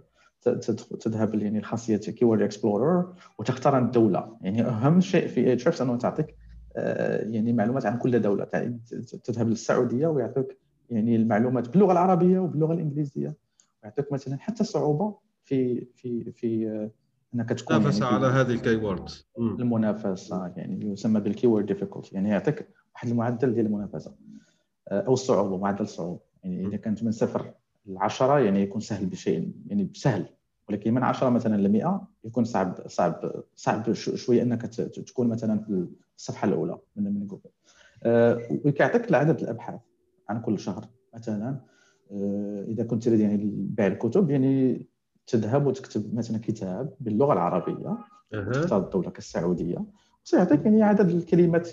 تذهب 0.99 1.35
يعني 1.35 1.59
الخاصيه 1.59 1.97
Keyword 1.97 2.41
Explorer 2.41 3.13
وتختار 3.39 3.79
الدولة 3.79 4.37
يعني 4.41 4.61
أهم 4.61 5.01
شيء 5.01 5.27
في 5.27 5.53
اتش 5.53 5.81
أنه 5.81 5.97
تعطيك 5.97 6.35
آه، 6.75 7.29
يعني 7.29 7.53
معلومات 7.53 7.85
عن 7.85 7.97
كل 7.97 8.21
دولة. 8.21 8.45
تذهب 9.23 9.49
للسعودية 9.49 10.07
ويعطيك 10.07 10.57
يعني 10.89 11.15
المعلومات 11.15 11.69
باللغة 11.69 11.91
العربية 11.91 12.39
وباللغة 12.39 12.73
الإنجليزية. 12.73 13.35
ويعطيك 13.83 14.11
مثلا 14.11 14.37
حتى 14.37 14.63
صعوبة 14.63 15.17
في 15.43 15.87
في 15.95 16.31
في 16.31 16.67
آه، 16.69 16.91
انك 17.35 17.49
تكون 17.49 17.77
منافسه 17.77 18.05
يعني 18.05 18.15
على 18.15 18.27
هذه 18.27 18.51
ال 18.51 18.75
keywords 18.75 19.27
المنافسة 19.37 20.53
يعني 20.57 20.91
يسمى 20.91 21.19
بال 21.19 21.47
keyword 21.47 21.65
difficulty 21.65 22.15
يعني 22.15 22.29
يعطيك 22.29 22.67
واحد 22.93 23.09
المعدل 23.09 23.53
ديال 23.53 23.65
المنافسة 23.65 24.15
آه، 24.87 25.01
أو 25.01 25.13
الصعوبة 25.13 25.57
معدل 25.57 25.81
الصعوبة. 25.81 26.19
يعني 26.43 26.67
إذا 26.67 26.77
كانت 26.77 27.03
من 27.03 27.11
صفر 27.11 27.53
ل 27.85 27.97
10 27.97 28.39
يعني 28.39 28.61
يكون 28.61 28.81
سهل 28.81 29.05
بشيء 29.05 29.53
يعني 29.67 29.89
سهل. 29.93 30.25
ولكن 30.69 30.93
من 30.93 31.03
10 31.03 31.29
مثلا 31.29 31.61
ل 31.61 31.71
100 31.71 32.07
يكون 32.23 32.43
صعب 32.43 32.87
صعب 32.87 33.43
صعب 33.55 33.93
شوية 33.93 34.41
إنك 34.41 34.61
تكون 34.61 35.27
مثلا 35.27 35.59
في 35.59 35.87
الصفحة 36.17 36.47
الأولى 36.47 36.79
من 36.95 37.03
من 37.03 37.27
جوجل 37.27 37.49
أه 38.03 38.59
وكيعطيك 38.65 39.13
عدد 39.13 39.41
الأبحاث 39.41 39.79
عن 40.29 40.41
كل 40.41 40.59
شهر 40.59 40.85
مثلا. 41.13 41.61
أه 42.11 42.65
إذا 42.67 42.83
كنت 42.83 43.03
تريد 43.03 43.19
يعني 43.19 43.37
بيع 43.53 43.87
الكتب 43.87 44.29
يعني 44.29 44.85
تذهب 45.29 45.67
وتكتب 45.67 46.15
مثلا 46.15 46.37
كتاب 46.37 46.93
باللغة 46.99 47.33
العربية 47.33 47.97
تختار 48.31 48.79
الدولة 48.79 49.09
كالسعودية 49.09 49.85
وسيعطيك 50.25 50.65
يعني 50.65 50.83
عدد 50.83 51.09
الكلمات 51.09 51.69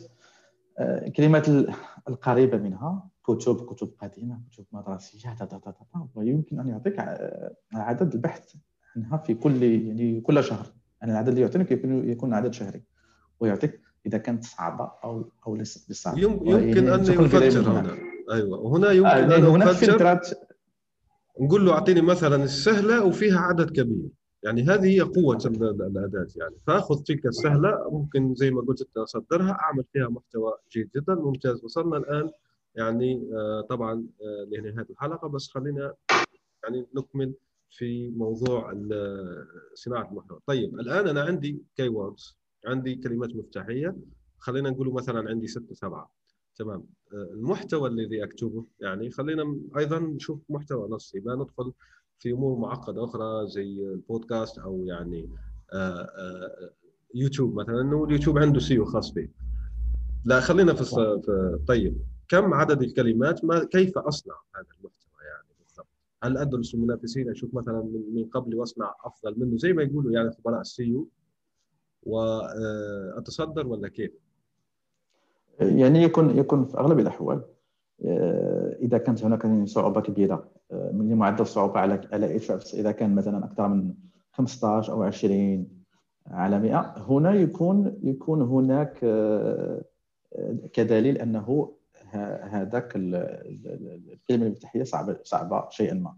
الكلمات 0.81 1.49
أه، 1.49 1.75
القريبة 2.09 2.59
منها 2.59 3.09
كتب 3.25 3.67
كتب 3.67 3.91
قديمة 4.03 4.41
كتب 4.53 4.65
مدرسية 4.73 5.37
ويمكن 6.15 6.61
أن 6.61 6.69
يعطيك 6.69 6.99
عدد 7.73 8.15
البحث 8.15 8.55
عنها 8.97 9.17
في 9.17 9.35
كل 9.35 9.63
يعني 9.63 10.21
كل 10.21 10.45
شهر 10.45 10.67
يعني 11.01 11.13
العدد 11.13 11.29
اللي 11.29 11.41
يعطيك 11.41 11.71
يكون 11.71 12.09
يكون 12.09 12.35
عدد 12.35 12.53
شهري 12.53 12.83
ويعطيك 13.41 13.81
إذا 14.07 14.19
كانت 14.19 14.45
صعبة 14.45 14.93
أو 15.05 15.31
أو 15.47 15.57
ليست 15.57 15.91
بصعبة. 15.91 16.21
يمكن 16.21 16.89
أن 16.89 17.01
يفلتر 17.01 17.71
هنا. 17.71 17.97
أيوه. 18.31 18.59
وهنا 18.59 18.91
يمكن 18.93 19.09
آه 19.09 19.39
أن 19.39 19.45
هناك 19.45 19.69
فلترات 19.69 20.29
نقول 21.41 21.66
له 21.66 21.72
أعطيني 21.72 22.01
مثلا 22.01 22.45
السهلة 22.45 23.05
وفيها 23.05 23.39
عدد 23.39 23.70
كبير. 23.70 24.09
يعني 24.43 24.62
هذه 24.62 24.87
هي 24.87 25.01
قوة 25.01 25.39
الأداة 25.47 26.26
يعني. 26.37 26.55
فأخذ 26.66 27.03
تلك 27.03 27.26
السهلة 27.26 27.91
ممكن 27.91 28.34
زي 28.34 28.51
ما 28.51 28.61
قلت 28.61 28.89
أصدرها 28.97 29.59
أعمل 29.61 29.84
فيها 29.93 30.09
محتوى 30.09 30.53
جيد 30.72 30.91
جدا 30.97 31.14
ممتاز. 31.14 31.64
وصلنا 31.64 31.97
الآن 31.97 32.30
يعني 32.74 33.30
آه، 33.34 33.61
طبعا 33.61 34.07
آه، 34.22 34.57
لنهاية 34.57 34.87
الحلقة. 34.91 35.28
بس 35.28 35.49
خلينا 35.49 35.95
يعني 36.64 36.87
نكمل 36.97 37.34
في 37.70 38.09
موضوع 38.09 38.72
صناعة 39.74 40.11
المحتوى. 40.11 40.39
طيب 40.47 40.80
الآن 40.80 41.09
أنا 41.09 41.22
عندي 41.22 41.62
key 41.77 41.91
عندي 42.66 42.95
كلمات 42.95 43.37
مفتاحية. 43.37 43.97
خلينا 44.39 44.70
نقول 44.70 44.93
مثلا 44.93 45.28
عندي 45.28 45.47
ستة 45.47 45.74
سبعة. 45.74 46.11
تمام. 46.57 46.87
آه، 47.13 47.33
المحتوى 47.33 47.89
الذي 47.89 48.25
أكتبه 48.25 48.65
يعني 48.81 49.11
خلينا 49.11 49.57
أيضا 49.79 49.99
نشوف 49.99 50.41
محتوى 50.49 50.89
نصي. 50.89 51.21
ما 51.21 51.35
ندخل 51.35 51.73
في 52.19 52.33
أمور 52.33 52.59
معقدة 52.59 53.05
أخرى 53.05 53.49
زي 53.49 53.87
البودكاست 53.93 54.59
أو 54.59 54.85
يعني 54.87 55.31
يوتيوب 57.15 57.55
مثلا. 57.55 57.81
انه 57.81 58.05
اليوتيوب 58.05 58.39
عنده 58.39 58.61
SEO 58.61 58.85
خاص 58.85 59.11
به 59.11 59.29
لا 60.25 60.41
خلينا 60.41 60.75
في 60.75 61.23
طيب. 61.69 61.97
كم 62.29 62.55
عدد 62.55 62.83
الكلمات؟ 62.83 63.45
ما 63.45 63.65
كيف 63.65 63.99
أصنع 63.99 64.35
هذا 64.57 64.67
المحتوى 64.81 65.25
يعني 65.25 65.49
بالضبط؟ 65.61 65.89
هل 66.23 66.39
أدرس 66.39 66.75
المنافسين؟ 66.75 67.31
أشوف 67.31 67.55
مثلا 67.55 67.83
من 68.15 68.25
قبلي 68.25 68.57
وأصنع 68.57 68.95
أفضل 69.05 69.41
منه؟ 69.41 69.57
زي 69.57 69.73
ما 69.73 69.83
يقولوا 69.83 70.13
يعني 70.13 70.31
خبراء 70.31 70.61
السيو. 70.61 71.09
واتصدر 72.03 73.67
ولا 73.67 73.89
كيف؟ 73.89 74.13
يعني 75.61 76.03
يكون 76.03 76.39
يكون 76.39 76.65
في 76.65 76.79
أغلب 76.79 76.99
الأحوال 76.99 77.43
آه، 78.05 78.77
إذا 78.81 78.99
كانت 78.99 79.25
هناك 79.25 79.69
صعوبة 79.69 80.01
كبيرة 80.01 80.49
آه، 80.73 80.91
من 80.93 81.15
معدل 81.15 81.43
الصعوبه 81.43 81.81
على 81.81 82.01
على 82.13 82.37
اتش 82.37 82.75
إذا 82.75 82.93
كان 82.93 83.15
مثلا 83.15 83.45
أكثر 83.45 83.69
من 83.69 83.95
15 84.33 84.93
أو 84.93 85.03
20 85.03 85.69
على 86.27 86.59
100 86.61 86.95
هنا 87.09 87.35
يكون 87.35 87.99
يكون 88.03 88.43
هناك 88.43 88.99
آه، 89.05 89.85
كدليل 90.73 91.19
أنه 91.19 91.73
هذاك 92.43 92.93
الكلمة 92.97 94.47
المفتاحية 94.47 94.83
صعبه 94.85 95.19
صعبة 95.23 95.69
شيئا 95.71 95.95
ما. 95.95 96.15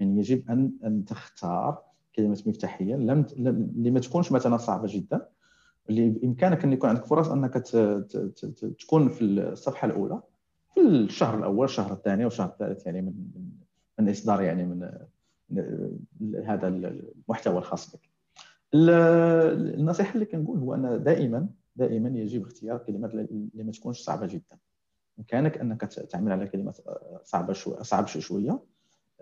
يعني 0.00 0.18
يجب 0.18 0.50
ان 0.50 0.72
أن 0.84 1.04
تختار 1.04 1.82
كلمة 2.16 2.42
مفتاحية 2.46 2.94
لم 2.96 3.26
اللي 3.36 3.90
ما 3.90 4.00
تكونش 4.00 4.32
مثلا 4.32 4.56
صعبة 4.56 4.88
جدا 4.90 5.28
اللي 5.90 6.10
بإمكانك 6.10 6.64
أن 6.64 6.72
يكون 6.72 6.88
عندك 6.88 7.04
فرص 7.04 7.28
أنك 7.28 7.52
تكون 8.78 9.08
في 9.08 9.24
الصفحة 9.24 9.86
الأولى 9.86 10.22
في 10.74 10.80
الشهر 10.80 11.38
الأول 11.38 11.64
الشهر 11.64 11.92
الثاني 11.92 12.24
والشهر 12.24 12.48
الثالث 12.48 12.86
يعني 12.86 13.02
من 13.02 13.14
من 13.98 14.10
إصدار 14.10 14.42
يعني 14.42 14.66
من 14.66 14.90
هذا 16.44 16.68
المحتوى 16.68 17.58
الخاص 17.58 17.96
بك. 17.96 18.10
النصيحة 18.74 20.14
اللي 20.14 20.24
كنقول 20.24 20.58
هو 20.58 20.74
أن 20.74 21.02
دائما 21.02 21.48
دائما 21.76 22.08
يجب 22.08 22.42
اختيار 22.42 22.78
كلمات 22.78 23.14
اللي 23.14 23.64
ما 23.64 23.72
تكونش 23.72 24.00
صعبة 24.00 24.26
جدا. 24.26 24.58
بامكانك 25.16 25.58
أنك 25.58 25.80
تعمل 25.84 26.32
على 26.32 26.46
كلمات 26.46 26.78
صعبة 27.24 27.52
شوية 27.52 27.82
صعب 27.82 28.06
شوية. 28.06 28.62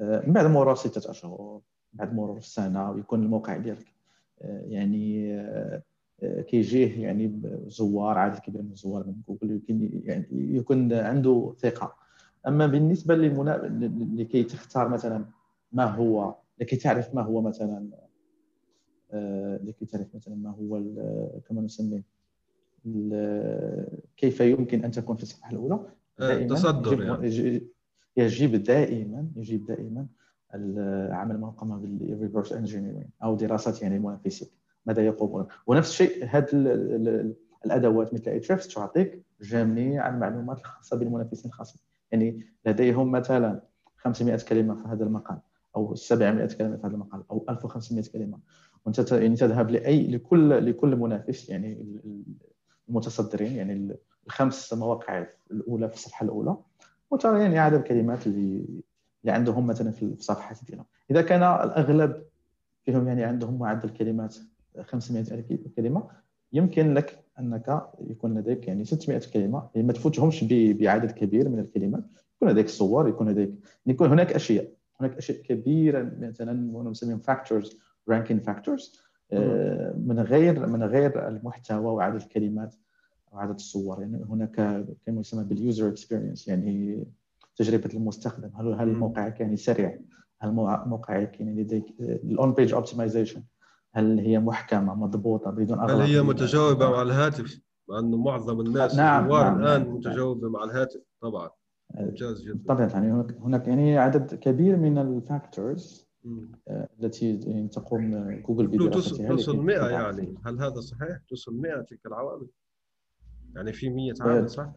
من 0.00 0.32
بعد 0.32 0.46
مرور 0.46 0.74
ستة 0.74 1.10
أشهر 1.10 1.60
بعد 1.92 2.14
مرور 2.14 2.36
السنة 2.36 2.90
ويكون 2.90 3.22
الموقع 3.22 3.56
ديالك 3.56 3.86
يعني 4.44 5.36
كيجيه 6.48 7.02
يعني 7.02 7.40
زوار 7.66 8.18
عدد 8.18 8.38
كبير 8.38 8.62
من 8.62 8.72
الزوار 8.72 9.06
من 9.06 9.14
جوجل 9.28 9.50
يمكن 9.50 10.02
يعني 10.04 10.26
يكون 10.30 10.92
عنده 10.92 11.54
ثقة. 11.58 11.94
أما 12.46 12.66
بالنسبة 12.66 13.14
للمنا... 13.14 13.78
لكي 14.16 14.42
تختار 14.42 14.88
مثلا 14.88 15.24
ما 15.72 15.84
هو 15.84 16.34
لكي 16.60 16.76
تعرف 16.76 17.14
ما 17.14 17.22
هو 17.22 17.40
مثلا 17.40 17.88
لكي 19.64 19.86
تعرف 19.86 20.14
مثلا 20.14 20.34
ما 20.34 20.50
هو 20.50 20.82
كما 21.48 21.60
نسميه 21.60 22.04
كيف 24.16 24.40
يمكن 24.40 24.84
أن 24.84 24.90
تكون 24.90 25.16
في 25.16 25.22
الصفحة 25.22 25.50
الأولى؟ 25.50 25.80
دائما 26.18 26.54
تصدر 26.54 27.02
يعني. 27.02 27.62
يجب 28.16 28.62
دائما 28.62 29.28
يجب 29.36 29.64
دائما 29.64 30.06
العمل 30.54 31.40
ما 31.40 31.50
قام 31.50 31.80
بال 31.80 31.96
reverse 31.96 32.52
engineering 32.52 33.06
أو 33.22 33.34
دراسة 33.34 33.82
يعني 33.82 33.96
المنافسين 33.96 34.48
ماذا 34.88 35.06
يقومون 35.06 35.46
ونفس 35.66 35.90
الشيء 35.90 36.24
هذه 36.24 36.48
الأدوات 37.64 38.14
مثل 38.14 38.30
ايتريفس 38.30 38.68
تعطيك 38.68 39.22
جميع 39.40 40.08
المعلومات 40.08 40.58
الخاصة 40.58 40.96
بالمنافسين 40.96 41.50
الخاصين. 41.50 41.80
يعني 42.12 42.46
لديهم 42.66 43.10
مثلا 43.10 43.62
500 43.96 44.36
كلمة 44.48 44.82
في 44.82 44.88
هذا 44.88 45.04
المقال 45.04 45.38
أو 45.76 45.94
700 45.94 46.46
كلمة 46.46 46.76
في 46.76 46.86
هذا 46.86 46.94
المقال 46.94 47.22
أو 47.30 47.44
1500 47.48 48.04
كلمة. 48.12 48.38
وأنت 48.86 49.12
يعني 49.12 49.36
تذهب 49.36 49.70
لأي 49.70 50.06
لكل 50.06 50.66
لكل 50.66 50.96
منافس 50.96 51.48
يعني 51.48 52.00
المتصدرين 52.88 53.56
يعني 53.56 53.98
الخمس 54.26 54.74
مواقع 54.74 55.26
الأولى 55.50 55.88
في 55.88 55.94
الصفحة 55.94 56.24
الأولى. 56.24 56.56
وترى 57.10 57.40
يعني 57.40 57.58
عدد 57.58 57.74
الكلمات 57.74 58.26
اللي 58.26 58.66
اللي 59.20 59.32
عندهم 59.32 59.66
مثلا 59.66 59.90
في 59.90 60.02
الصفحات 60.02 60.58
ديالهم 60.64 60.86
إذا 61.10 61.22
كان 61.22 61.42
الأغلب 61.42 62.22
فيهم 62.84 63.08
يعني 63.08 63.24
عندهم 63.24 63.58
معدل 63.58 63.88
كلمات 63.88 64.36
500 64.82 65.22
ألف 65.22 65.46
كلمة. 65.76 66.08
يمكن 66.52 66.94
لك 66.94 67.24
أنك 67.38 67.82
يكون 68.00 68.38
لديك 68.38 68.68
يعني 68.68 68.84
600 68.84 69.20
كلمة. 69.32 69.68
يعني 69.74 69.86
ما 69.86 69.92
تفوتهمش 69.92 70.44
بعدد 70.52 71.10
كبير 71.10 71.48
من 71.48 71.58
الكلمات. 71.58 72.04
يكون 72.36 72.48
لديك 72.48 72.68
صور 72.68 73.08
يكون 73.08 73.28
لديك 73.28 73.54
يكون 73.86 74.08
هناك 74.08 74.32
أشياء. 74.32 74.68
هناك 75.00 75.16
أشياء 75.16 75.42
كبيرة 75.42 76.12
مثلا 76.20 76.52
نسميهم 76.90 77.18
factors 77.18 77.78
ranking 78.08 78.40
factors 78.40 79.00
من 79.96 80.20
غير 80.20 80.66
من 80.66 80.82
غير 80.82 81.28
المحتوى 81.28 81.86
وعدد 81.86 82.14
الكلمات 82.14 82.74
وعدد 83.32 83.54
الصور. 83.54 84.00
يعني 84.00 84.24
هناك 84.28 84.84
كما 85.06 85.20
يسمى 85.20 85.44
بال 85.44 85.59
user 85.59 85.88
experience 85.88 86.48
يعني 86.48 87.04
تجربة 87.56 87.90
المستخدم. 87.94 88.50
هل 88.56 88.74
هل 88.74 88.92
موقعك 88.92 89.40
يعني 89.40 89.56
سريع؟ 89.56 89.98
هل 90.40 90.52
موقعك 90.86 91.40
يعني 91.40 91.62
لديك 91.62 91.84
ال 92.00 92.52
on-page 92.52 92.74
optimization 92.74 93.42
هل 93.92 94.18
هي 94.18 94.38
محكمة 94.38 94.94
مضبوطة 94.94 95.50
بدون 95.50 95.90
هل 95.90 96.00
هي 96.00 96.22
متجاوبة 96.22 96.90
مع 96.90 97.02
الهاتف؟ 97.02 97.60
مع 97.88 97.98
انه 97.98 98.16
معظم 98.16 98.60
الناس 98.60 98.96
نعم, 98.96 99.28
نعم 99.28 99.60
الآن 99.60 99.80
نعم. 99.80 99.94
متجاوبة 99.94 100.48
مع 100.48 100.64
الهاتف 100.64 101.00
طبعا. 101.20 101.50
ممتاز 101.94 102.42
جدا. 102.42 102.64
طبعا 102.68 102.86
يعني 102.86 103.12
هناك 103.12 103.36
هناك 103.40 103.68
يعني 103.68 103.98
عدد 103.98 104.34
كبير 104.34 104.76
من 104.76 104.98
ال 104.98 105.12
factors 105.12 106.08
آه، 106.68 106.88
التي 107.00 107.40
يعني 107.46 107.68
تقوم 107.68 108.40
جوجل 108.40 108.66
بدراستها 108.66 109.28
توصل 109.28 109.64
100 109.64 109.88
يعني. 109.88 110.34
هل 110.46 110.62
هذا 110.62 110.80
صحيح؟ 110.80 111.18
توصل 111.28 111.60
100 111.60 111.80
تلك 111.80 112.06
العوامل 112.06 112.48
يعني 113.54 113.72
في 113.72 113.90
100 113.90 114.12
عامل 114.20 114.50
صح؟ 114.50 114.72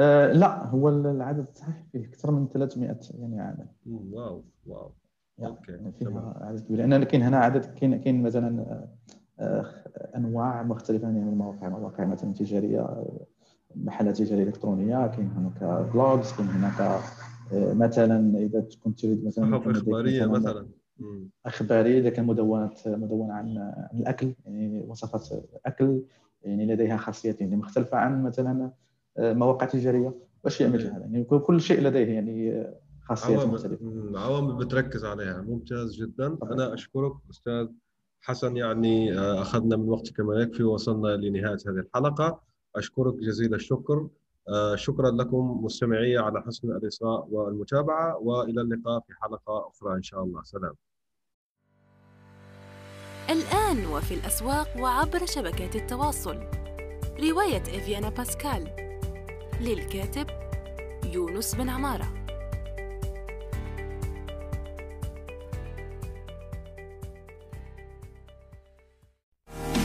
آه 0.00 0.32
لا 0.32 0.66
هو 0.66 0.88
العدد 0.88 1.46
صحيح 1.52 1.84
فيه 1.92 2.08
أكثر 2.08 2.30
من 2.30 2.48
300 2.48 2.98
يعني 3.14 3.40
عامل. 3.40 3.66
wow 3.86 4.44
wow. 4.66 4.92
okay 5.42 5.72
يعني 5.72 5.92
فيها 5.92 6.38
عدد 6.40 6.60
كبير. 6.60 6.86
لأن 6.86 7.04
كاين 7.04 7.22
هنا 7.22 7.38
عدد 7.38 7.64
كاين 7.64 8.00
كاين 8.00 8.22
مثلا 8.22 8.60
آه، 8.60 8.88
آه، 9.40 10.16
أنواع 10.16 10.62
مختلفة 10.62 11.08
من 11.08 11.28
المواقع 11.28 11.68
مواقع 11.68 12.04
مثلا 12.04 12.32
تجارية 12.32 13.04
محلات 13.76 14.16
تجارية 14.16 14.44
إلكترونية 14.44 15.06
كاين 15.06 15.30
هناك 15.30 15.88
blogs 15.94 16.32
كاين 16.32 16.48
هناك 16.48 16.80
آه، 17.52 17.74
مثلا 17.74 18.38
إذا 18.38 18.64
كنت 18.84 19.00
تريد 19.00 19.26
مثلا 19.26 19.70
إخبارية 19.70 20.26
مثلا 20.26 20.68
أخبارية 21.46 21.98
إذا 21.98 22.10
كان 22.10 22.26
مدونات 22.26 22.88
مدونة 22.88 23.32
عن 23.34 23.58
عن 23.58 23.98
الأكل 24.00 24.34
يعني 24.44 24.84
وصفات 24.88 25.28
الاكل 25.32 26.02
يعني 26.42 26.66
لديها 26.66 26.96
خاصيات 26.96 27.40
يعني 27.40 27.56
مختلفة 27.56 27.98
عن 27.98 28.22
مثلا 28.22 28.70
مواقع 29.18 29.66
تجارية 29.66 30.14
وأشياء 30.44 30.70
مثل 30.70 30.86
هذا. 30.86 30.98
يعني 30.98 31.24
كل 31.24 31.60
شيء 31.60 31.80
لديه 31.80 32.14
يعني 32.14 32.66
خاصيات 33.08 33.38
عوامل 33.38 33.54
مختلفة. 33.54 34.12
عوامل 34.14 34.54
بتركز 34.54 35.04
عليها. 35.04 35.40
ممتاز 35.40 35.96
جدا. 35.96 36.38
أنا 36.42 36.74
أشكرك 36.74 37.12
أستاذ 37.30 37.66
حسن. 38.20 38.56
يعني 38.56 39.18
آه، 39.18 39.42
أخذنا 39.42 39.76
من 39.76 39.88
وقتك 39.88 40.20
ما 40.20 40.34
يكفي 40.34 40.62
ووصلنا 40.62 41.08
لنهاية 41.08 41.58
هذه 41.66 41.78
الحلقة. 41.86 42.40
أشكرك 42.76 43.14
جزيل 43.14 43.54
الشكر. 43.54 44.08
آه، 44.48 44.76
شكرا 44.76 45.10
لكم 45.10 45.64
مستمعي 45.64 46.18
على 46.18 46.42
حسن 46.42 46.70
الإصغاء 46.70 47.28
والمتابعة 47.30 48.16
وإلى 48.16 48.60
اللقاء 48.60 49.00
في 49.00 49.14
حلقة 49.20 49.68
أخرى 49.68 49.94
إن 49.94 50.02
شاء 50.02 50.22
الله. 50.24 50.42
سلام. 50.42 50.74
الآن 53.30 53.86
وفي 53.86 54.14
الأسواق 54.14 54.68
وعبر 54.80 55.26
شبكات 55.26 55.76
التواصل. 55.76 56.36
رواية 57.30 57.62
إفيانا 57.62 58.08
باسكال 58.08 58.70
للكاتب 59.60 60.26
يونس 61.12 61.54
بن 61.54 61.68
عمارة. 61.68 62.23